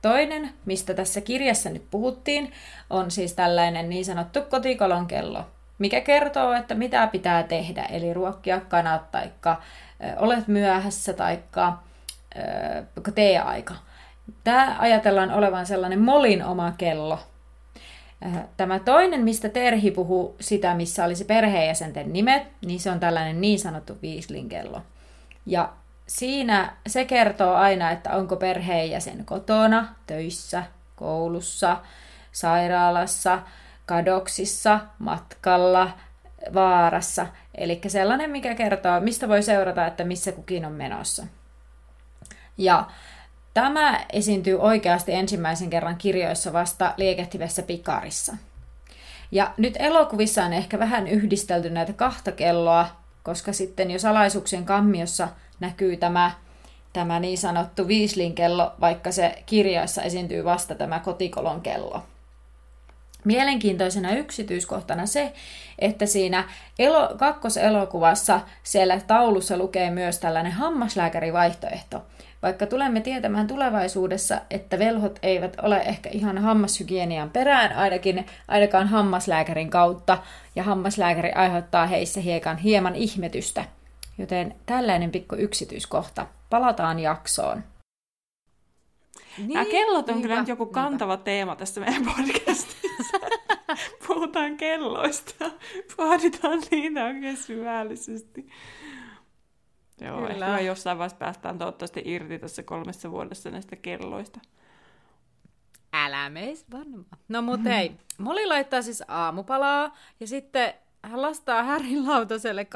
Toinen, 0.01 0.49
mistä 0.65 0.93
tässä 0.93 1.21
kirjassa 1.21 1.69
nyt 1.69 1.89
puhuttiin, 1.91 2.51
on 2.89 3.11
siis 3.11 3.34
tällainen 3.34 3.89
niin 3.89 4.05
sanottu 4.05 4.41
kotikolon 4.41 5.07
kello, 5.07 5.45
mikä 5.80 6.01
kertoo, 6.01 6.53
että 6.53 6.76
mitä 6.76 7.07
pitää 7.07 7.43
tehdä, 7.43 7.84
eli 7.84 8.13
ruokkia 8.13 8.59
kanat, 8.59 9.11
taikka 9.11 9.61
olet 10.17 10.47
myöhässä, 10.47 11.13
taikka 11.13 11.84
teeaika. 13.15 13.75
Tämä 14.43 14.75
ajatellaan 14.79 15.31
olevan 15.31 15.65
sellainen 15.65 16.01
molin 16.01 16.45
oma 16.45 16.73
kello. 16.77 17.19
Tämä 18.57 18.79
toinen, 18.79 19.23
mistä 19.23 19.49
Terhi 19.49 19.91
puhuu 19.91 20.36
sitä, 20.39 20.75
missä 20.75 21.05
olisi 21.05 21.25
perheenjäsenten 21.25 22.13
nimet, 22.13 22.43
niin 22.65 22.79
se 22.79 22.91
on 22.91 22.99
tällainen 22.99 23.41
niin 23.41 23.59
sanottu 23.59 23.97
viislin 24.01 24.49
kello. 24.49 24.81
Ja 25.45 25.69
siinä 26.07 26.73
se 26.88 27.05
kertoo 27.05 27.53
aina, 27.53 27.91
että 27.91 28.15
onko 28.15 28.36
perheenjäsen 28.36 29.25
kotona, 29.25 29.95
töissä, 30.07 30.63
koulussa, 30.95 31.77
sairaalassa, 32.31 33.39
kadoksissa, 33.86 34.79
matkalla, 34.99 35.89
vaarassa. 36.53 37.27
Eli 37.55 37.81
sellainen, 37.88 38.29
mikä 38.29 38.55
kertoo, 38.55 38.99
mistä 38.99 39.27
voi 39.27 39.43
seurata, 39.43 39.88
että 39.88 40.03
missä 40.03 40.31
kukin 40.31 40.65
on 40.65 40.71
menossa. 40.71 41.27
Ja 42.58 42.88
tämä 43.54 44.06
esiintyy 44.14 44.60
oikeasti 44.60 45.14
ensimmäisen 45.14 45.70
kerran 45.70 45.97
kirjoissa 45.97 46.54
vasta 46.54 46.93
liekehtivessä 46.97 47.62
pikarissa. 47.62 48.38
Ja 49.32 49.54
nyt 49.58 49.74
elokuvissa 49.80 50.43
on 50.43 50.54
ehkä 50.54 50.80
vähän 50.80 51.08
yhdistelty 51.08 51.70
näitä 51.70 51.93
kahta 51.93 52.32
kelloa, 52.32 52.88
koska 53.24 53.54
sitten 53.54 53.91
jo 53.91 53.99
salaisuuksien 53.99 54.66
kammiossa 54.66 55.28
näkyy 55.60 55.97
tämä, 55.97 56.32
tämä 56.93 57.20
niin 57.20 57.38
sanottu 57.38 57.88
Viislin 57.88 58.36
kello, 58.36 58.74
vaikka 58.82 59.12
se 59.12 59.43
kirjoissa 59.45 60.01
esiintyy 60.01 60.45
vasta 60.45 60.76
tämä 60.76 60.99
kotikolon 60.99 61.62
kello. 61.62 62.04
Mielenkiintoisena 63.24 64.12
yksityiskohtana 64.12 65.06
se, 65.06 65.34
että 65.80 66.06
siinä 66.06 66.43
elo, 66.80 67.16
kakkoselokuvassa 67.18 68.41
siellä 68.64 68.99
taulussa 68.99 69.58
lukee 69.58 69.89
myös 69.89 70.20
tällainen 70.20 70.51
hammaslääkärivaihtoehto, 70.51 72.06
vaikka 72.43 72.65
tulemme 72.67 73.01
tietämään 73.01 73.47
tulevaisuudessa, 73.47 74.41
että 74.49 74.79
velhot 74.79 75.19
eivät 75.21 75.57
ole 75.61 75.77
ehkä 75.77 76.09
ihan 76.09 76.37
hammashygienian 76.37 77.29
perään, 77.29 77.73
ainakin 77.75 78.25
ainakaan 78.47 78.87
hammaslääkärin 78.87 79.69
kautta, 79.69 80.17
ja 80.55 80.63
hammaslääkäri 80.63 81.31
aiheuttaa 81.31 81.85
heissä 81.85 82.21
hiekan 82.21 82.57
hieman 82.57 82.95
ihmetystä. 82.95 83.65
Joten 84.17 84.55
tällainen 84.65 85.11
pikku 85.11 85.35
yksityiskohta. 85.35 86.27
Palataan 86.49 86.99
jaksoon. 86.99 87.63
Niin, 89.37 89.53
Nämä 89.53 89.65
kellot 89.65 90.09
on 90.09 90.15
niinpä, 90.15 90.27
kyllä 90.27 90.39
nyt 90.39 90.49
joku 90.49 90.65
kantava 90.65 91.13
niinpä. 91.13 91.23
teema 91.23 91.55
tässä 91.55 91.81
meidän 91.81 92.05
podcastissa. 92.05 93.17
Puhutaan 94.07 94.57
kelloista. 94.57 95.51
Pohditaan 95.97 96.61
niitä 96.71 97.05
oikein 97.05 97.37
syvällisesti. 97.37 98.47
Joo, 100.01 100.17
Kyllä. 100.17 100.31
ehkä 100.31 100.59
jossain 100.59 100.97
vaiheessa 100.97 101.17
päästään 101.17 101.57
toivottavasti 101.57 102.01
irti 102.05 102.39
tässä 102.39 102.63
kolmessa 102.63 103.11
vuodessa 103.11 103.51
näistä 103.51 103.75
kelloista. 103.75 104.39
Älä 105.93 106.29
meis 106.29 106.65
varmaan. 106.71 107.05
No 107.29 107.41
mut 107.41 107.63
hei, 107.65 107.91
Moli 108.17 108.45
laittaa 108.45 108.81
siis 108.81 109.03
aamupalaa 109.07 109.97
ja 110.19 110.27
sitten 110.27 110.73
hän 111.03 111.21
lastaa 111.21 111.63
Härin 111.63 112.07
lautaselle 112.07 112.67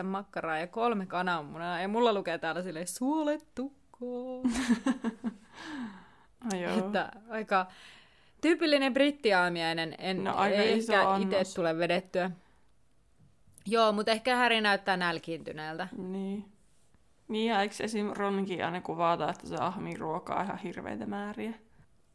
8-9 0.00 0.02
makkaraa 0.02 0.58
ja 0.58 0.66
kolme 0.66 1.06
kananmunaa. 1.06 1.80
Ja 1.80 1.88
mulla 1.88 2.12
lukee 2.12 2.38
täällä 2.38 2.62
silleen 2.62 2.86
suolettukko. 2.86 4.42
Joo. 6.60 6.78
Että 6.78 7.12
aika 7.28 7.66
tyypillinen 8.40 8.94
brittiaamiainen. 8.94 9.94
En, 9.98 10.24
No, 10.24 10.34
aika 10.36 10.56
ei 10.56 10.78
iso 10.78 10.92
ehkä 10.92 11.38
itse 11.38 11.54
tule 11.54 11.78
vedettyä. 11.78 12.30
Joo, 13.66 13.92
mutta 13.92 14.12
ehkä 14.12 14.36
Häri 14.36 14.60
näyttää 14.60 14.96
nälkiintyneeltä. 14.96 15.88
Niin. 15.98 16.52
Niin, 17.28 17.50
ja 17.50 17.62
eikö 17.62 17.74
esim. 17.80 18.12
Ronkin 18.16 18.64
aina 18.64 18.80
kuvata, 18.80 19.30
että 19.30 19.46
se 19.48 19.56
ahmii 19.56 19.96
ruokaa 19.96 20.42
ihan 20.42 20.58
hirveitä 20.58 21.06
määriä? 21.06 21.52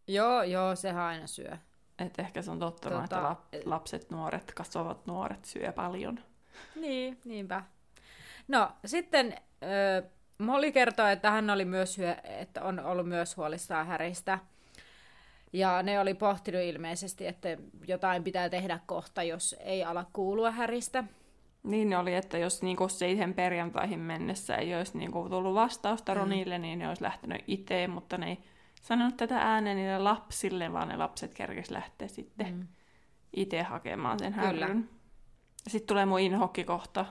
Joo, 0.07 0.43
joo, 0.43 0.75
sehän 0.75 1.03
aina 1.03 1.27
syö. 1.27 1.57
Että 1.99 2.21
ehkä 2.21 2.41
se 2.41 2.51
on 2.51 2.59
tottunut, 2.59 3.01
Tota, 3.01 3.35
että 3.41 3.59
lap- 3.59 3.61
lapset, 3.69 4.11
nuoret, 4.11 4.53
kasvavat 4.53 5.05
nuoret 5.05 5.45
syö 5.45 5.71
paljon. 5.71 6.19
Niin, 6.75 7.17
niinpä. 7.25 7.63
No, 8.47 8.71
sitten 8.85 9.33
äh, 9.63 10.11
Molly 10.37 10.71
kertoo, 10.71 11.05
että 11.05 11.31
hän 11.31 11.49
oli 11.49 11.65
myös 11.65 11.97
hyö, 11.97 12.15
että 12.23 12.63
on 12.63 12.79
ollut 12.79 13.07
myös 13.09 13.37
huolissaan 13.37 13.87
Häristä. 13.87 14.39
Ja 15.53 15.83
ne 15.83 15.99
oli 15.99 16.13
pohtinut 16.13 16.61
ilmeisesti, 16.61 17.27
että 17.27 17.49
jotain 17.87 18.23
pitää 18.23 18.49
tehdä 18.49 18.79
kohta, 18.85 19.23
jos 19.23 19.55
ei 19.59 19.83
ala 19.83 20.05
kuulua 20.13 20.51
Häristä. 20.51 21.03
Niin 21.63 21.89
ne 21.89 21.97
oli, 21.97 22.15
että 22.15 22.37
jos 22.37 22.61
niinku 22.61 22.87
siihen 22.89 23.33
perjantaihin 23.33 23.99
mennessä 23.99 24.55
ei 24.55 24.75
olisi 24.75 24.97
niinku 24.97 25.29
tullut 25.29 25.55
vastausta 25.55 26.13
Mm. 26.13 26.19
Ronille, 26.19 26.57
niin 26.57 26.79
ne 26.79 26.87
olisi 26.89 27.03
lähtenyt 27.03 27.41
itse, 27.47 27.87
mutta 27.87 28.17
ne 28.17 28.27
ei 28.29 28.37
sanonut 28.81 29.17
tätä 29.17 29.37
ääneen 29.37 29.77
niille 29.77 29.99
lapsille, 29.99 30.73
vaan 30.73 30.87
ne 30.87 30.97
lapset 30.97 31.33
kerkes 31.33 31.71
lähteä 31.71 32.07
sitten 32.07 32.53
Mm. 32.55 32.67
itse 33.35 33.61
hakemaan 33.63 34.19
sen 34.19 34.33
härryn. 34.33 34.89
Sitten 35.67 35.87
tulee 35.87 36.05
mun 36.05 36.19
inhokkikohta. 36.19 37.05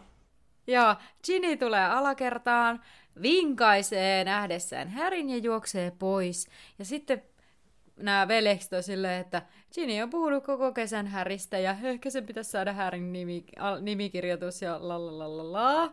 Joo, 0.67 0.95
Ginny 1.27 1.57
tulee 1.57 1.85
alakertaan, 1.87 2.81
vinkaisee 3.23 4.25
nähdessään 4.25 4.89
Härin 4.89 5.31
ja 5.31 5.37
juoksee 5.37 5.91
pois. 5.99 6.49
Ja 6.79 6.85
sitten 6.85 7.23
nämä 8.03 8.29
veljekset 8.29 8.73
on 8.73 8.83
silleen, 8.83 9.21
että 9.21 9.43
Ginny 9.75 10.03
on 10.03 10.11
puhunut 10.11 10.45
koko 10.45 10.73
kesän 10.73 11.07
Häristä 11.07 11.59
ja 11.59 11.77
ehkä 11.83 12.11
sen 12.11 12.27
pitäisi 12.27 12.51
saada 12.51 12.73
Härin 12.73 13.13
nimi, 13.13 13.45
al, 13.59 13.81
nimikirjoitus 13.81 14.63
ja 14.63 14.89
la 14.89 15.07
la 15.07 15.19
la 15.19 15.37
la 15.37 15.53
la. 15.53 15.93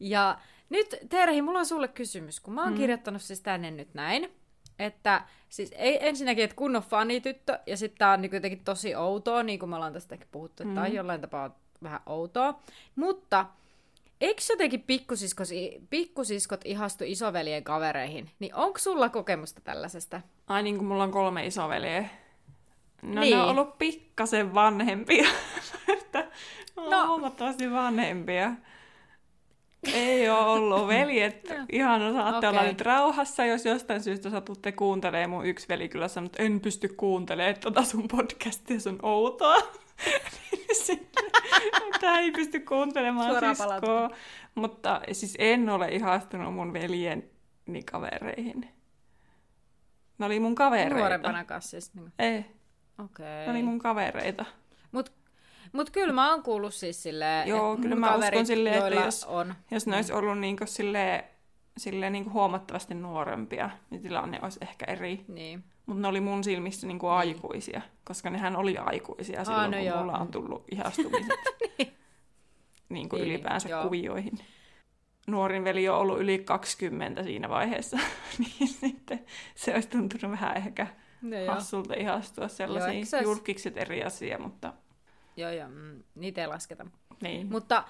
Ja 0.00 0.38
nyt 0.68 0.96
Terhi, 1.08 1.42
mulla 1.42 1.58
on 1.58 1.66
sulle 1.66 1.88
kysymys, 1.88 2.40
kun 2.40 2.54
mä 2.54 2.62
oon 2.62 2.72
Mm. 2.72 2.76
kirjoittanut 2.78 3.22
siis 3.22 3.40
tänne 3.40 3.70
nyt 3.70 3.94
näin, 3.94 4.32
että 4.78 5.24
siis 5.48 5.72
ei, 5.76 6.08
ensinnäkin, 6.08 6.44
että 6.44 6.56
kunnon 6.56 6.82
fanityttö, 6.82 7.58
ja 7.66 7.76
sitten 7.76 7.98
tää 7.98 8.12
on 8.12 8.22
niin 8.22 8.32
jotenkin 8.34 8.64
tosi 8.64 8.94
outoa, 8.96 9.42
niin 9.42 9.58
kuin 9.58 9.70
me 9.70 9.76
ollaan 9.76 9.92
tästä 9.92 10.14
ehkä 10.14 10.26
puhuttu, 10.32 10.62
että 10.62 10.74
tää 10.74 10.84
on 10.84 10.90
Mm. 10.90 10.96
jollain 10.96 11.20
tapaa 11.20 11.58
vähän 11.82 12.00
outoa, 12.06 12.60
mutta 12.96 13.46
eikö 14.20 14.42
jotenkin 14.50 14.82
pikkusiskot, 14.82 15.48
pikkusiskot 15.90 16.60
ihastu 16.64 17.04
isoveljen 17.06 17.64
kavereihin, 17.64 18.30
niin 18.38 18.54
onko 18.54 18.78
sulla 18.78 19.08
kokemusta 19.08 19.60
tällaisesta? 19.60 20.20
Ai 20.46 20.62
niin 20.62 20.76
kuin 20.76 20.86
mulla 20.86 21.04
on 21.04 21.10
kolme 21.10 21.46
isoveljeä. 21.46 22.08
No 23.02 23.20
Niin. 23.20 23.36
ne 23.36 23.42
on 23.42 23.48
ollut 23.48 23.78
pikkasen 23.78 24.54
vanhempia. 24.54 25.28
että 25.98 26.28
No. 26.90 27.06
huomattavasti 27.06 27.70
vanhempia. 27.72 28.52
Ei 29.94 30.30
ole 30.30 30.38
ollut 30.46 30.88
veljet. 30.88 31.44
Joo. 31.50 31.58
Ihan 31.72 32.12
saatte 32.12 32.48
olla 32.48 32.58
Okei. 32.60 32.72
nyt 32.72 32.80
rauhassa, 32.80 33.44
jos 33.44 33.64
jostain 33.66 34.02
syystä 34.02 34.30
satutte 34.30 34.72
kuuntelemaan. 34.72 35.30
Mun 35.30 35.46
yksi 35.46 35.68
veli 35.68 35.88
kyllä 35.88 36.08
sanoi, 36.08 36.26
että 36.26 36.42
en 36.42 36.60
pysty 36.60 36.88
kuuntelemaan 36.88 37.54
tota 37.60 37.84
sun 37.84 38.08
podcastia, 38.08 38.80
se 38.80 38.88
on 38.88 38.98
outoa. 39.02 39.56
Että 41.94 42.18
ei 42.18 42.32
pysty 42.32 42.60
kuuntelemaan 42.60 43.30
Suoraan 43.30 43.56
siskoa. 43.56 44.10
Mutta 44.54 45.00
siis 45.12 45.34
en 45.38 45.68
ole 45.68 45.88
ihastunut 45.88 46.54
mun 46.54 46.72
veljeni 46.72 47.82
kavereihin. 47.92 48.68
Ne 50.18 50.26
oli 50.26 50.40
mun 50.40 50.54
kavereita. 50.54 50.96
Nuorempana 50.96 51.44
kanssa 51.44 51.70
siis. 51.70 51.94
Niin. 51.94 52.12
Ei, 52.18 52.44
Okei. 53.04 53.26
ne 53.46 53.50
oli 53.50 53.62
mun 53.62 53.78
kavereita. 53.78 54.44
Mut, 54.92 55.12
mut 55.72 55.90
kyllä 55.90 56.12
mä 56.12 56.30
oon 56.30 56.42
kuullut 56.42 56.74
siis 56.74 57.02
silleen, 57.02 57.48
Joo, 57.48 57.72
että 57.72 57.82
kyllä 57.82 57.96
mä 57.96 58.06
uskon 58.06 58.20
kaverit, 58.20 58.46
silleen, 58.46 58.74
että 58.86 59.00
jos- 59.04 59.24
on. 59.24 59.54
Jos 59.70 59.86
ne 59.86 59.96
olisi 59.96 60.12
ollut 60.12 60.38
niinku 60.38 60.66
silleen, 60.66 61.24
silleen 61.76 62.12
niinku 62.12 62.30
huomattavasti 62.30 62.94
nuorempia, 62.94 63.70
niin 63.90 64.02
tilanne 64.02 64.38
olisi 64.42 64.58
ehkä 64.62 64.84
eri. 64.88 65.24
Niin. 65.28 65.64
Mutta 65.90 66.02
ne 66.02 66.08
oli 66.08 66.20
mun 66.20 66.44
silmissä 66.44 66.86
niinku 66.86 67.06
aikuisia, 67.06 67.82
koska 68.04 68.30
nehän 68.30 68.56
oli 68.56 68.78
aikuisia 68.78 69.44
silloin, 69.44 69.70
no 69.70 69.76
kun 69.76 69.86
joo. 69.86 69.98
mulla 69.98 70.18
on 70.18 70.28
tullut 70.28 70.64
ihastumiset 70.72 71.38
niin 72.88 73.08
kuin 73.08 73.20
Niin, 73.22 73.30
ylipäänsä 73.34 73.68
joo. 73.68 73.82
kuvioihin. 73.82 74.32
Nuorin 75.26 75.64
veli 75.64 75.88
on 75.88 75.98
ollut 75.98 76.20
yli 76.20 76.38
20 76.38 77.22
siinä 77.22 77.48
vaiheessa, 77.48 77.98
niin 78.38 78.68
sitten 78.68 79.24
se 79.54 79.74
olisi 79.74 79.88
tuntunut 79.88 80.30
vähän 80.32 80.56
ehkä 80.56 80.86
No 81.22 81.36
joo. 81.38 81.54
hassulta 81.54 81.94
ihastua 81.94 82.44
Joo, 82.44 82.48
sellaisiin. 82.48 82.94
ehkä 82.96 83.06
se 83.06 83.16
olisi- 83.16 83.28
Julkikset 83.30 83.76
eri 83.76 84.04
asia, 84.04 84.38
mutta 84.38 84.72
Joo, 85.36 85.50
joo, 85.50 85.68
mm, 85.68 86.02
niitä 86.14 86.40
ei 86.40 86.46
lasketa. 86.46 86.86
niin. 87.22 87.50
Mutta 87.50 87.84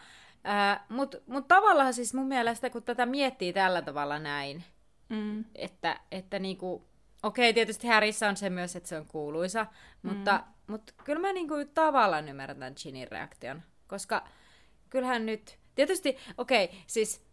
äh, 0.48 0.80
mut, 0.88 1.14
mut 1.26 1.48
tavallaan 1.48 1.94
siis 1.94 2.14
mun 2.14 2.26
mielestä, 2.26 2.70
kun 2.70 2.82
tätä 2.82 3.06
miettii 3.06 3.52
tällä 3.52 3.82
tavalla 3.82 4.18
näin, 4.18 4.64
Mm. 5.08 5.44
että, 5.54 6.00
että 6.10 6.38
niinku, 6.38 6.89
okei, 7.22 7.54
tietysti 7.54 7.86
Härissä 7.86 8.28
on 8.28 8.36
se 8.36 8.50
myös, 8.50 8.76
että 8.76 8.88
se 8.88 8.96
on 8.98 9.06
kuuluisa, 9.06 9.66
mutta, 10.02 10.44
Mm. 10.46 10.72
mutta 10.72 10.92
kyllä 11.04 11.20
mä 11.20 11.32
niinku 11.32 11.54
tavallaan 11.74 12.28
ymmärrän 12.28 12.72
Ginin 12.82 13.08
reaktion, 13.10 13.62
koska 13.86 14.28
kyllähän 14.90 15.26
nyt, 15.26 15.58
tietysti, 15.74 16.16
okei, 16.38 16.70
siis 16.86 17.24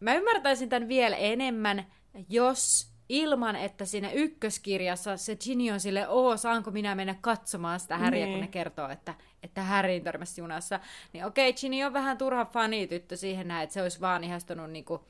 mä 0.00 0.14
ymmärtäisin 0.14 0.68
tämän 0.68 0.88
vielä 0.88 1.16
enemmän, 1.16 1.86
jos 2.28 2.92
ilman, 3.08 3.56
että 3.56 3.84
siinä 3.84 4.10
ykköskirjassa 4.12 5.16
se 5.16 5.36
Ginny 5.36 5.70
on 5.70 5.80
sille, 5.80 6.08
oo, 6.08 6.36
saanko 6.36 6.70
minä 6.70 6.94
mennä 6.94 7.14
katsomaan 7.20 7.80
sitä 7.80 7.98
Häriä, 7.98 8.24
kun 8.24 8.32
Niin. 8.32 8.40
ne 8.40 8.46
kertoo, 8.48 8.88
että, 8.88 9.14
että 9.42 9.62
Häriin 9.62 10.04
törmäsi 10.04 10.40
junassa. 10.40 10.80
Niin 11.12 11.24
okei, 11.24 11.52
Ginny 11.52 11.82
on 11.82 11.92
vähän 11.92 12.18
turha 12.18 12.44
fanityttö 12.44 13.16
siihen 13.16 13.48
näin, 13.48 13.62
että 13.64 13.74
se 13.74 13.82
olisi 13.82 14.00
vaan 14.00 14.24
ihastunut 14.24 14.70
niinku 14.70 15.04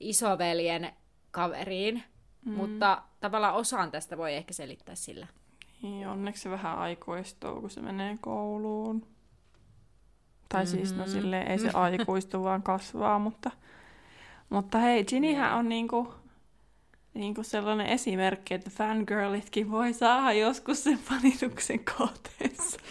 isoveljen 0.00 0.92
kaveriin, 1.30 2.02
mm. 2.48 2.54
mutta 2.56 3.02
tavallaan 3.20 3.54
osaan 3.54 3.90
tästä 3.90 4.16
voi 4.16 4.34
ehkä 4.34 4.54
selittää 4.54 4.94
sillä. 4.94 5.26
Niin, 5.82 6.08
onneksi 6.08 6.42
se 6.42 6.50
vähän 6.50 6.78
aikuistuu, 6.78 7.60
kun 7.60 7.70
se 7.70 7.80
menee 7.80 8.18
kouluun. 8.20 9.06
Tai 10.48 10.64
mm-hmm. 10.64 10.76
siis, 10.78 10.96
no 10.96 11.02
Mhm. 11.02 11.12
silleen 11.12 11.50
ei 11.50 11.58
se 11.58 11.70
aikuistu, 11.74 12.42
vaan 12.44 12.62
kasvaa, 12.62 13.18
mutta... 13.18 13.50
Mutta 14.50 14.78
hei, 14.78 15.04
Ginnyhän 15.04 15.54
on 15.54 15.68
niinku, 15.68 16.14
niinku 17.14 17.42
sellainen 17.42 17.86
esimerkki, 17.86 18.54
että 18.54 18.70
fangirlitkin 18.70 19.70
voi 19.70 19.92
saada 19.92 20.32
joskus 20.32 20.84
sen 20.84 20.98
fanituksen 20.98 21.84
kohteessa. 21.84 22.80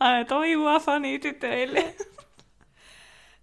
Aina 0.00 0.24
toivoa 0.24 0.80
fanitytöille. 0.80 1.94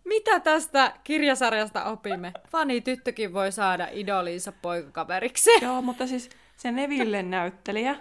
Mitä 0.04 0.40
tästä 0.40 0.94
kirjasarjasta 1.04 1.86
opimme? 1.86 2.34
Fani 2.50 2.82
tyttökin 2.82 3.34
voi 3.34 3.52
saada 3.52 3.88
idoliinsa 3.92 4.52
poikakaveriksi. 4.52 5.50
Joo, 5.62 5.82
mutta 5.82 6.08
siis 6.08 6.30
se 6.58 6.72
Neville 6.72 7.24
näyttelijä, 7.24 7.96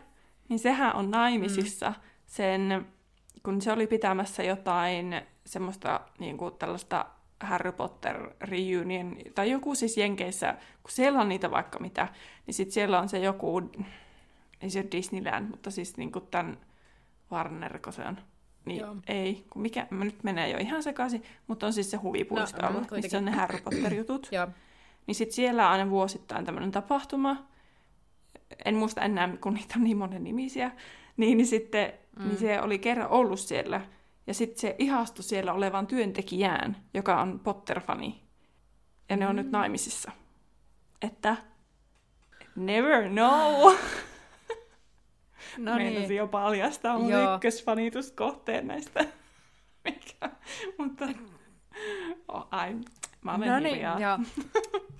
niin 0.48 0.58
sehän 0.58 0.96
on 0.96 1.10
naimisissa 1.10 1.92
sen, 2.26 2.86
kun 3.42 3.62
se 3.62 3.72
oli 3.72 3.86
pitämässä 3.86 4.42
jotain 4.42 5.22
semmoista 5.44 6.00
niin 6.18 6.38
kuin 6.38 6.54
tällaista 6.54 7.06
Harry 7.40 7.72
Potter 7.72 8.30
reunion, 8.40 9.16
tai 9.34 9.50
joku 9.50 9.74
siis 9.74 9.96
Jenkeissä, 9.96 10.52
kun 10.82 10.90
siellä 10.90 11.20
on 11.20 11.28
niitä 11.28 11.50
vaikka 11.50 11.78
mitä, 11.78 12.08
niin 12.46 12.54
sitten 12.54 12.72
siellä 12.72 13.00
on 13.00 13.08
se 13.08 13.18
joku, 13.18 13.70
ei 14.60 14.70
se 14.70 14.78
ole 14.78 14.88
Disneyland, 14.92 15.50
mutta 15.50 15.70
siis 15.70 15.96
niin 15.96 16.12
kuin 16.12 16.26
tämän 16.30 16.58
Warner, 17.32 17.78
kun 17.78 17.92
se 17.92 18.02
on. 18.02 18.18
Niin 18.64 18.80
Joo. 18.80 18.96
ei, 19.08 19.44
kun 19.50 19.62
mikä, 19.62 19.86
mä 19.90 20.04
nyt 20.04 20.24
menee 20.24 20.50
jo 20.50 20.58
ihan 20.58 20.82
sekaisin, 20.82 21.22
mutta 21.46 21.66
on 21.66 21.72
siis 21.72 21.90
se 21.90 21.96
huvipuisto 21.96 22.62
No, 22.62 22.72
no, 22.72 22.80
mm, 22.80 22.86
missä 22.90 23.18
on 23.18 23.24
ne 23.24 23.30
Harry 23.30 23.58
Potter-jutut. 23.60 24.30
Niin 25.06 25.14
sitten 25.14 25.34
siellä 25.34 25.66
on 25.66 25.72
aina 25.72 25.90
vuosittain 25.90 26.44
tämmöinen 26.44 26.70
tapahtuma. 26.70 27.46
En 28.64 28.74
muista 28.74 29.00
enää, 29.00 29.36
kun 29.40 29.54
niitä 29.54 29.74
on 29.76 29.84
niin 29.84 29.96
monen 29.96 30.24
nimisiä. 30.24 30.70
Niin, 31.16 31.36
niin 31.36 31.46
sitten 31.46 31.92
mm. 32.18 32.28
niin 32.28 32.38
se 32.38 32.60
oli 32.60 32.78
kerran 32.78 33.08
ollut 33.08 33.40
siellä. 33.40 33.80
Ja 34.26 34.34
sitten 34.34 34.60
se 34.60 34.76
ihastui 34.78 35.24
siellä 35.24 35.52
olevan 35.52 35.86
työntekijään, 35.86 36.76
joka 36.94 37.20
on 37.20 37.40
Potter-fani. 37.44 38.22
Ja 39.08 39.16
ne 39.16 39.26
on 39.26 39.36
nyt 39.36 39.50
naimisissa. 39.50 40.12
Että 41.02 41.36
never 42.56 43.08
know. 43.08 43.74
No 45.58 45.74
Meinasin 45.74 46.08
niin. 46.08 46.16
jo 46.16 46.26
paljastaa 46.26 46.98
mun 46.98 47.10
Joo. 47.10 47.34
ykkösfanituskohteen 47.34 48.66
näistä. 48.66 49.04
Mikä? 49.84 50.30
Mutta... 50.78 51.08
Oh, 52.28 52.48
ai, 52.50 52.74
mä 53.24 53.34
olen 53.34 53.48
No 53.48 53.58
niin, 53.58 53.80
joo. 53.80 54.18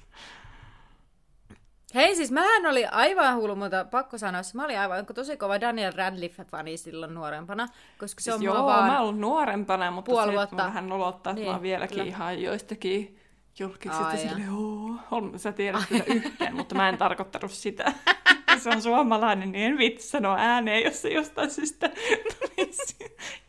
Hei 1.95 2.17
siis 2.17 2.31
mähän 2.31 2.67
oli 2.67 2.87
aivan 2.87 3.37
hullu, 3.37 3.57
mutta 3.57 3.85
pakko 3.85 4.19
sanoa, 4.19 4.41
että 4.41 4.53
mä 4.55 4.65
olin 4.65 4.79
aivan 4.79 5.07
tosi 5.15 5.37
kova 5.37 5.61
Daniel 5.61 5.93
Radcliffe-fani 5.93 6.77
silloin 6.77 7.15
nuorempana, 7.15 7.69
koska 7.99 8.21
se 8.21 8.25
Siis 8.25 8.37
on 8.37 8.43
joo, 8.43 8.57
mua 8.57 8.67
vaan... 8.67 8.87
mä 8.87 9.01
oon 9.01 9.21
nuorempana, 9.21 9.91
mutta 9.91 10.11
puoli 10.11 10.27
se 10.27 10.33
vuotta. 10.33 10.57
vuotta. 10.57 10.69
vähän 10.69 10.89
nolottaa, 10.89 11.31
että 11.31 11.35
Niin, 11.35 11.43
niin, 11.43 11.51
mä 11.51 11.55
oon 11.55 11.63
vieläkin 11.63 11.97
kyllä. 11.99 12.09
ihan 12.09 12.43
joistakin 12.43 13.19
julkisista 13.59 14.07
Ai 14.07 14.19
silleen, 14.19 14.53
oo, 14.53 14.95
on, 15.11 15.39
sä 15.39 15.53
tiedät 15.53 15.83
kyllä 15.89 16.05
yhteen, 16.07 16.57
mutta 16.57 16.75
mä 16.75 16.89
en 16.89 16.99
tarkoittanut 16.99 17.53
sitä. 17.53 17.93
se 18.61 18.69
on 18.71 18.83
suomalainen, 18.83 19.53
niin 19.53 19.65
en 19.65 19.79
vitsi 19.79 20.09
sanoa 20.09 20.37
ääneen, 20.39 20.85
jos 20.85 21.03
se 21.03 21.09
jostain 21.09 21.51
syystä 21.51 21.91
tulisi 22.39 22.97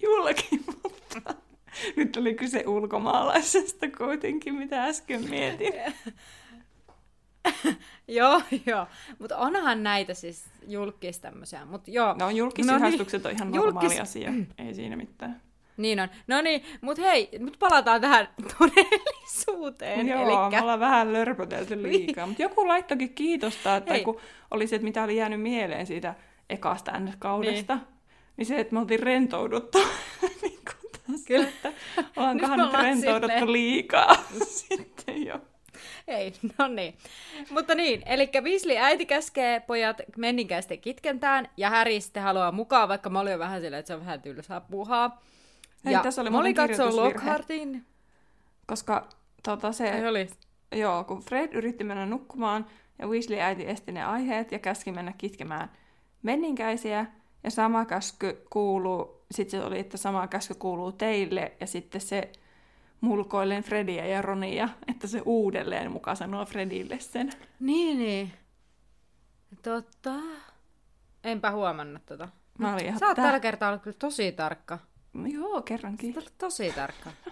julki, 0.01 0.59
mutta 0.83 1.33
nyt 1.95 2.17
oli 2.17 2.33
kyse 2.35 2.63
ulkomaalaisesta 2.67 3.87
kuitenkin, 3.97 4.55
mitä 4.55 4.83
äsken 4.83 5.29
mietin. 5.29 5.73
Joo, 8.07 8.41
joo. 8.65 8.87
Mutta 9.19 9.37
onhan 9.37 9.83
näitä 9.83 10.13
siis 10.13 10.45
julkis 10.67 11.19
tämmöisiä. 11.19 11.65
Mut 11.65 11.87
joo. 11.87 12.15
No 12.19 12.29
julkisihastukset 12.29 13.25
on 13.25 13.31
ihan 13.31 13.51
normaali 13.51 13.87
Julkis- 13.87 14.01
asia, 14.01 14.33
ei 14.57 14.73
siinä 14.73 14.95
mitään. 14.95 15.41
Niin 15.81 15.99
on. 15.99 16.09
No 16.27 16.41
niin, 16.41 16.63
mutta 16.81 17.01
hei, 17.03 17.29
nyt 17.39 17.55
palataan 17.59 18.01
tähän 18.01 18.27
todellisuuteen. 18.59 20.07
Joo, 20.07 20.21
Elikkä... 20.21 20.57
me 20.57 20.61
ollaan 20.61 20.79
vähän 20.79 21.13
lörpötelty 21.13 21.83
liikaa. 21.83 22.27
Mutta 22.27 22.41
joku 22.43 22.67
laittokin 22.67 23.13
kiitosta, 23.13 23.75
että 23.75 23.93
Hei. 23.93 24.03
kun 24.03 24.19
oli 24.51 24.67
se, 24.67 24.75
että 24.75 24.83
mitä 24.83 25.03
oli 25.03 25.17
jäänyt 25.17 25.41
mieleen 25.41 25.87
siitä 25.87 26.15
ekasta 26.49 26.91
NS-kaudesta, 26.91 27.75
niin. 27.75 27.85
niin 28.37 28.45
se, 28.45 28.59
että 28.59 28.73
me 28.73 28.79
oltiin 28.79 28.99
rentouduttu. 28.99 29.77
niin 30.41 30.59
kuin 30.65 30.91
tässä, 31.07 31.27
Kyllä. 31.27 31.47
Että 31.47 31.73
ollaankohan 32.15 32.57
Nyt 32.57 32.65
nyt 32.65 32.67
ollaan 32.67 32.83
rentouduttu 32.85 33.27
silleen. 33.27 33.51
liikaa 33.53 34.15
sitten 34.67 35.25
jo. 35.25 35.39
Ei, 36.07 36.33
no 36.57 36.67
niin. 36.67 36.97
Mutta 37.49 37.75
niin, 37.75 38.03
eli 38.05 38.29
Weasley 38.41 38.77
äiti 38.77 39.05
käskee 39.05 39.59
pojat 39.59 40.01
menninkäisten 40.17 40.81
kitkentään, 40.81 41.49
ja 41.57 41.69
Harry 41.69 42.01
sitten 42.01 42.23
haluaa 42.23 42.51
mukaan, 42.51 42.89
vaikka 42.89 43.09
mä 43.09 43.19
olin 43.19 43.31
jo 43.31 43.39
vähän 43.39 43.61
silleen, 43.61 43.79
että 43.79 43.87
se 43.87 43.93
on 43.93 43.99
vähän 43.99 44.21
tylsää 44.21 44.61
puhaa. 44.61 45.21
Hei, 45.85 45.93
ja 45.93 45.99
tässä 46.03 46.21
oli 46.21 46.29
muuten 46.29 46.53
katsoo 46.53 46.75
kirjoitusvirhe. 46.75 47.07
Lockhartin. 47.09 47.85
Koska 48.67 49.07
tota, 49.43 49.71
se, 49.71 49.91
Ai 49.91 50.07
oli. 50.07 50.27
joo, 50.71 51.03
kun 51.03 51.21
Fred 51.21 51.53
yritti 51.53 51.83
mennä 51.83 52.05
nukkumaan, 52.05 52.65
ja 52.99 53.07
Weasley 53.07 53.39
äiti 53.39 53.67
esti 53.67 53.91
ne 53.91 54.03
aiheet 54.03 54.51
ja 54.51 54.59
käski 54.59 54.91
mennä 54.91 55.13
kitkemään 55.17 55.71
menninkäisiä, 56.23 57.05
ja 57.43 57.51
sama 57.51 57.85
käsky 57.85 58.45
kuuluu, 58.49 59.25
sitten 59.31 59.59
se 59.59 59.65
oli, 59.65 59.79
että 59.79 59.97
sama 59.97 60.27
käsky 60.27 60.53
kuuluu 60.53 60.91
teille, 60.91 61.51
ja 61.59 61.67
sitten 61.67 62.01
se 62.01 62.31
mulkoillen 63.01 63.63
Frediä 63.63 64.05
ja 64.05 64.21
Ronia, 64.21 64.69
että 64.87 65.07
se 65.07 65.21
uudelleen 65.25 65.91
muka 65.91 66.15
sanoo 66.15 66.45
Fredille 66.45 66.99
sen. 66.99 67.31
Niin, 67.59 67.99
niin. 67.99 68.33
Totta. 69.61 70.13
Enpä 71.23 71.51
huomannut 71.51 72.05
tota. 72.05 72.27
Mä 72.57 72.73
olin 72.73 72.85
ihan, 72.85 72.99
Sä 72.99 73.07
oot 73.07 73.15
tällä 73.15 73.39
kertaa 73.39 73.69
ollut 73.69 73.81
kyllä 73.81 73.97
tosi 73.99 74.31
tarkka. 74.31 74.79
No 75.13 75.25
Joo, 75.27 75.61
kerrankin. 75.61 76.17
Oot 76.17 76.33
tosi 76.37 76.71
tarkka. 76.71 77.09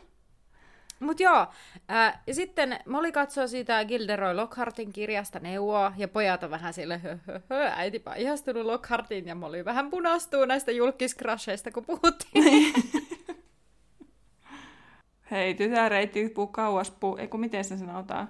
Mut 0.99 1.19
joo, 1.19 1.47
ää, 1.87 2.23
ja 2.27 2.33
sitten 2.33 2.79
Molly 2.85 3.11
katsoo 3.11 3.47
siitä 3.47 3.85
Gilderoy 3.85 4.33
Lockhartin 4.33 4.93
kirjasta 4.93 5.39
neuvoa, 5.39 5.93
ja 5.97 6.07
pojat 6.07 6.43
on 6.43 6.49
vähän 6.49 6.73
sille 6.73 6.97
hö, 6.97 7.17
hö, 7.27 7.39
hö, 7.49 7.71
äitipä 7.75 8.15
ihastunut 8.15 8.65
Lockhartiin, 8.65 9.27
ja 9.27 9.35
Molly 9.35 9.65
vähän 9.65 9.89
punastuu 9.89 10.45
näistä 10.45 10.71
julkiskrasheista, 10.71 11.71
kun 11.71 11.85
puhuttiin. 11.85 12.73
Hei, 15.31 15.53
tytär 15.53 15.93
ei 15.93 16.07
tipu 16.07 16.47
kauas 16.47 16.91
puu... 16.91 17.17
Ei 17.17 17.27
kun 17.27 17.39
miten 17.39 17.63
se 17.63 17.77
sanotaan? 17.77 18.29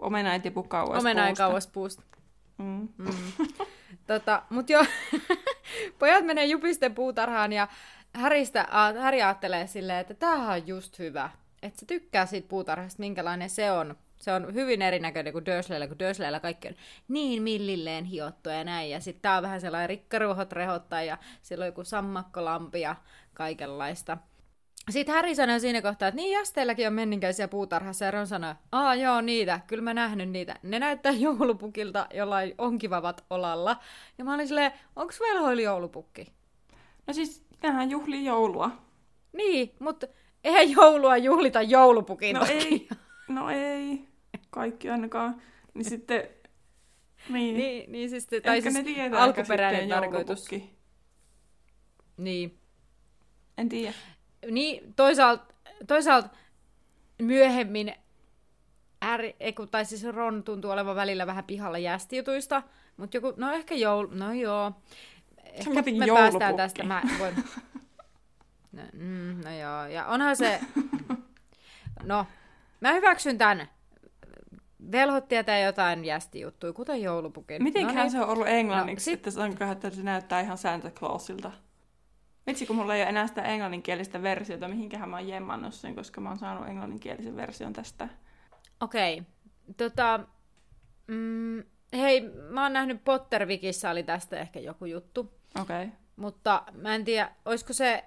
Omena 0.00 0.32
ei 0.32 0.40
tipu 0.40 0.62
kauas 0.62 1.00
Omena 1.00 1.22
ei 1.26 1.30
puusta. 1.30 1.44
kauas 1.44 1.66
puusta. 1.66 2.02
Mm. 2.58 2.88
Tota, 4.06 4.42
mut 4.50 4.70
joo, 4.70 4.84
pojat 5.98 6.24
menee 6.24 6.44
jupisten 6.44 6.94
puutarhaan 6.94 7.52
ja 7.52 7.68
Häristä, 8.12 8.68
Häri 9.00 9.22
ajattelee 9.22 9.66
silleen, 9.66 9.98
että 9.98 10.14
tämähän 10.14 10.60
on 10.60 10.66
just 10.66 10.98
hyvä. 10.98 11.30
Että 11.62 11.80
se 11.80 11.86
tykkää 11.86 12.26
siitä 12.26 12.48
puutarhasta, 12.48 13.00
minkälainen 13.00 13.50
se 13.50 13.72
on. 13.72 13.96
Se 14.18 14.32
on 14.32 14.54
hyvin 14.54 14.82
erinäköinen 14.82 15.32
kuin 15.32 15.46
Dursleyllä, 15.46 15.86
kun 15.86 15.98
Dursleyllä 15.98 16.40
kaikki 16.40 16.68
on 16.68 16.74
niin 17.08 17.42
millilleen 17.42 18.04
hiottua 18.04 18.52
ja 18.52 18.64
näin. 18.64 18.90
Ja 18.90 19.00
sitten 19.00 19.22
tää 19.22 19.36
on 19.36 19.42
vähän 19.42 19.60
sellainen 19.60 19.88
rikkaruuhot 19.88 20.52
rehottaa 20.52 21.02
ja 21.02 21.18
siellä 21.42 21.62
on 21.62 21.66
joku 21.66 21.84
sammakkolampi 21.84 22.80
ja 22.80 22.96
kaikenlaista. 23.34 24.18
Sitten 24.90 25.14
Harry 25.14 25.34
sanoi 25.34 25.60
siinä 25.60 25.82
kohtaa, 25.82 26.08
että 26.08 26.16
niin 26.16 26.32
jasteellakin 26.32 26.86
on 26.86 26.92
menninkäisiä 26.92 27.48
puutarhassa, 27.48 28.04
ja 28.04 28.10
Ron 28.10 28.26
sanoi, 28.26 28.54
aa 28.72 28.94
joo 28.94 29.20
niitä, 29.20 29.60
kyllä 29.66 29.82
mä 29.82 29.94
nähnyt 29.94 30.30
niitä. 30.30 30.56
Ne 30.62 30.78
näyttää 30.78 31.12
joulupukilta, 31.26 32.06
jollain 32.14 32.54
onkivavat 32.58 33.24
olalla. 33.30 33.76
Ja 34.18 34.24
mä 34.24 34.34
olin 34.34 34.48
silleen, 34.48 34.72
onks 34.96 35.20
velhoili 35.20 35.62
joulupukki? 35.62 36.32
No 37.06 37.14
siis, 37.14 37.44
nehän 37.62 37.90
juhlii 37.90 38.24
joulua. 38.24 38.70
Niin, 39.32 39.74
mutta 39.78 40.06
eihän 40.44 40.70
joulua 40.70 41.16
juhlita 41.16 41.62
joulupukin 41.62 42.34
No 42.34 42.40
takia. 42.40 42.56
ei, 42.56 42.88
no 43.28 43.50
ei. 43.50 44.04
Kaikki 44.50 44.90
ainakaan. 44.90 45.42
Niin 45.74 45.84
sitten, 45.84 46.28
niin. 47.28 47.56
Niin, 47.56 47.92
niin 47.92 48.10
siis, 48.10 48.28
Ehkä 48.32 48.48
tai 48.48 48.62
siis 48.62 48.74
ne 48.74 48.82
tietää 48.82 49.22
alkuperäinen 49.22 49.88
käsitteen 49.88 50.00
tarkoitus. 50.12 50.52
joulupukki. 50.52 50.76
Niin. 52.16 52.58
En 53.58 53.68
tiedä. 53.68 53.94
Niin, 54.50 54.94
toisaalta, 54.94 55.54
toisaalta 55.86 56.28
myöhemmin 57.22 57.94
kun- 59.56 59.68
tai 59.68 59.84
siis 59.84 60.04
Ron 60.04 60.42
tuntuu 60.42 60.70
olevan 60.70 60.96
välillä 60.96 61.26
vähän 61.26 61.44
pihalla 61.44 61.78
jästijutuista, 61.78 62.62
mutta 62.96 63.16
joku, 63.16 63.32
no 63.36 63.52
ehkä 63.52 63.74
joulu, 63.74 64.08
no 64.12 64.32
joo. 64.32 64.72
Ehkä 65.52 65.70
me 65.70 65.82
päästään 65.82 66.06
joulupukki. 66.06 66.56
tästä, 66.56 66.84
mä 66.84 67.02
voin... 67.18 67.34
No, 68.72 68.82
mm, 68.92 69.40
no 69.44 69.50
joo, 69.50 69.86
ja 69.86 70.06
onhan 70.06 70.36
se... 70.36 70.60
No, 72.02 72.26
mä 72.80 72.92
hyväksyn 72.92 73.38
tämän. 73.38 73.68
Velhot 74.92 75.28
tietää 75.28 75.58
jotain 75.58 76.04
jästijuttuja, 76.04 76.72
kuten 76.72 77.02
joulupukin. 77.02 77.62
Mitenköhän 77.62 77.96
no 77.96 78.02
niin. 78.02 78.10
se 78.10 78.20
on 78.20 78.28
ollut 78.28 78.48
englanniksi, 78.48 79.10
No, 79.10 79.14
no, 79.14 79.16
että 79.16 79.30
sanonko, 79.30 79.64
että 79.64 79.90
se 79.90 80.02
näyttää 80.02 80.40
ihan 80.40 80.58
Santa 80.58 80.90
Clausilta? 80.90 81.52
Vitsi, 82.46 82.66
kun 82.66 82.76
mulla 82.76 82.94
ei 82.94 83.02
ole 83.02 83.08
enää 83.08 83.26
sitä 83.26 83.42
englanninkielistä 83.42 84.22
versiota, 84.22 84.68
mihinkähän 84.68 85.08
mä 85.08 85.16
oon 85.16 85.28
jemmannut 85.28 85.74
sen, 85.74 85.94
koska 85.94 86.20
mä 86.20 86.28
oon 86.28 86.38
saanut 86.38 86.68
englanninkielisen 86.68 87.36
version 87.36 87.72
tästä. 87.72 88.08
Okei. 88.80 89.22
Tota, 89.76 90.20
mm, 91.06 91.62
hei, 91.92 92.20
mä 92.50 92.62
oon 92.62 92.72
nähnyt 92.72 93.04
Pottervikissä 93.04 93.90
oli 93.90 94.02
tästä 94.02 94.40
ehkä 94.40 94.60
joku 94.60 94.84
juttu, 94.84 95.39
Okei. 95.60 95.84
Okay. 95.84 95.96
mutta 96.16 96.62
mä 96.72 96.94
en 96.94 97.04
tiedä, 97.04 97.30
olisiko 97.44 97.72
se... 97.72 98.04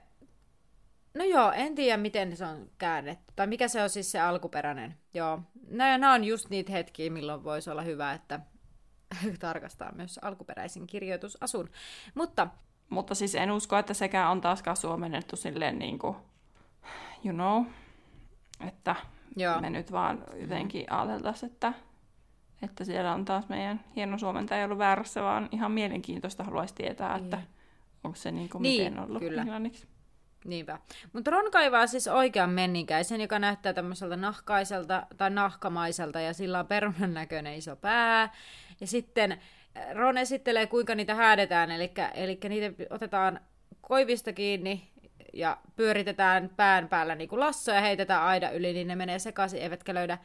No 1.13 1.23
joo, 1.23 1.51
en 1.51 1.75
tiedä 1.75 1.97
miten 1.97 2.37
se 2.37 2.45
on 2.45 2.69
käännetty, 2.77 3.33
tai 3.35 3.47
mikä 3.47 3.67
se 3.67 3.83
on 3.83 3.89
siis 3.89 4.11
se 4.11 4.19
alkuperäinen. 4.19 4.97
Joo, 5.13 5.39
nämä 5.69 6.13
on 6.13 6.23
just 6.23 6.49
niitä 6.49 6.71
hetkiä, 6.71 7.11
milloin 7.11 7.43
voisi 7.43 7.69
olla 7.69 7.81
hyvä, 7.81 8.13
että 8.13 8.39
tarkastaa 9.39 9.91
myös 9.91 10.19
alkuperäisen 10.21 10.87
kirjoitusasun. 10.87 11.69
Mutta 12.15 12.47
Mutta 12.89 13.15
siis 13.15 13.35
en 13.35 13.51
usko, 13.51 13.77
että 13.77 13.93
sekään 13.93 14.31
on 14.31 14.41
taaskaan 14.41 14.77
suomennettu 14.77 15.35
silleen 15.35 15.79
niin 15.79 15.99
kuin, 15.99 16.15
you 17.25 17.33
know, 17.33 17.65
että 18.67 18.95
joo, 19.35 19.61
me 19.61 19.69
nyt 19.69 19.91
vaan 19.91 20.23
jotenkin 20.35 20.91
ajateltaisiin, 20.91 21.51
että, 21.51 21.73
että 22.63 22.83
siellä 22.83 23.13
on 23.13 23.25
taas 23.25 23.49
meidän 23.49 23.81
hieno 23.95 24.17
suomentaja 24.17 24.65
ollut 24.65 24.77
väärässä, 24.77 25.21
vaan 25.21 25.49
ihan 25.51 25.71
mielenkiintoista 25.71 26.43
haluaisi 26.43 26.75
tietää, 26.75 27.15
että 27.15 27.37
Niin. 27.37 27.47
onko 28.03 28.15
se 28.15 28.31
niin 28.31 28.49
kuin 28.49 28.61
Niin, 28.61 28.83
miten 28.83 29.03
ollut 29.03 29.19
kyllä. 29.19 29.41
englanniksi. 29.41 29.87
Niinpä. 30.45 30.79
Mutta 31.13 31.31
Ron 31.31 31.51
kaivaa 31.51 31.87
siis 31.87 32.07
oikean 32.07 32.49
menninkäisen, 32.49 33.21
joka 33.21 33.39
näyttää 33.39 33.73
tämmöiseltä 33.73 34.15
nahkaiselta 34.15 35.07
tai 35.17 35.29
nahkamaiselta 35.29 36.19
ja 36.19 36.33
sillä 36.33 36.59
on 36.59 36.67
perunan 36.67 37.13
näköinen 37.13 37.55
iso 37.55 37.75
pää. 37.75 38.33
Ja 38.81 38.87
sitten 38.87 39.31
äh, 39.31 39.39
Ron 39.93 40.17
esittelee, 40.17 40.67
kuinka 40.67 40.95
niitä 40.95 41.15
häädetään, 41.15 41.71
eli, 41.71 41.91
eli 42.13 42.39
niitä 42.49 42.83
otetaan 42.89 43.39
koivista 43.81 44.33
kiinni 44.33 44.89
ja 45.33 45.57
pyöritetään 45.75 46.49
pään 46.55 46.89
päällä 46.89 47.15
niin 47.15 47.29
kuin 47.29 47.39
lasso 47.39 47.71
ja 47.71 47.81
heitetään 47.81 48.23
aida 48.23 48.49
yli, 48.51 48.73
niin 48.73 48.87
ne 48.87 48.95
menee 48.95 49.19
sekaisin, 49.19 49.61
eivätkä 49.61 49.93
löydä 49.93 50.17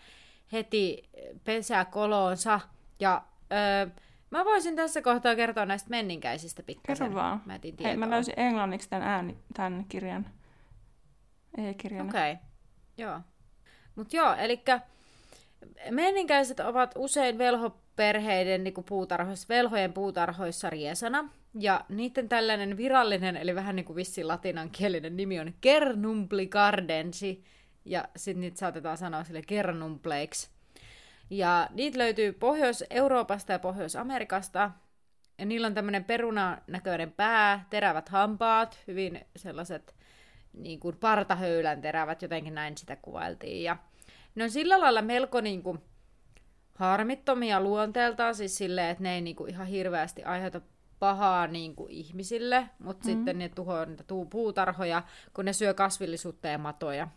heti 0.52 1.10
pesäkoloonsa. 1.44 2.60
Ja 3.00 3.22
öö, 3.52 3.86
mä 4.30 4.44
voisin 4.44 4.76
tässä 4.76 5.02
kohtaa 5.02 5.36
kertoa 5.36 5.66
näistä 5.66 5.90
menninkäisistä 5.90 6.62
pikkasen. 6.62 7.06
Kerro 7.06 7.20
vaan. 7.20 7.42
Mä 7.46 7.54
etin 7.54 7.74
Hei, 7.82 7.96
mä 7.96 8.10
löysin 8.10 8.34
englanniksi 8.36 8.90
tämän, 8.90 9.08
ääni, 9.08 9.38
tämän 9.54 9.84
kirjan. 9.88 10.26
E-kirjan. 11.58 12.08
Okei, 12.08 12.32
okay. 12.32 12.44
joo. 12.96 13.20
Mutta 13.94 14.16
joo, 14.16 14.34
eli 14.34 14.62
menninkäiset 15.90 16.60
ovat 16.60 16.94
usein 16.96 17.38
velhoperheiden 17.38 18.64
niin 18.64 18.74
puutarhoissa, 18.88 19.48
velhojen 19.48 19.92
puutarhoissa 19.92 20.70
riesana. 20.70 21.28
Ja 21.54 21.84
niiden 21.88 22.28
tällainen 22.28 22.76
virallinen, 22.76 23.36
eli 23.36 23.54
vähän 23.54 23.76
niin 23.76 23.86
kuin 23.86 23.96
vissi 23.96 24.24
latinankielinen 24.24 25.16
nimi 25.16 25.40
on 25.40 25.54
Kernumplicardensi. 25.60 27.44
Ja 27.88 28.08
sitten 28.16 28.40
niitä 28.40 28.58
saatetaan 28.58 28.96
sanoa 28.96 29.24
sille 29.24 29.42
Kernumpleiksi. 29.42 30.50
Ja 31.30 31.68
niitä 31.70 31.98
löytyy 31.98 32.32
Pohjois-Euroopasta 32.32 33.52
ja 33.52 33.58
Pohjois-Amerikasta. 33.58 34.70
Ja 35.38 35.46
niillä 35.46 35.66
on 35.66 35.74
tämmöinen 35.74 36.04
perunanäköinen 36.04 37.12
pää, 37.12 37.66
terävät 37.70 38.08
hampaat, 38.08 38.78
hyvin 38.86 39.20
sellaiset 39.36 39.94
niin 40.52 40.80
kuin 40.80 40.96
partahöylän 40.96 41.80
terävät, 41.80 42.22
jotenkin 42.22 42.54
näin 42.54 42.78
sitä 42.78 42.96
kuvailtiin. 42.96 43.62
Ja 43.62 43.76
ne 44.34 44.44
on 44.44 44.50
sillä 44.50 44.80
lailla 44.80 45.02
melko 45.02 45.40
niin 45.40 45.62
kuin 45.62 45.78
harmittomia 46.74 47.60
luonteeltaan, 47.60 48.34
siis 48.34 48.56
silleen, 48.56 48.90
että 48.90 49.02
ne 49.02 49.14
ei 49.14 49.20
niin 49.20 49.36
kuin 49.36 49.50
ihan 49.50 49.66
hirveästi 49.66 50.24
aiheuta 50.24 50.60
pahaa 50.98 51.46
niin 51.46 51.76
kuin 51.76 51.90
ihmisille, 51.90 52.68
mutta 52.78 53.08
mm. 53.08 53.12
sitten 53.12 53.38
ne 53.38 53.48
tuhoaa 53.48 53.84
niitä 53.84 54.04
puutarhoja, 54.30 55.02
kun 55.34 55.44
ne 55.44 55.52
syö 55.52 55.74
kasvillisuutta 55.74 56.48
ja 56.48 56.58
matoja. 56.58 57.08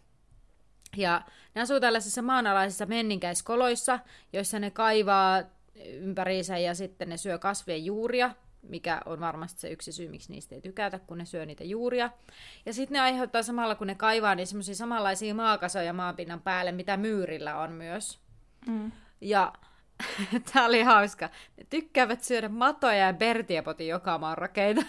Ja 0.97 1.21
ne 1.55 1.61
asuu 1.61 1.79
tällaisissa 1.79 2.21
maanalaisissa 2.21 2.85
menninkäiskoloissa, 2.85 3.99
joissa 4.33 4.59
ne 4.59 4.71
kaivaa 4.71 5.43
ympäriinsä 5.85 6.57
ja 6.57 6.75
sitten 6.75 7.09
ne 7.09 7.17
syö 7.17 7.39
kasvien 7.39 7.85
juuria, 7.85 8.31
mikä 8.61 9.01
on 9.05 9.19
varmasti 9.19 9.61
se 9.61 9.69
yksi 9.69 9.91
syy, 9.91 10.09
miksi 10.09 10.31
niistä 10.31 10.55
ei 10.55 10.61
tykätä, 10.61 10.99
kun 10.99 11.17
ne 11.17 11.25
syö 11.25 11.45
niitä 11.45 11.63
juuria. 11.63 12.09
Ja 12.65 12.73
sitten 12.73 12.93
ne 12.93 12.99
aiheuttaa 12.99 13.43
samalla, 13.43 13.75
kun 13.75 13.87
ne 13.87 13.95
kaivaa, 13.95 14.35
niin 14.35 14.47
semmoisia 14.47 14.75
samanlaisia 14.75 15.35
maakasoja 15.35 15.93
maapinnan 15.93 16.41
päälle, 16.41 16.71
mitä 16.71 16.97
myyrillä 16.97 17.57
on 17.57 17.71
myös. 17.71 18.19
Mm. 18.67 18.91
Ja 19.21 19.53
tämä 20.53 20.65
oli 20.65 20.81
hauska. 20.83 21.29
Ne 21.57 21.65
tykkäävät 21.69 22.23
syödä 22.23 22.49
matoja 22.49 22.95
ja 22.95 23.13
bertiepotin 23.13 23.87
joka 23.87 24.17
maan 24.17 24.37
rakeita. 24.37 24.81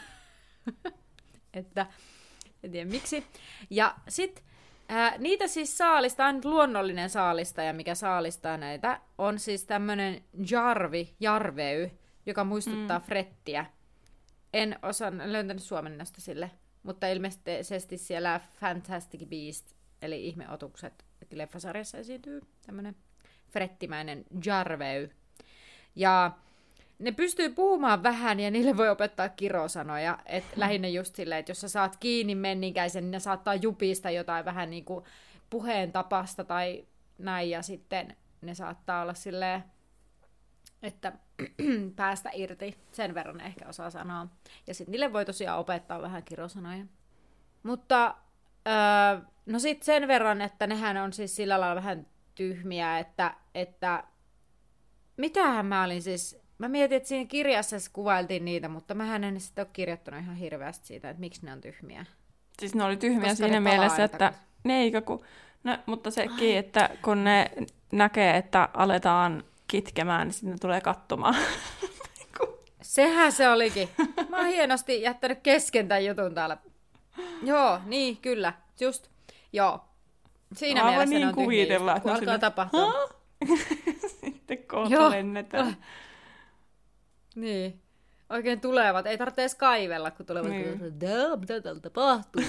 että 1.54 1.86
en 2.62 2.70
tiedä 2.70 2.90
miksi. 2.90 3.26
Ja 3.70 3.94
sitten 4.08 4.44
Ää, 4.94 5.18
niitä 5.18 5.46
siis 5.46 5.78
saalista, 5.78 6.26
ainut 6.26 6.44
luonnollinen 6.44 7.10
saalistaja, 7.10 7.72
mikä 7.72 7.94
saalistaa 7.94 8.56
näitä, 8.56 9.00
on 9.18 9.38
siis 9.38 9.64
tämmönen 9.64 10.22
jarvi, 10.50 11.14
jarvey, 11.20 11.90
joka 12.26 12.44
muistuttaa 12.44 12.98
mm. 12.98 13.04
frettiä. 13.04 13.66
En 14.52 14.78
osaa 14.82 15.12
löytänyt 15.24 15.62
suomennosta 15.62 16.20
sille, 16.20 16.50
mutta 16.82 17.06
ilmeisesti 17.06 17.98
siellä 17.98 18.40
Fantastic 18.60 19.28
Beast, 19.28 19.72
eli 20.02 20.26
ihmeotukset, 20.26 21.04
leffasarjassa 21.32 21.98
esiintyy 21.98 22.40
tämmönen 22.66 22.96
frettimäinen 23.50 24.24
jarvey. 24.44 25.10
Ja 25.96 26.30
ne 26.98 27.12
pystyy 27.12 27.48
puhumaan 27.48 28.02
vähän 28.02 28.40
ja 28.40 28.50
niille 28.50 28.76
voi 28.76 28.88
opettaa 28.88 29.28
kirosanoja. 29.28 30.18
Et 30.26 30.44
lähinnä 30.56 30.88
just 30.88 31.16
silleen, 31.16 31.38
että 31.38 31.50
jos 31.50 31.60
sä 31.60 31.68
saat 31.68 31.96
kiinni 31.96 32.34
menninkäisen, 32.34 33.04
niin 33.04 33.10
ne 33.10 33.20
saattaa 33.20 33.54
jupista 33.54 34.10
jotain 34.10 34.44
vähän 34.44 34.70
niin 34.70 34.84
kuin 34.84 35.04
puheen 35.50 35.92
tapasta 35.92 36.44
tai 36.44 36.84
näin. 37.18 37.50
Ja 37.50 37.62
sitten 37.62 38.16
ne 38.40 38.54
saattaa 38.54 39.02
olla 39.02 39.14
silleen, 39.14 39.64
että 40.82 41.12
päästä 41.96 42.30
irti. 42.32 42.78
Sen 42.92 43.14
verran 43.14 43.36
ne 43.36 43.44
ehkä 43.44 43.68
osaa 43.68 43.90
sanoa. 43.90 44.26
Ja 44.66 44.74
sitten 44.74 44.92
niille 44.92 45.12
voi 45.12 45.24
tosiaan 45.24 45.58
opettaa 45.58 46.02
vähän 46.02 46.22
kirosanoja. 46.22 46.84
Mutta 47.62 48.14
öö, 48.68 49.20
no 49.46 49.58
sitten 49.58 49.86
sen 49.86 50.08
verran, 50.08 50.40
että 50.40 50.66
nehän 50.66 50.96
on 50.96 51.12
siis 51.12 51.36
sillä 51.36 51.60
lailla 51.60 51.76
vähän 51.76 52.06
tyhmiä, 52.34 52.98
että, 52.98 53.34
että 53.54 54.04
mitähän 55.16 55.66
mä 55.66 55.84
olin 55.84 56.02
siis 56.02 56.41
Mä 56.58 56.68
mietin, 56.68 56.96
että 56.96 57.08
siinä 57.08 57.28
kirjassa 57.28 57.76
kuvailtiin 57.92 58.44
niitä, 58.44 58.68
mutta 58.68 58.94
mä 58.94 59.16
en 59.16 59.40
sitten 59.40 59.62
ole 59.62 59.70
kirjoittanut 59.72 60.20
ihan 60.20 60.36
hirveästi 60.36 60.86
siitä, 60.86 61.10
että 61.10 61.20
miksi 61.20 61.46
ne 61.46 61.52
on 61.52 61.60
tyhmiä. 61.60 62.06
Siis 62.58 62.74
ne 62.74 62.84
oli 62.84 62.96
tyhmiä 62.96 63.28
Koska 63.28 63.44
siinä 63.44 63.60
mielessä, 63.60 64.04
että 64.04 64.32
ne 64.64 64.80
eikö 64.80 65.00
ku... 65.00 65.24
No, 65.64 65.78
mutta 65.86 66.10
sekin, 66.10 66.56
että 66.56 66.90
kun 67.02 67.24
ne 67.24 67.50
näkee, 67.92 68.36
että 68.36 68.68
aletaan 68.74 69.44
kitkemään, 69.68 70.26
niin 70.26 70.34
sitten 70.34 70.60
tulee 70.60 70.80
katsomaan. 70.80 71.36
Sehän 72.82 73.32
se 73.32 73.48
olikin. 73.48 73.88
Mä 74.28 74.36
oon 74.36 74.46
hienosti 74.46 75.02
jättänyt 75.02 75.38
kesken 75.42 75.88
tämän 75.88 76.04
jutun 76.04 76.34
täällä. 76.34 76.56
Joo, 77.42 77.80
niin, 77.86 78.16
kyllä. 78.16 78.52
Just. 78.80 79.08
Joo. 79.52 79.80
Siinä 80.54 80.80
Aivan 80.80 80.92
mielessä 80.92 81.14
niin 81.14 81.20
ne 81.20 81.28
on 81.28 81.34
kuvitella, 81.34 81.94
tyhmiä, 81.94 82.00
kun 82.00 82.12
alkaa 82.12 82.38
tapahtua. 82.38 83.08
sitten 84.20 84.58
kohta 84.58 85.10
lennetään. 85.10 85.76
Niin. 87.36 87.82
Oikein 88.30 88.60
tulevat. 88.60 89.06
Ei 89.06 89.18
tarvitse 89.18 89.42
edes 89.42 89.54
kaivella, 89.54 90.10
kun 90.10 90.26
tulevat. 90.26 90.50
Niin. 90.50 90.80
Mitä 91.40 91.60
täällä 91.60 91.80
tapahtuu? 91.80 92.42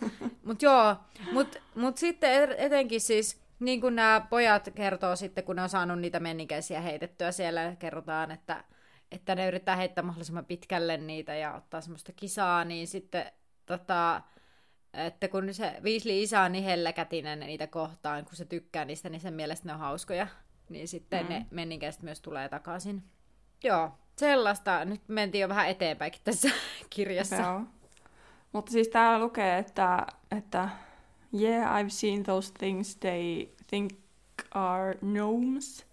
mut 0.46 0.62
joo, 0.62 0.96
mut, 1.32 1.56
mut 1.74 1.98
sitten 1.98 2.52
etenkin 2.52 3.00
siis, 3.00 3.40
niin 3.60 3.80
kuin 3.80 3.96
nämä 3.96 4.26
pojat 4.30 4.68
kertoo 4.74 5.16
sitten, 5.16 5.44
kun 5.44 5.56
ne 5.56 5.62
on 5.62 5.68
saanut 5.68 6.00
niitä 6.00 6.20
menninkäisiä 6.20 6.80
heitettyä 6.80 7.32
siellä, 7.32 7.76
kerrotaan, 7.78 8.30
että, 8.30 8.64
että 9.12 9.34
ne 9.34 9.48
yrittää 9.48 9.76
heittää 9.76 10.04
mahdollisimman 10.04 10.44
pitkälle 10.44 10.96
niitä 10.96 11.34
ja 11.34 11.54
ottaa 11.54 11.80
semmoista 11.80 12.12
kisaa, 12.12 12.64
niin 12.64 12.86
sitten 12.86 13.32
tota, 13.66 14.22
että 14.94 15.28
kun 15.28 15.54
se 15.54 15.76
Viisli 15.82 16.22
isä 16.22 16.40
on 16.40 16.52
niin 16.52 16.64
helläkätinen 16.64 17.40
niitä 17.40 17.66
kohtaan, 17.66 18.24
kun 18.24 18.36
se 18.36 18.44
tykkää 18.44 18.84
niistä, 18.84 19.08
niin 19.08 19.20
sen 19.20 19.34
mielestä 19.34 19.66
ne 19.66 19.72
on 19.72 19.80
hauskoja. 19.80 20.26
Niin 20.68 20.88
sitten 20.88 21.22
mm. 21.22 21.28
ne 21.28 21.46
menninkäiset 21.50 22.02
myös 22.02 22.20
tulee 22.20 22.48
takaisin. 22.48 23.02
Joo, 23.64 23.98
sellaista. 24.20 24.84
Nyt 24.84 25.00
mentiin 25.08 25.42
jo 25.42 25.48
vähän 25.48 25.68
eteenpäinkin 25.68 26.20
tässä 26.24 26.50
kirjassa. 26.90 27.36
Joo. 27.36 27.62
Mutta 28.52 28.72
siis 28.72 28.88
täällä 28.88 29.24
lukee, 29.24 29.58
että, 29.58 30.06
että 30.30 30.68
yeah, 31.34 31.82
I've 31.82 31.90
seen 31.90 32.22
those 32.22 32.52
things 32.52 32.96
they 32.96 33.48
think 33.66 33.92
are 34.50 34.94
gnomes, 34.94 35.86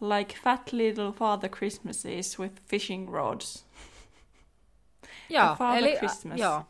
like 0.00 0.34
fat 0.42 0.72
little 0.72 1.12
Father 1.12 1.50
Christmases 1.50 2.38
with 2.38 2.62
fishing 2.66 3.10
rods. 3.10 3.66
Joo, 5.28 5.56
Father 5.56 5.84
eli, 5.84 5.96
Christmas. 5.96 6.40
joo. 6.40 6.62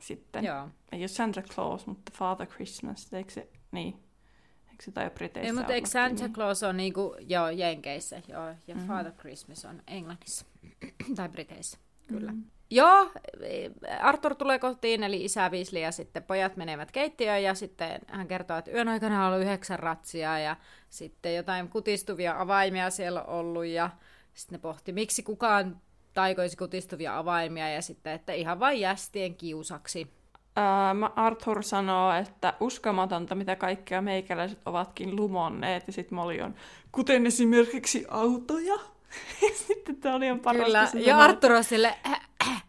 Sitten. 0.00 0.44
Joo. 0.44 0.68
Ei 0.92 1.00
ole 1.00 1.08
Santa 1.08 1.42
Claus, 1.42 1.86
mutta 1.86 2.12
Father 2.14 2.46
Christmas, 2.46 3.12
eikö 3.12 3.32
se, 3.32 3.48
niin. 3.72 4.02
Se 4.84 4.92
tai 4.92 5.10
Briteissä 5.10 5.46
Ei, 5.46 5.52
mutta 5.52 5.72
eikö 5.72 5.88
Santa 5.88 6.22
niin? 6.22 6.32
Claus 6.32 6.62
on 6.62 6.76
niinku, 6.76 7.16
joo, 7.28 7.50
Jenkeissä, 7.50 8.22
joo, 8.28 8.48
ja 8.66 8.74
mm-hmm. 8.74 8.88
Father 8.88 9.12
Christmas 9.12 9.64
on 9.64 9.82
Englannissa, 9.86 10.46
tai 11.16 11.28
Briteissä, 11.28 11.78
kyllä. 12.06 12.32
Mm-hmm. 12.32 12.50
Joo, 12.70 13.12
Arthur 14.00 14.34
tulee 14.34 14.58
kotiin, 14.58 15.02
eli 15.02 15.24
isä 15.24 15.48
Weasley 15.48 15.82
ja 15.82 15.92
sitten 15.92 16.22
pojat 16.22 16.56
menevät 16.56 16.92
keittiöön 16.92 17.42
ja 17.42 17.54
sitten 17.54 18.00
hän 18.06 18.28
kertoo, 18.28 18.56
että 18.56 18.70
yön 18.70 18.88
aikana 18.88 19.26
on 19.26 19.32
ollut 19.32 19.46
yhdeksän 19.46 19.78
ratsia 19.78 20.38
ja 20.38 20.56
sitten 20.90 21.34
jotain 21.34 21.68
kutistuvia 21.68 22.40
avaimia 22.40 22.90
siellä 22.90 23.22
on 23.22 23.28
ollut 23.28 23.66
ja 23.66 23.90
sitten 24.34 24.58
ne 24.58 24.60
pohti, 24.62 24.92
miksi 24.92 25.22
kukaan 25.22 25.80
taikoisi 26.14 26.56
kutistuvia 26.56 27.18
avaimia 27.18 27.68
ja 27.68 27.82
sitten, 27.82 28.12
että 28.12 28.32
ihan 28.32 28.60
vain 28.60 28.80
jästien 28.80 29.34
kiusaksi. 29.34 30.21
Ää, 30.56 30.94
Arthur 31.16 31.62
sanoo, 31.62 32.12
että 32.12 32.54
uskomatonta, 32.60 33.34
mitä 33.34 33.56
kaikkea 33.56 34.02
meikäläiset 34.02 34.58
ovatkin 34.66 35.16
lumonneet, 35.16 35.86
ja 35.86 35.92
sitten 35.92 36.16
Molly 36.16 36.40
on, 36.40 36.54
kuten 36.92 37.26
esimerkiksi 37.26 38.06
autoja. 38.08 38.74
ja 39.42 39.48
sitten 39.66 39.96
tämä 39.96 40.14
oli 40.14 40.26
ihan 40.26 40.40
parasta. 40.40 40.86
Kyllä, 40.92 41.06
ja 41.06 41.18
Arthur 41.18 41.52
on 41.52 41.64
sille, 41.64 41.94
äh, 42.06 42.26
äh. 42.50 42.62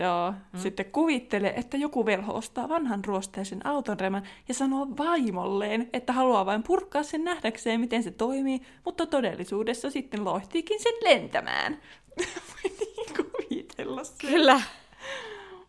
Joo, 0.00 0.32
mm. 0.52 0.58
sitten 0.58 0.86
kuvittele, 0.86 1.52
että 1.56 1.76
joku 1.76 2.06
velho 2.06 2.34
ostaa 2.34 2.68
vanhan 2.68 3.04
ruosteisen 3.04 3.66
autonremän 3.66 4.22
ja 4.48 4.54
sanoo 4.54 4.88
vaimolleen, 4.98 5.90
että 5.92 6.12
haluaa 6.12 6.46
vain 6.46 6.62
purkaa 6.62 7.02
sen 7.02 7.24
nähdäkseen, 7.24 7.80
miten 7.80 8.02
se 8.02 8.10
toimii, 8.10 8.60
mutta 8.84 9.06
todellisuudessa 9.06 9.90
sitten 9.90 10.24
lohtiikin 10.24 10.82
sen 10.82 10.94
lentämään. 11.04 11.80
Voi 12.48 12.72
niin 12.80 13.16
kuvitella 13.16 14.04
sen. 14.04 14.30
Kyllä. 14.30 14.60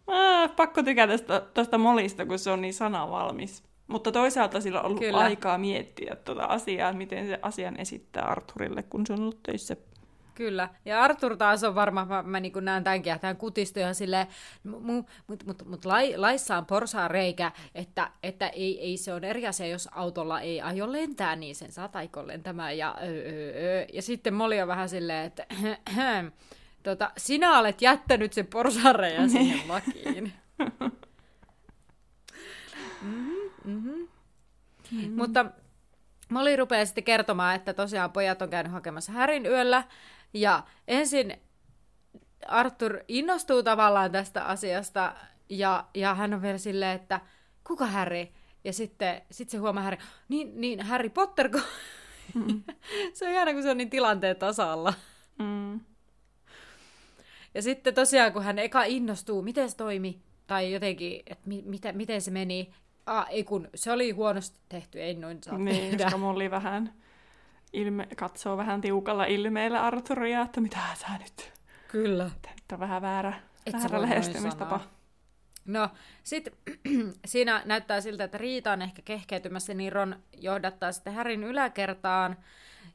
Mä, 0.08 0.50
pakko 0.56 0.84
tykätä 0.84 1.14
tuosta 1.54 1.78
molista, 1.78 2.26
kun 2.26 2.40
se 2.40 2.52
on 2.52 2.62
niin 2.62 2.74
sanavalmis. 2.74 3.64
Mutta 3.88 4.12
toisaalta 4.12 4.62
sillä 4.62 4.80
on 4.80 4.86
ollut 4.86 5.00
Kyllä. 5.00 5.18
aikaa 5.18 5.58
miettiä 5.58 6.16
tuota 6.16 6.46
asiaa, 6.46 6.94
miten 6.94 7.28
se 7.28 7.40
asian 7.42 7.80
esittää 7.80 8.26
Arturille, 8.26 8.84
kun 8.84 9.06
se 9.06 9.14
on 9.14 9.22
ollut 9.22 9.44
töissä. 9.44 9.76
Kyllä. 10.36 10.70
Ja 10.86 11.04
Artur 11.04 11.38
taas 11.38 11.64
on 11.64 11.76
varmaan, 11.76 12.08
mä, 12.08 12.24
mä 12.24 12.40
niin 12.40 12.54
näen 12.62 12.84
tämänkin, 12.84 13.14
että 13.14 13.28
hän 13.28 13.38
kutistui 13.38 13.82
ihan 13.82 13.96
silleen, 13.96 14.28
mutta 14.64 14.86
mut, 15.28 15.46
mut, 15.46 15.66
mut 15.66 15.86
lai, 15.86 16.18
laissa 16.18 16.58
on 16.58 16.66
porsaan 16.66 17.12
reikä, 17.12 17.52
että, 17.76 18.12
että 18.24 18.48
ei, 18.48 18.82
ei 18.82 18.98
se 18.98 19.14
on 19.14 19.24
eri 19.24 19.48
asia, 19.48 19.68
jos 19.68 19.90
autolla 19.92 20.42
ei 20.42 20.62
aio 20.62 20.92
lentää, 20.92 21.36
niin 21.36 21.56
sen 21.56 21.72
saa 21.72 21.88
taikon 21.88 22.28
lentämään. 22.28 22.78
Ja, 22.78 22.98
öö, 23.04 23.52
öö. 23.56 23.86
ja 23.94 24.02
sitten 24.02 24.34
Moli 24.34 24.62
on 24.62 24.68
vähän 24.68 24.90
silleen, 24.90 25.26
että 25.26 25.46
tota, 26.88 27.12
sinä 27.18 27.60
olet 27.60 27.82
jättänyt 27.82 28.34
sen 28.34 28.48
porsareja 28.48 29.20
niin. 29.20 29.30
sinne 29.30 29.64
lakiin. 29.68 30.34
mm-hmm, 33.02 33.32
mm-hmm. 33.66 34.08
Mm-hmm. 34.92 35.12
Mutta 35.12 35.46
Molly 36.30 36.56
rupeaa 36.56 36.86
sitten 36.86 37.04
kertomaan, 37.04 37.56
että 37.56 37.74
tosiaan 37.74 38.12
pojat 38.12 38.42
on 38.42 38.50
käynyt 38.50 38.72
hakemassa 38.72 39.12
Härin 39.12 39.46
yöllä. 39.46 39.84
Ja 40.34 40.64
ensin 40.88 41.38
Arthur 42.48 43.00
innostuu 43.08 43.64
tavallaan 43.64 44.12
tästä 44.12 44.46
asiasta. 44.46 45.14
Ja, 45.50 45.86
ja 45.94 46.16
hän 46.16 46.34
on 46.34 46.42
vielä 46.42 46.58
silleen, 46.58 46.96
että 46.96 47.22
kuka 47.64 47.86
Harry? 47.86 48.28
Ja 48.64 48.74
sitten 48.74 49.22
sit 49.32 49.50
se 49.50 49.58
huomaa 49.58 49.84
Harry, 49.84 49.98
niin, 50.30 50.62
niin 50.62 50.82
Harry 50.82 51.10
Potter, 51.10 51.50
Mm. 52.34 52.64
se 53.14 53.26
on 53.26 53.32
ihana, 53.32 53.54
kun 53.54 53.64
se 53.64 53.70
on 53.70 53.78
niin 53.78 53.90
tilanteen 53.90 54.36
tasalla. 54.36 54.94
Mm. 55.40 55.80
Ja 57.58 57.62
sitten 57.64 57.94
tosiaan, 57.94 58.34
kun 58.34 58.44
hän 58.44 58.60
eka 58.60 58.84
innostuu, 58.84 59.42
miten 59.42 59.70
se 59.70 59.78
toimi, 59.78 60.22
tai 60.48 60.72
jotenkin, 60.74 61.24
että 61.28 61.44
mi- 61.50 61.64
mitä, 61.66 61.94
miten 61.94 62.22
se 62.22 62.32
meni. 62.32 62.74
Ah, 63.06 63.28
ei 63.30 63.44
kun, 63.44 63.70
se 63.76 63.92
oli 63.92 64.12
huonosti 64.12 64.58
tehty, 64.70 65.02
ei 65.02 65.14
noin 65.14 65.44
saa 65.44 65.58
Niin, 65.58 65.76
tehdä. 65.92 66.04
koska 66.04 66.18
Molli 66.18 66.52
vähän 66.52 66.94
ilme, 67.74 68.08
katsoo 68.18 68.58
vähän 68.58 68.82
tiukalla 68.82 69.26
ilmeellä 69.26 69.84
Arturia, 69.86 70.42
että 70.42 70.62
mitä 70.62 70.78
sä 70.96 71.08
nyt, 71.20 71.52
Kyllä. 71.88 72.32
tämä 72.42 72.54
nyt 72.56 72.72
on 72.72 72.80
vähän 72.80 73.02
väärä, 73.02 73.34
Et 73.66 73.74
väärä 73.74 74.02
lähestymistapa. 74.02 74.80
No, 75.66 75.90
sitten 76.24 76.54
siinä 77.26 77.62
näyttää 77.66 78.02
siltä, 78.02 78.24
että 78.24 78.38
Riita 78.38 78.72
on 78.72 78.82
ehkä 78.82 79.02
kehkeytymässä, 79.02 79.74
niin 79.74 79.92
Ron 79.92 80.16
johdattaa 80.38 80.92
sitten 80.92 81.14
Härin 81.14 81.44
yläkertaan. 81.44 82.38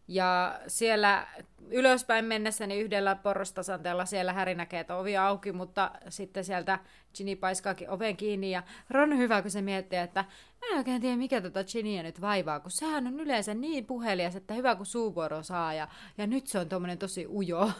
Ja 0.08 0.60
siellä 0.66 1.26
ylöspäin 1.70 2.24
mennessä, 2.24 2.66
niin 2.66 2.84
yhdellä 2.84 3.14
porrastasanteella 3.14 4.04
siellä 4.04 4.32
Häri 4.32 4.54
näkee, 4.54 4.80
että 4.80 4.96
ovi 4.96 5.16
auki, 5.16 5.52
mutta 5.52 5.90
sitten 6.08 6.44
sieltä 6.44 6.78
Ginny 7.14 7.36
paiskaakin 7.36 7.90
oven 7.90 8.16
kiinni. 8.16 8.50
Ja 8.50 8.62
Ron 8.90 9.12
on 9.12 9.18
hyvä, 9.18 9.42
kun 9.42 9.50
se 9.50 9.62
miettii, 9.62 9.98
että 9.98 10.24
mä 10.60 10.66
en 10.72 10.78
oikein 10.78 11.00
tiedä, 11.00 11.16
mikä 11.16 11.40
tota 11.40 11.64
Ginnyä 11.64 12.02
nyt 12.02 12.20
vaivaa, 12.20 12.60
kun 12.60 12.70
sehän 12.70 13.06
on 13.06 13.20
yleensä 13.20 13.54
niin 13.54 13.86
puhelias, 13.86 14.36
että 14.36 14.54
hyvä 14.54 14.76
kun 14.76 14.86
suuvuoro 14.86 15.42
saa. 15.42 15.74
Ja, 15.74 15.88
ja 16.18 16.26
nyt 16.26 16.46
se 16.46 16.58
on 16.58 16.68
tommonen 16.68 16.98
tosi 16.98 17.26
ujo. 17.26 17.70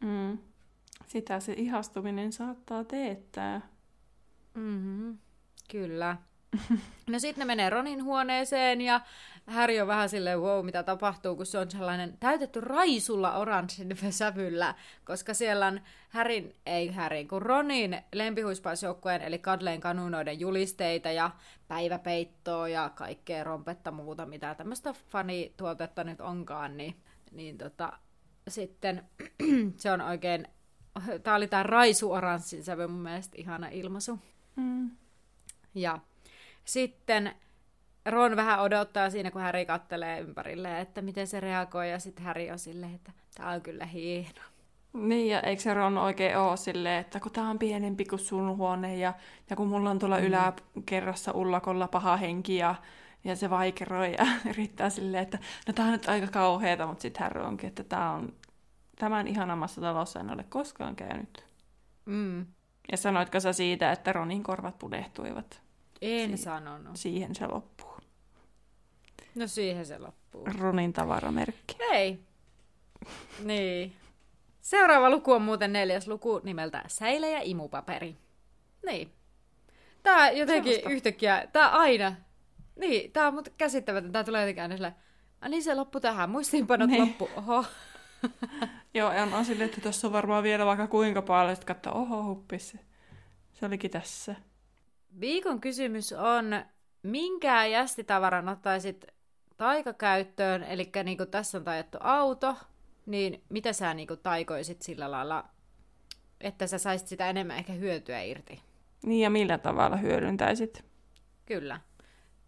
Mm. 0.00 0.38
Sitä 1.06 1.40
se 1.40 1.52
ihastuminen 1.52 2.32
saattaa 2.32 2.84
teettää. 2.84 3.60
Mm-hmm. 4.54 5.18
Kyllä. 5.70 6.16
No 7.06 7.18
sitten 7.18 7.40
ne 7.40 7.44
menee 7.44 7.70
Ronin 7.70 8.04
huoneeseen 8.04 8.80
ja 8.80 9.00
Harry 9.46 9.80
on 9.80 9.86
vähän 9.86 10.08
silleen, 10.08 10.40
wow, 10.40 10.64
mitä 10.64 10.82
tapahtuu, 10.82 11.36
kun 11.36 11.46
se 11.46 11.58
on 11.58 11.70
sellainen 11.70 12.16
täytetty 12.20 12.60
raisulla 12.60 13.36
oranssin 13.36 13.96
sävyllä, 14.10 14.74
koska 15.04 15.34
siellä 15.34 15.66
on 15.66 15.80
Härin, 16.08 16.54
ei 16.66 16.88
Härin, 16.92 17.28
kun 17.28 17.42
Ronin 17.42 18.02
lempihuispausjoukkueen 18.12 19.22
eli 19.22 19.38
Kadleen 19.38 19.80
kanunoiden 19.80 20.40
julisteita 20.40 21.10
ja 21.10 21.30
päiväpeittoa 21.68 22.68
ja 22.68 22.90
kaikkea 22.94 23.44
rompetta 23.44 23.90
muuta, 23.90 24.26
mitä 24.26 24.54
tämmöistä 24.54 24.94
fanituotetta 25.08 26.04
nyt 26.04 26.20
onkaan, 26.20 26.76
niin, 26.76 26.96
niin 27.32 27.58
tota, 27.58 27.92
sitten 28.48 29.04
se 29.76 29.92
on 29.92 30.00
oikein, 30.00 30.48
tää 31.22 31.34
oli 31.34 31.48
tää 31.48 31.62
raisu 31.62 32.12
oranssin 32.12 32.64
sävy 32.64 32.86
mun 32.86 33.00
mielestä 33.00 33.36
ihana 33.38 33.68
ilmaisu. 33.68 34.18
Mm. 34.56 34.90
Ja 35.74 35.98
sitten 36.72 37.34
Ron 38.06 38.36
vähän 38.36 38.60
odottaa 38.60 39.10
siinä, 39.10 39.30
kun 39.30 39.42
Harry 39.42 39.64
kattelee 39.64 40.20
ympärille, 40.20 40.80
että 40.80 41.02
miten 41.02 41.26
se 41.26 41.40
reagoi, 41.40 41.90
ja 41.90 41.98
sitten 41.98 42.24
Harry 42.24 42.50
on 42.50 42.58
silleen, 42.58 42.94
että 42.94 43.12
tämä 43.34 43.50
on 43.50 43.60
kyllä 43.60 43.84
hieno. 43.84 44.40
Niin, 44.92 45.28
ja 45.28 45.40
eikö 45.40 45.62
se 45.62 45.74
Ron 45.74 45.98
oikein 45.98 46.38
ole 46.38 46.56
silleen, 46.56 47.00
että 47.00 47.20
kun 47.20 47.32
tää 47.32 47.44
on 47.44 47.58
pienempi 47.58 48.04
kuin 48.04 48.18
sun 48.18 48.56
huone, 48.56 48.96
ja, 48.96 49.14
ja 49.50 49.56
kun 49.56 49.68
mulla 49.68 49.90
on 49.90 49.98
tuolla 49.98 50.18
mm. 50.18 50.24
yläkerrassa 50.24 51.32
ullakolla 51.32 51.88
paha 51.88 52.16
henki, 52.16 52.56
ja, 52.56 52.74
ja 53.24 53.36
se 53.36 53.50
vaikeroi, 53.50 54.14
ja 54.18 54.26
yrittää 54.50 54.90
silleen, 54.90 55.22
että 55.22 55.38
no 55.66 55.72
tää 55.72 55.84
on 55.84 55.92
nyt 55.92 56.08
aika 56.08 56.26
kauheeta, 56.26 56.86
mutta 56.86 57.02
sitten 57.02 57.22
Harry 57.22 57.42
onkin, 57.42 57.68
että 57.68 57.84
tää 57.84 58.10
on 58.10 58.32
tämän 58.98 59.26
ihanammassa 59.26 59.80
talossa 59.80 60.20
en 60.20 60.30
ole 60.30 60.44
koskaan 60.48 60.96
käynyt. 60.96 61.44
Mm. 62.04 62.46
Ja 62.92 62.96
sanoitko 62.96 63.40
sä 63.40 63.52
siitä, 63.52 63.92
että 63.92 64.12
Ronin 64.12 64.42
korvat 64.42 64.78
pudehtuivat? 64.78 65.69
En 66.02 66.38
Si- 66.38 66.44
sanonut. 66.44 66.96
Siihen 66.96 67.34
se 67.34 67.46
loppuu. 67.46 67.90
No 69.34 69.46
siihen 69.46 69.86
se 69.86 69.98
loppuu. 69.98 70.44
Ronin 70.58 70.92
tavaramerkki. 70.92 71.76
Hei. 71.90 72.18
Niin. 73.44 73.92
Seuraava 74.60 75.10
luku 75.10 75.32
on 75.32 75.42
muuten 75.42 75.72
neljäs 75.72 76.08
luku 76.08 76.40
nimeltä 76.44 76.84
Säile 76.88 77.30
ja 77.30 77.40
imupaperi. 77.42 78.16
Niin. 78.86 79.12
Tää 80.02 80.30
jotenkin 80.30 80.72
Sellaista. 80.72 80.90
yhtäkkiä, 80.90 81.48
tää 81.52 81.68
aina. 81.68 82.14
Niin, 82.76 83.12
tää 83.12 83.26
on 83.26 83.34
mut 83.34 83.48
käsittämätön. 83.58 84.12
Tää 84.12 84.24
tulee 84.24 84.40
jotenkin 84.42 84.62
aina 84.62 84.76
silleen, 84.76 84.94
"Ai 85.40 85.48
niin 85.50 85.62
se 85.62 85.74
loppu 85.74 86.00
tähän, 86.00 86.30
muistiinpanot 86.30 86.90
Niin. 86.90 87.00
loppu. 87.02 87.30
Oho. 87.36 87.64
Joo, 88.94 89.10
on, 89.22 89.34
on 89.34 89.44
silleen, 89.44 89.68
että 89.70 89.80
tuossa 89.80 90.06
on 90.06 90.12
varmaan 90.12 90.42
vielä 90.42 90.66
vaikka 90.66 90.86
kuinka 90.86 91.22
paljon, 91.22 91.52
että 91.52 91.66
katsoa, 91.66 91.92
oho, 91.92 92.24
huppis. 92.24 92.76
Se 93.52 93.66
olikin 93.66 93.90
tässä. 93.90 94.34
Viikon 95.20 95.60
kysymys 95.60 96.12
on, 96.12 96.64
minkä 97.02 97.66
jästitavaran 97.66 98.48
ottaisit 98.48 99.06
taikakäyttöön, 99.56 100.62
eli 100.62 100.90
niin 101.04 101.16
kuin 101.16 101.30
tässä 101.30 101.58
on 101.58 101.64
taidettu 101.64 101.98
auto, 102.00 102.56
niin 103.06 103.42
mitä 103.48 103.72
sä 103.72 103.94
niin 103.94 104.08
kuin 104.08 104.20
taikoisit 104.22 104.82
sillä 104.82 105.10
lailla, 105.10 105.44
että 106.40 106.66
sä 106.66 106.78
saisit 106.78 107.08
sitä 107.08 107.30
enemmän 107.30 107.56
ehkä 107.56 107.72
hyötyä 107.72 108.22
irti? 108.22 108.60
Niin, 109.02 109.20
ja 109.20 109.30
millä 109.30 109.58
tavalla 109.58 109.96
hyödyntäisit? 109.96 110.84
Kyllä. 111.46 111.80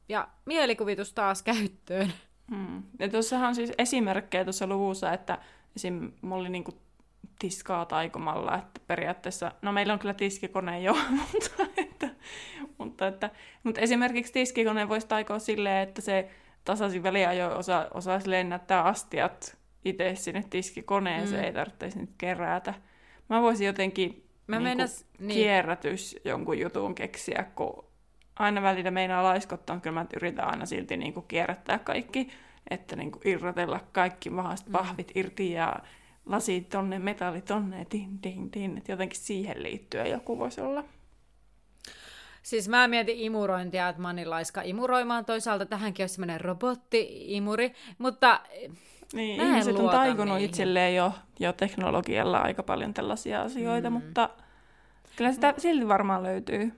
Ja 0.09 0.29
mielikuvitus 0.45 1.13
taas 1.13 1.43
käyttöön. 1.43 2.13
Hmm. 2.51 2.83
Ja 2.99 3.09
tuossahan 3.09 3.49
on 3.49 3.55
siis 3.55 3.73
esimerkkejä 3.79 4.45
tuossa 4.45 4.67
luvussa, 4.67 5.13
että 5.13 5.39
esim. 5.77 6.13
Molli 6.21 6.49
niinku 6.49 6.73
tiskaa 7.39 7.85
taikomalla, 7.87 8.59
että 8.59 8.81
periaatteessa, 8.87 9.53
no 9.63 9.73
meillä 9.73 9.93
on 9.93 9.99
kyllä 9.99 10.15
tiskikone 10.15 10.81
jo, 10.81 10.97
mutta, 11.33 11.67
että, 11.77 12.09
mutta, 12.79 13.07
että, 13.07 13.31
mutta 13.63 13.81
esimerkiksi 13.81 14.33
tiskikone 14.33 14.89
voisi 14.89 15.07
taikoa 15.07 15.39
silleen, 15.39 15.89
että 15.89 16.01
se 16.01 16.31
tasaisin 16.65 17.03
väliajoin 17.03 17.57
osa, 17.57 17.89
osaisi 17.95 18.31
lennättää 18.31 18.83
astiat 18.83 19.57
itse 19.85 20.15
sinne 20.15 20.45
tiskikoneeseen, 20.51 21.41
Mm. 21.41 21.47
ei 21.47 21.53
tarvitsisi 21.53 21.99
nyt 21.99 22.11
kerätä. 22.19 22.75
Mä 23.29 23.43
voisin 23.43 23.67
jotenkin 23.67 24.29
Mä 24.47 24.57
niinku 24.57 24.65
meinas, 24.65 25.07
niin, 25.19 25.33
kierrätys 25.35 26.17
jonkun 26.25 26.59
jutun 26.59 26.95
keksiä, 26.95 27.47
kun 27.55 27.85
aina 28.37 28.63
välillä 28.63 28.91
meinaa 28.91 29.23
laiskottaa, 29.23 29.81
kyllä 29.81 29.95
mä 29.95 30.07
yritän 30.17 30.51
aina 30.51 30.67
silti 30.67 30.97
niin 30.97 31.15
kuin 31.15 31.27
kierrättää 31.29 31.79
kaikki, 31.79 32.29
että 32.71 32.97
niin 32.97 33.13
kuin 33.13 33.23
irrotella 33.29 33.81
kaikki 33.93 34.31
mahdolliset 34.31 34.67
Mm. 34.67 34.73
pahvit 34.73 35.13
irti 35.15 35.53
ja 35.53 35.77
lasit 36.27 36.69
tonne, 36.69 36.99
metallit 36.99 37.45
tonne, 37.45 37.85
tin, 37.85 38.19
tin, 38.19 38.51
tin, 38.51 38.79
että 38.79 38.93
jotenkin 38.93 39.21
siihen 39.21 39.63
liittyen 39.63 40.11
joku 40.11 40.39
voisi 40.39 40.61
olla. 40.61 40.85
Siis 42.43 42.69
mä 42.69 42.89
mietin 42.89 43.17
imurointia, 43.19 43.89
että 43.89 44.03
mä 44.03 44.09
oon 44.09 44.17
niin 44.17 44.31
laiska 44.31 44.63
imuroimaan. 44.65 45.25
Toisaalta 45.25 45.67
tähänkin 45.67 46.03
olisi 46.03 46.15
semmoinen 46.15 46.41
robotti-imuri, 46.41 47.73
mutta 47.99 48.41
Niin, 49.13 49.37
Mä 49.37 49.43
en 49.43 49.51
ihmiset 49.51 49.75
on 49.77 49.83
luota 49.83 49.97
taikonut 49.97 50.35
niihin. 50.35 50.51
itselleen 50.51 50.95
jo, 50.97 51.13
jo 51.41 51.53
teknologialla 51.53 52.39
aika 52.39 52.63
paljon 52.63 52.95
tällaisia 52.95 53.43
asioita, 53.43 53.91
Mm. 53.91 53.95
mutta 53.95 54.29
kyllä 55.17 55.33
sitä 55.33 55.55
silti 55.59 55.89
varmaan 55.89 56.23
löytyy. 56.23 56.73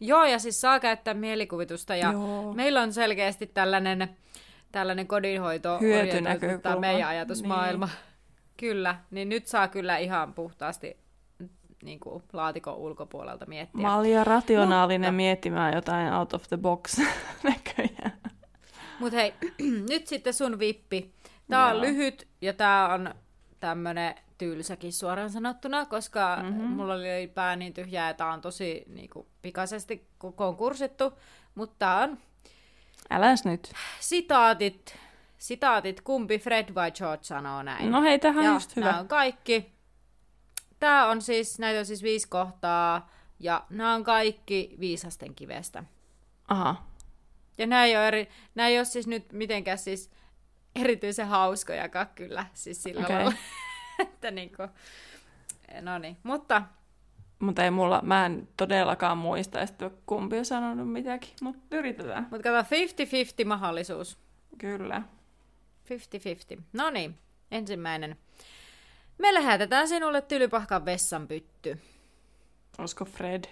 joo, 0.00 0.24
ja 0.24 0.38
siis 0.38 0.60
saa 0.60 0.80
käyttää 0.80 1.14
mielikuvitusta. 1.14 1.96
Ja 1.96 2.12
Joo. 2.12 2.52
meillä 2.52 2.82
on 2.82 2.92
selkeästi 2.92 3.46
tällainen, 3.46 4.08
tällainen 4.72 5.06
kodinhoito 5.06 5.78
Hyötynäkökulma. 5.80 6.80
meidän 6.80 7.08
ajatusmaailma. 7.08 7.86
Niin. 7.86 8.07
Kyllä, 8.60 8.96
niin 9.10 9.28
nyt 9.28 9.46
saa 9.46 9.68
kyllä 9.68 9.96
ihan 9.98 10.34
puhtaasti 10.34 10.96
niin 11.82 12.00
kuin, 12.00 12.22
laatikon 12.32 12.74
ulkopuolelta 12.76 13.46
miettiä. 13.46 13.82
Mä 13.82 13.96
olin 13.96 14.12
jo 14.12 14.24
rationaalinen 14.24 15.00
Mutta- 15.00 15.16
miettimään 15.16 15.74
jotain 15.74 16.12
out 16.12 16.32
of 16.34 16.42
the 16.48 16.56
box 16.56 16.98
näköjään. 17.42 18.20
Mutta 19.00 19.16
hei, 19.18 19.34
nyt 19.90 20.06
sitten 20.06 20.34
sun 20.34 20.58
vippi. 20.58 21.12
Tää 21.50 21.66
on 21.66 21.72
Joo. 21.72 21.80
lyhyt 21.80 22.28
ja 22.40 22.52
tää 22.52 22.94
on 22.94 23.14
tämmönen 23.60 24.14
tylsäkin 24.38 24.92
suoraan 24.92 25.30
sanottuna, 25.30 25.86
koska 25.86 26.36
Mhm. 26.36 26.46
mm-hmm. 26.46 26.64
mulla 26.70 26.94
oli 26.94 27.30
pää 27.34 27.56
niin 27.56 27.74
tyhjää 27.74 28.08
ja 28.08 28.14
tää 28.14 28.32
on 28.32 28.40
tosi 28.40 28.84
niinku, 28.88 29.26
pikaisesti 29.42 30.08
konkurssittu. 30.36 31.12
Mutta 31.54 31.74
tää 31.78 31.96
on 31.98 32.18
Äläs 33.10 33.44
nyt. 33.44 33.72
sitaatit, 34.00 34.96
sitaatit, 35.38 36.00
kumpi 36.00 36.38
Fred 36.38 36.74
vai 36.74 36.92
George 36.92 37.24
sanoo 37.24 37.62
näin. 37.62 37.90
No 37.90 38.02
hei, 38.02 38.18
tähän 38.18 38.46
on 38.46 38.54
just 38.54 38.76
hyvä. 38.76 38.86
nämä 38.86 39.00
on 39.00 39.08
kaikki. 39.08 39.72
Tää 40.80 41.06
on 41.06 41.22
siis, 41.22 41.58
näitä 41.58 41.78
on 41.78 41.86
siis 41.86 42.02
viisi 42.02 42.28
kohtaa 42.28 43.10
ja 43.40 43.64
nämä 43.70 43.94
on 43.94 44.04
kaikki 44.04 44.76
viisasten 44.80 45.34
kivestä. 45.34 45.84
Aha. 46.48 46.86
Ja 47.58 47.66
nämä 47.66 47.84
ei 47.84 47.96
ole, 47.96 48.08
eri, 48.08 48.28
nämä 48.54 48.68
ei 48.68 48.78
ole 48.78 48.84
siis 48.84 49.06
nyt 49.06 49.32
mitenkään 49.32 49.78
siis 49.78 50.10
erityisen 50.74 51.26
hauskojakaan 51.26 52.06
kyllä, 52.14 52.46
siis 52.54 52.82
sillä 52.82 53.00
okay. 53.00 53.16
lailla, 53.16 53.32
että 53.98 54.30
niinku, 54.30 54.62
no 55.80 55.98
niin, 55.98 56.16
mutta 56.22 56.62
Mutta 57.38 57.64
ei 57.64 57.70
mulla, 57.70 58.00
mä 58.02 58.26
en 58.26 58.48
todellakaan 58.56 59.18
muista, 59.18 59.60
että 59.60 59.90
kumpi 60.06 60.38
on 60.38 60.44
sanonut 60.44 60.92
mitäkin, 60.92 61.30
mutta 61.42 61.76
yritetään. 61.76 62.28
mutta 62.30 62.50
kato 62.50 62.68
50-50 63.42 63.44
mahdollisuus, 63.44 64.18
Kyllä. 64.58 65.02
50-50. 66.58 66.62
No 66.72 66.90
niin, 66.90 67.18
ensimmäinen. 67.50 68.16
Me 69.18 69.34
lähetetään 69.34 69.88
sinulle 69.88 70.22
tylypahkan 70.22 70.84
vessanpytty. 70.84 71.78
Olisiko 72.78 73.04
Fred? 73.04 73.44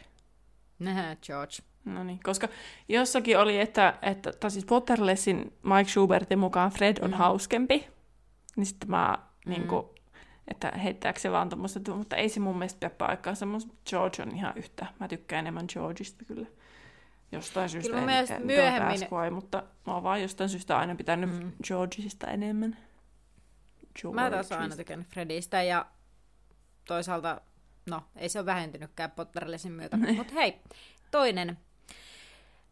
Nähä, 0.78 1.16
George. 1.22 1.56
No 1.84 2.04
niin, 2.04 2.20
koska 2.22 2.48
jossakin 2.88 3.38
oli, 3.38 3.60
että, 3.60 3.98
että 4.02 4.32
tai 4.32 4.50
siis 4.50 4.64
Potterlessin 4.64 5.52
Mike 5.62 5.90
Schubertin 5.90 6.38
mukaan 6.38 6.70
Fred 6.70 6.96
on 7.02 7.10
mm. 7.10 7.16
hauskempi, 7.16 7.88
niin 8.56 8.66
sitten 8.66 8.90
mä 8.90 9.18
mm. 9.46 9.50
niin 9.50 9.68
kuin, 9.68 9.86
että 10.48 10.72
heittääkö 10.82 11.20
se 11.20 11.30
vaan 11.30 11.48
tommoista, 11.48 11.94
mutta 11.94 12.16
ei 12.16 12.28
se 12.28 12.40
mun 12.40 12.58
mielestä 12.58 12.78
pidä 12.78 12.90
paikkaansa. 12.90 13.46
Mun 13.46 13.60
George 13.90 14.22
on 14.22 14.36
ihan 14.36 14.52
yhtä. 14.56 14.86
Mä 15.00 15.08
tykkään 15.08 15.38
enemmän 15.38 15.66
Georgeista 15.72 16.24
kyllä. 16.24 16.46
Jostain 17.32 17.68
syystä 17.68 17.96
kyllä 17.96 18.18
en, 18.18 18.32
en, 18.32 18.46
myöhemmin... 18.46 19.00
Why, 19.12 19.30
mutta 19.30 19.62
mä 19.86 19.94
oon 19.94 20.02
vaan 20.02 20.22
jostain 20.22 20.50
syystä 20.50 20.78
aina 20.78 20.94
pitänyt 20.94 21.30
mm. 21.30 21.52
Georgeista 21.66 22.26
enemmän. 22.26 22.76
Georgeista. 24.00 24.30
Mä 24.30 24.30
taas 24.30 24.52
aina 24.52 24.76
tykännyt 24.76 25.08
Fredistä 25.08 25.62
ja 25.62 25.86
toisaalta, 26.88 27.40
no 27.86 28.02
ei 28.16 28.28
se 28.28 28.38
ole 28.38 28.46
vähentynytkään 28.46 29.10
Potterlesin 29.10 29.72
myötä. 29.72 29.96
Mutta 30.16 30.34
hei, 30.34 30.60
toinen. 31.10 31.58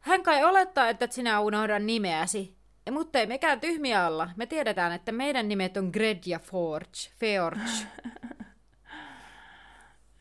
Hän 0.01 0.23
kai 0.23 0.45
olettaa, 0.45 0.89
että 0.89 1.07
sinä 1.11 1.41
unohda 1.41 1.79
nimeäsi, 1.79 2.57
mutta 2.91 3.19
ei 3.19 3.27
mekään 3.27 3.61
tyhmiä 3.61 4.07
olla. 4.07 4.31
Me 4.37 4.47
tiedetään, 4.47 4.93
että 4.93 5.13
meidän 5.13 5.49
nimet 5.49 5.77
on 5.77 5.91
Gred 5.93 6.19
ja 6.27 6.39
Forge. 6.39 7.11
Forge. 7.21 7.61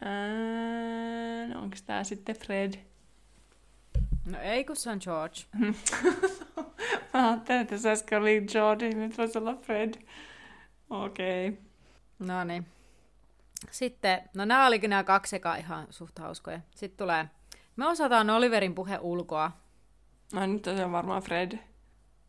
no 1.54 1.62
onko 1.62 1.78
tämä 1.86 2.04
sitten 2.04 2.36
Fred? 2.36 2.74
No 4.26 4.40
ei, 4.42 4.66
kun 4.66 4.76
se 4.76 4.90
on 4.90 5.00
George. 5.02 5.42
Mä 7.14 7.30
ajattelin, 7.30 7.62
että 7.62 7.78
se 7.78 7.92
äsken 7.92 8.22
oli 8.22 8.44
George, 8.52 8.90
niin 8.90 9.00
nyt 9.00 9.18
voisi 9.18 9.38
olla 9.38 9.56
Fred. 9.56 9.94
Okei. 10.90 11.50
Okay. 11.50 11.62
No 12.20 12.44
niin. 12.44 12.66
Sitten, 13.72 14.22
no 14.34 14.46
nämä 14.46 14.68
olikin 14.68 14.90
nämä 14.90 15.04
kaksi 15.04 15.36
eka 15.36 15.56
ihan 15.56 15.88
suht 15.90 16.20
hauskoja. 16.20 16.60
Sitten 16.76 16.98
tulee, 16.98 17.26
me 17.76 17.88
osataan 17.88 18.30
Oliverin 18.30 18.76
puhe 18.76 18.98
ulkoa. 19.02 19.52
No 20.34 20.46
nyt 20.46 20.68
on 20.68 20.92
varmaan 20.92 21.24
Fred. 21.24 21.60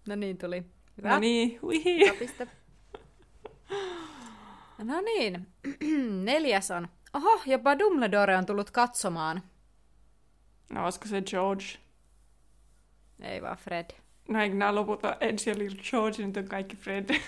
No 0.08 0.16
niin, 0.16 0.38
tuli. 0.38 0.64
Hyvä. 0.96 1.08
No 1.08 1.18
niin, 1.18 1.58
uihi. 1.62 2.00
No 4.78 5.00
niin, 5.00 5.46
neljäs 6.24 6.70
on. 6.70 6.88
Oho, 7.14 7.40
jopa 7.46 7.78
Dumbledore 7.78 8.36
on 8.36 8.46
tullut 8.46 8.70
katsomaan. 8.70 9.42
No, 10.70 10.84
olisiko 10.84 11.06
se 11.06 11.22
George? 11.22 11.64
Ei 13.20 13.42
vaan 13.42 13.56
Fred. 13.56 13.90
No 14.28 14.42
eikö 14.42 14.54
nämä 14.56 14.74
lopulta 14.74 15.16
Edge 15.20 15.50
ja 15.50 15.58
Little 15.58 15.82
George, 15.90 16.26
nyt 16.26 16.36
on 16.36 16.48
kaikki 16.48 16.76
Fred. 16.76 17.20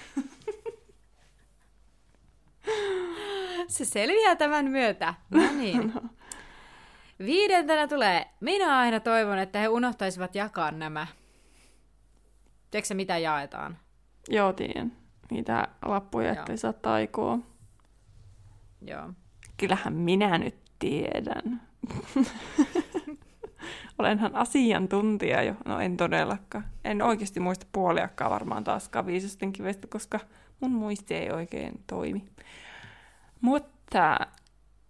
se 3.68 3.84
selviää 3.84 4.37
tämän 4.37 4.70
myötä. 4.70 5.14
No 5.30 5.41
niin. 5.59 5.93
no. 5.95 6.03
Viidentenä 7.18 7.89
tulee, 7.89 8.26
minä 8.41 8.78
aina 8.78 9.01
toivon, 9.01 9.39
että 9.39 9.59
he 9.59 9.68
unohtaisivat 9.68 10.34
jakaa 10.34 10.70
nämä. 10.70 11.07
Tiedätkö 12.70 12.95
mitä 12.95 13.18
jaetaan? 13.18 13.78
Joo, 14.28 14.53
tiedän. 14.53 14.93
Niitä 15.30 15.68
lappuja, 15.82 16.32
ettei 16.32 16.57
saa 16.57 16.72
taikoa. 16.72 17.39
Joo. 18.82 19.12
Kyllähän 19.57 19.93
minä 19.93 20.39
nyt 20.39 20.57
tiedän. 20.78 21.62
Olenhan 23.99 24.35
asiantuntija 24.35 25.43
jo. 25.43 25.55
No 25.64 25.81
en 25.81 25.97
todellakaan. 25.97 26.64
En 26.85 27.03
oikeasti 27.03 27.41
muista 27.41 27.67
puoliakkaa 27.73 28.31
varmaan 28.31 28.64
taaskaan 28.64 29.07
viisasten 29.07 29.53
kivestä, 29.53 29.87
koska 29.87 30.21
mun 30.61 30.71
muisti 30.71 31.14
ei 31.14 31.31
oikein 31.31 31.83
toimi. 31.87 32.25
Mutta 33.41 34.19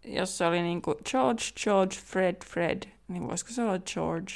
jos 0.04 0.38
se 0.38 0.46
oli 0.46 0.62
niinku 0.62 0.94
George, 1.10 1.44
George, 1.64 1.96
Fred, 1.96 2.36
Fred, 2.46 2.82
niin 3.08 3.28
voisiko 3.28 3.50
se 3.52 3.62
olla 3.62 3.78
George? 3.78 4.32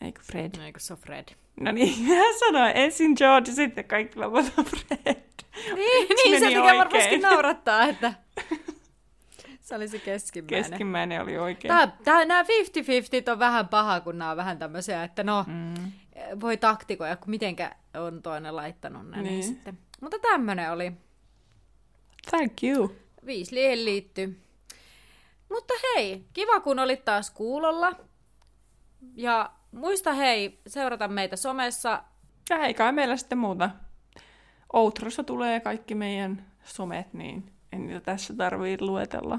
Eikö 0.00 0.22
Fred? 0.22 0.50
No, 0.58 0.64
eikö 0.64 0.80
se 0.80 0.92
ole 0.92 1.00
Fred? 1.00 1.28
No 1.60 1.72
niin, 1.72 2.02
mä 2.08 2.38
sanoin 2.38 2.72
ensin 2.74 3.12
George 3.18 3.50
ja 3.50 3.54
sitten 3.54 3.84
kaikki 3.84 4.18
lopulta 4.18 4.64
Fred. 4.64 5.22
Niin, 5.74 6.08
niin 6.24 6.40
se 6.40 6.46
mikä 6.46 6.74
varmasti 6.76 7.18
naurattaa, 7.18 7.84
että 7.84 8.14
se 9.68 9.74
oli 9.74 9.88
se 9.88 9.98
keskimmäinen. 9.98 10.70
Keskimmäinen 10.70 11.22
oli 11.22 11.38
oikein. 11.38 11.74
Tää, 11.74 11.96
tää, 12.04 12.24
nämä 12.24 12.42
50-50 12.42 12.46
on 13.32 13.38
vähän 13.38 13.68
paha, 13.68 14.00
kun 14.00 14.18
nämä 14.18 14.30
on 14.30 14.36
vähän 14.36 14.58
tämmöisiä, 14.58 15.04
että 15.04 15.24
no, 15.24 15.44
mm. 15.46 15.92
voi 16.40 16.56
taktikoja, 16.56 17.16
kun 17.16 17.30
mitenkä 17.30 17.74
on 17.94 18.22
toinen 18.22 18.56
laittanut 18.56 19.10
ne. 19.10 19.16
Niin. 19.16 19.24
niin 19.24 19.42
sitten. 19.42 19.78
Mutta 20.00 20.18
tämmöinen 20.18 20.72
oli. 20.72 20.92
Thank 22.30 22.52
you. 22.62 22.96
Viisi 23.26 23.54
liittyy. 23.54 24.40
Mutta 25.50 25.74
hei, 25.82 26.24
kiva 26.32 26.60
kun 26.60 26.78
olit 26.78 27.04
taas 27.04 27.30
kuulolla. 27.30 27.92
Ja 29.14 29.50
muista 29.72 30.12
hei, 30.12 30.60
seurata 30.66 31.08
meitä 31.08 31.36
somessa. 31.36 32.02
Ja 32.50 32.58
hei 32.58 32.74
kai 32.74 32.92
meillä 32.92 33.16
sitten 33.16 33.38
muuta. 33.38 33.70
Outrossa 34.72 35.24
tulee 35.24 35.60
kaikki 35.60 35.94
meidän 35.94 36.46
somet, 36.64 37.14
niin 37.14 37.52
en 37.72 37.86
niitä 37.86 38.00
tässä 38.00 38.34
tarvii 38.34 38.76
luetella. 38.80 39.38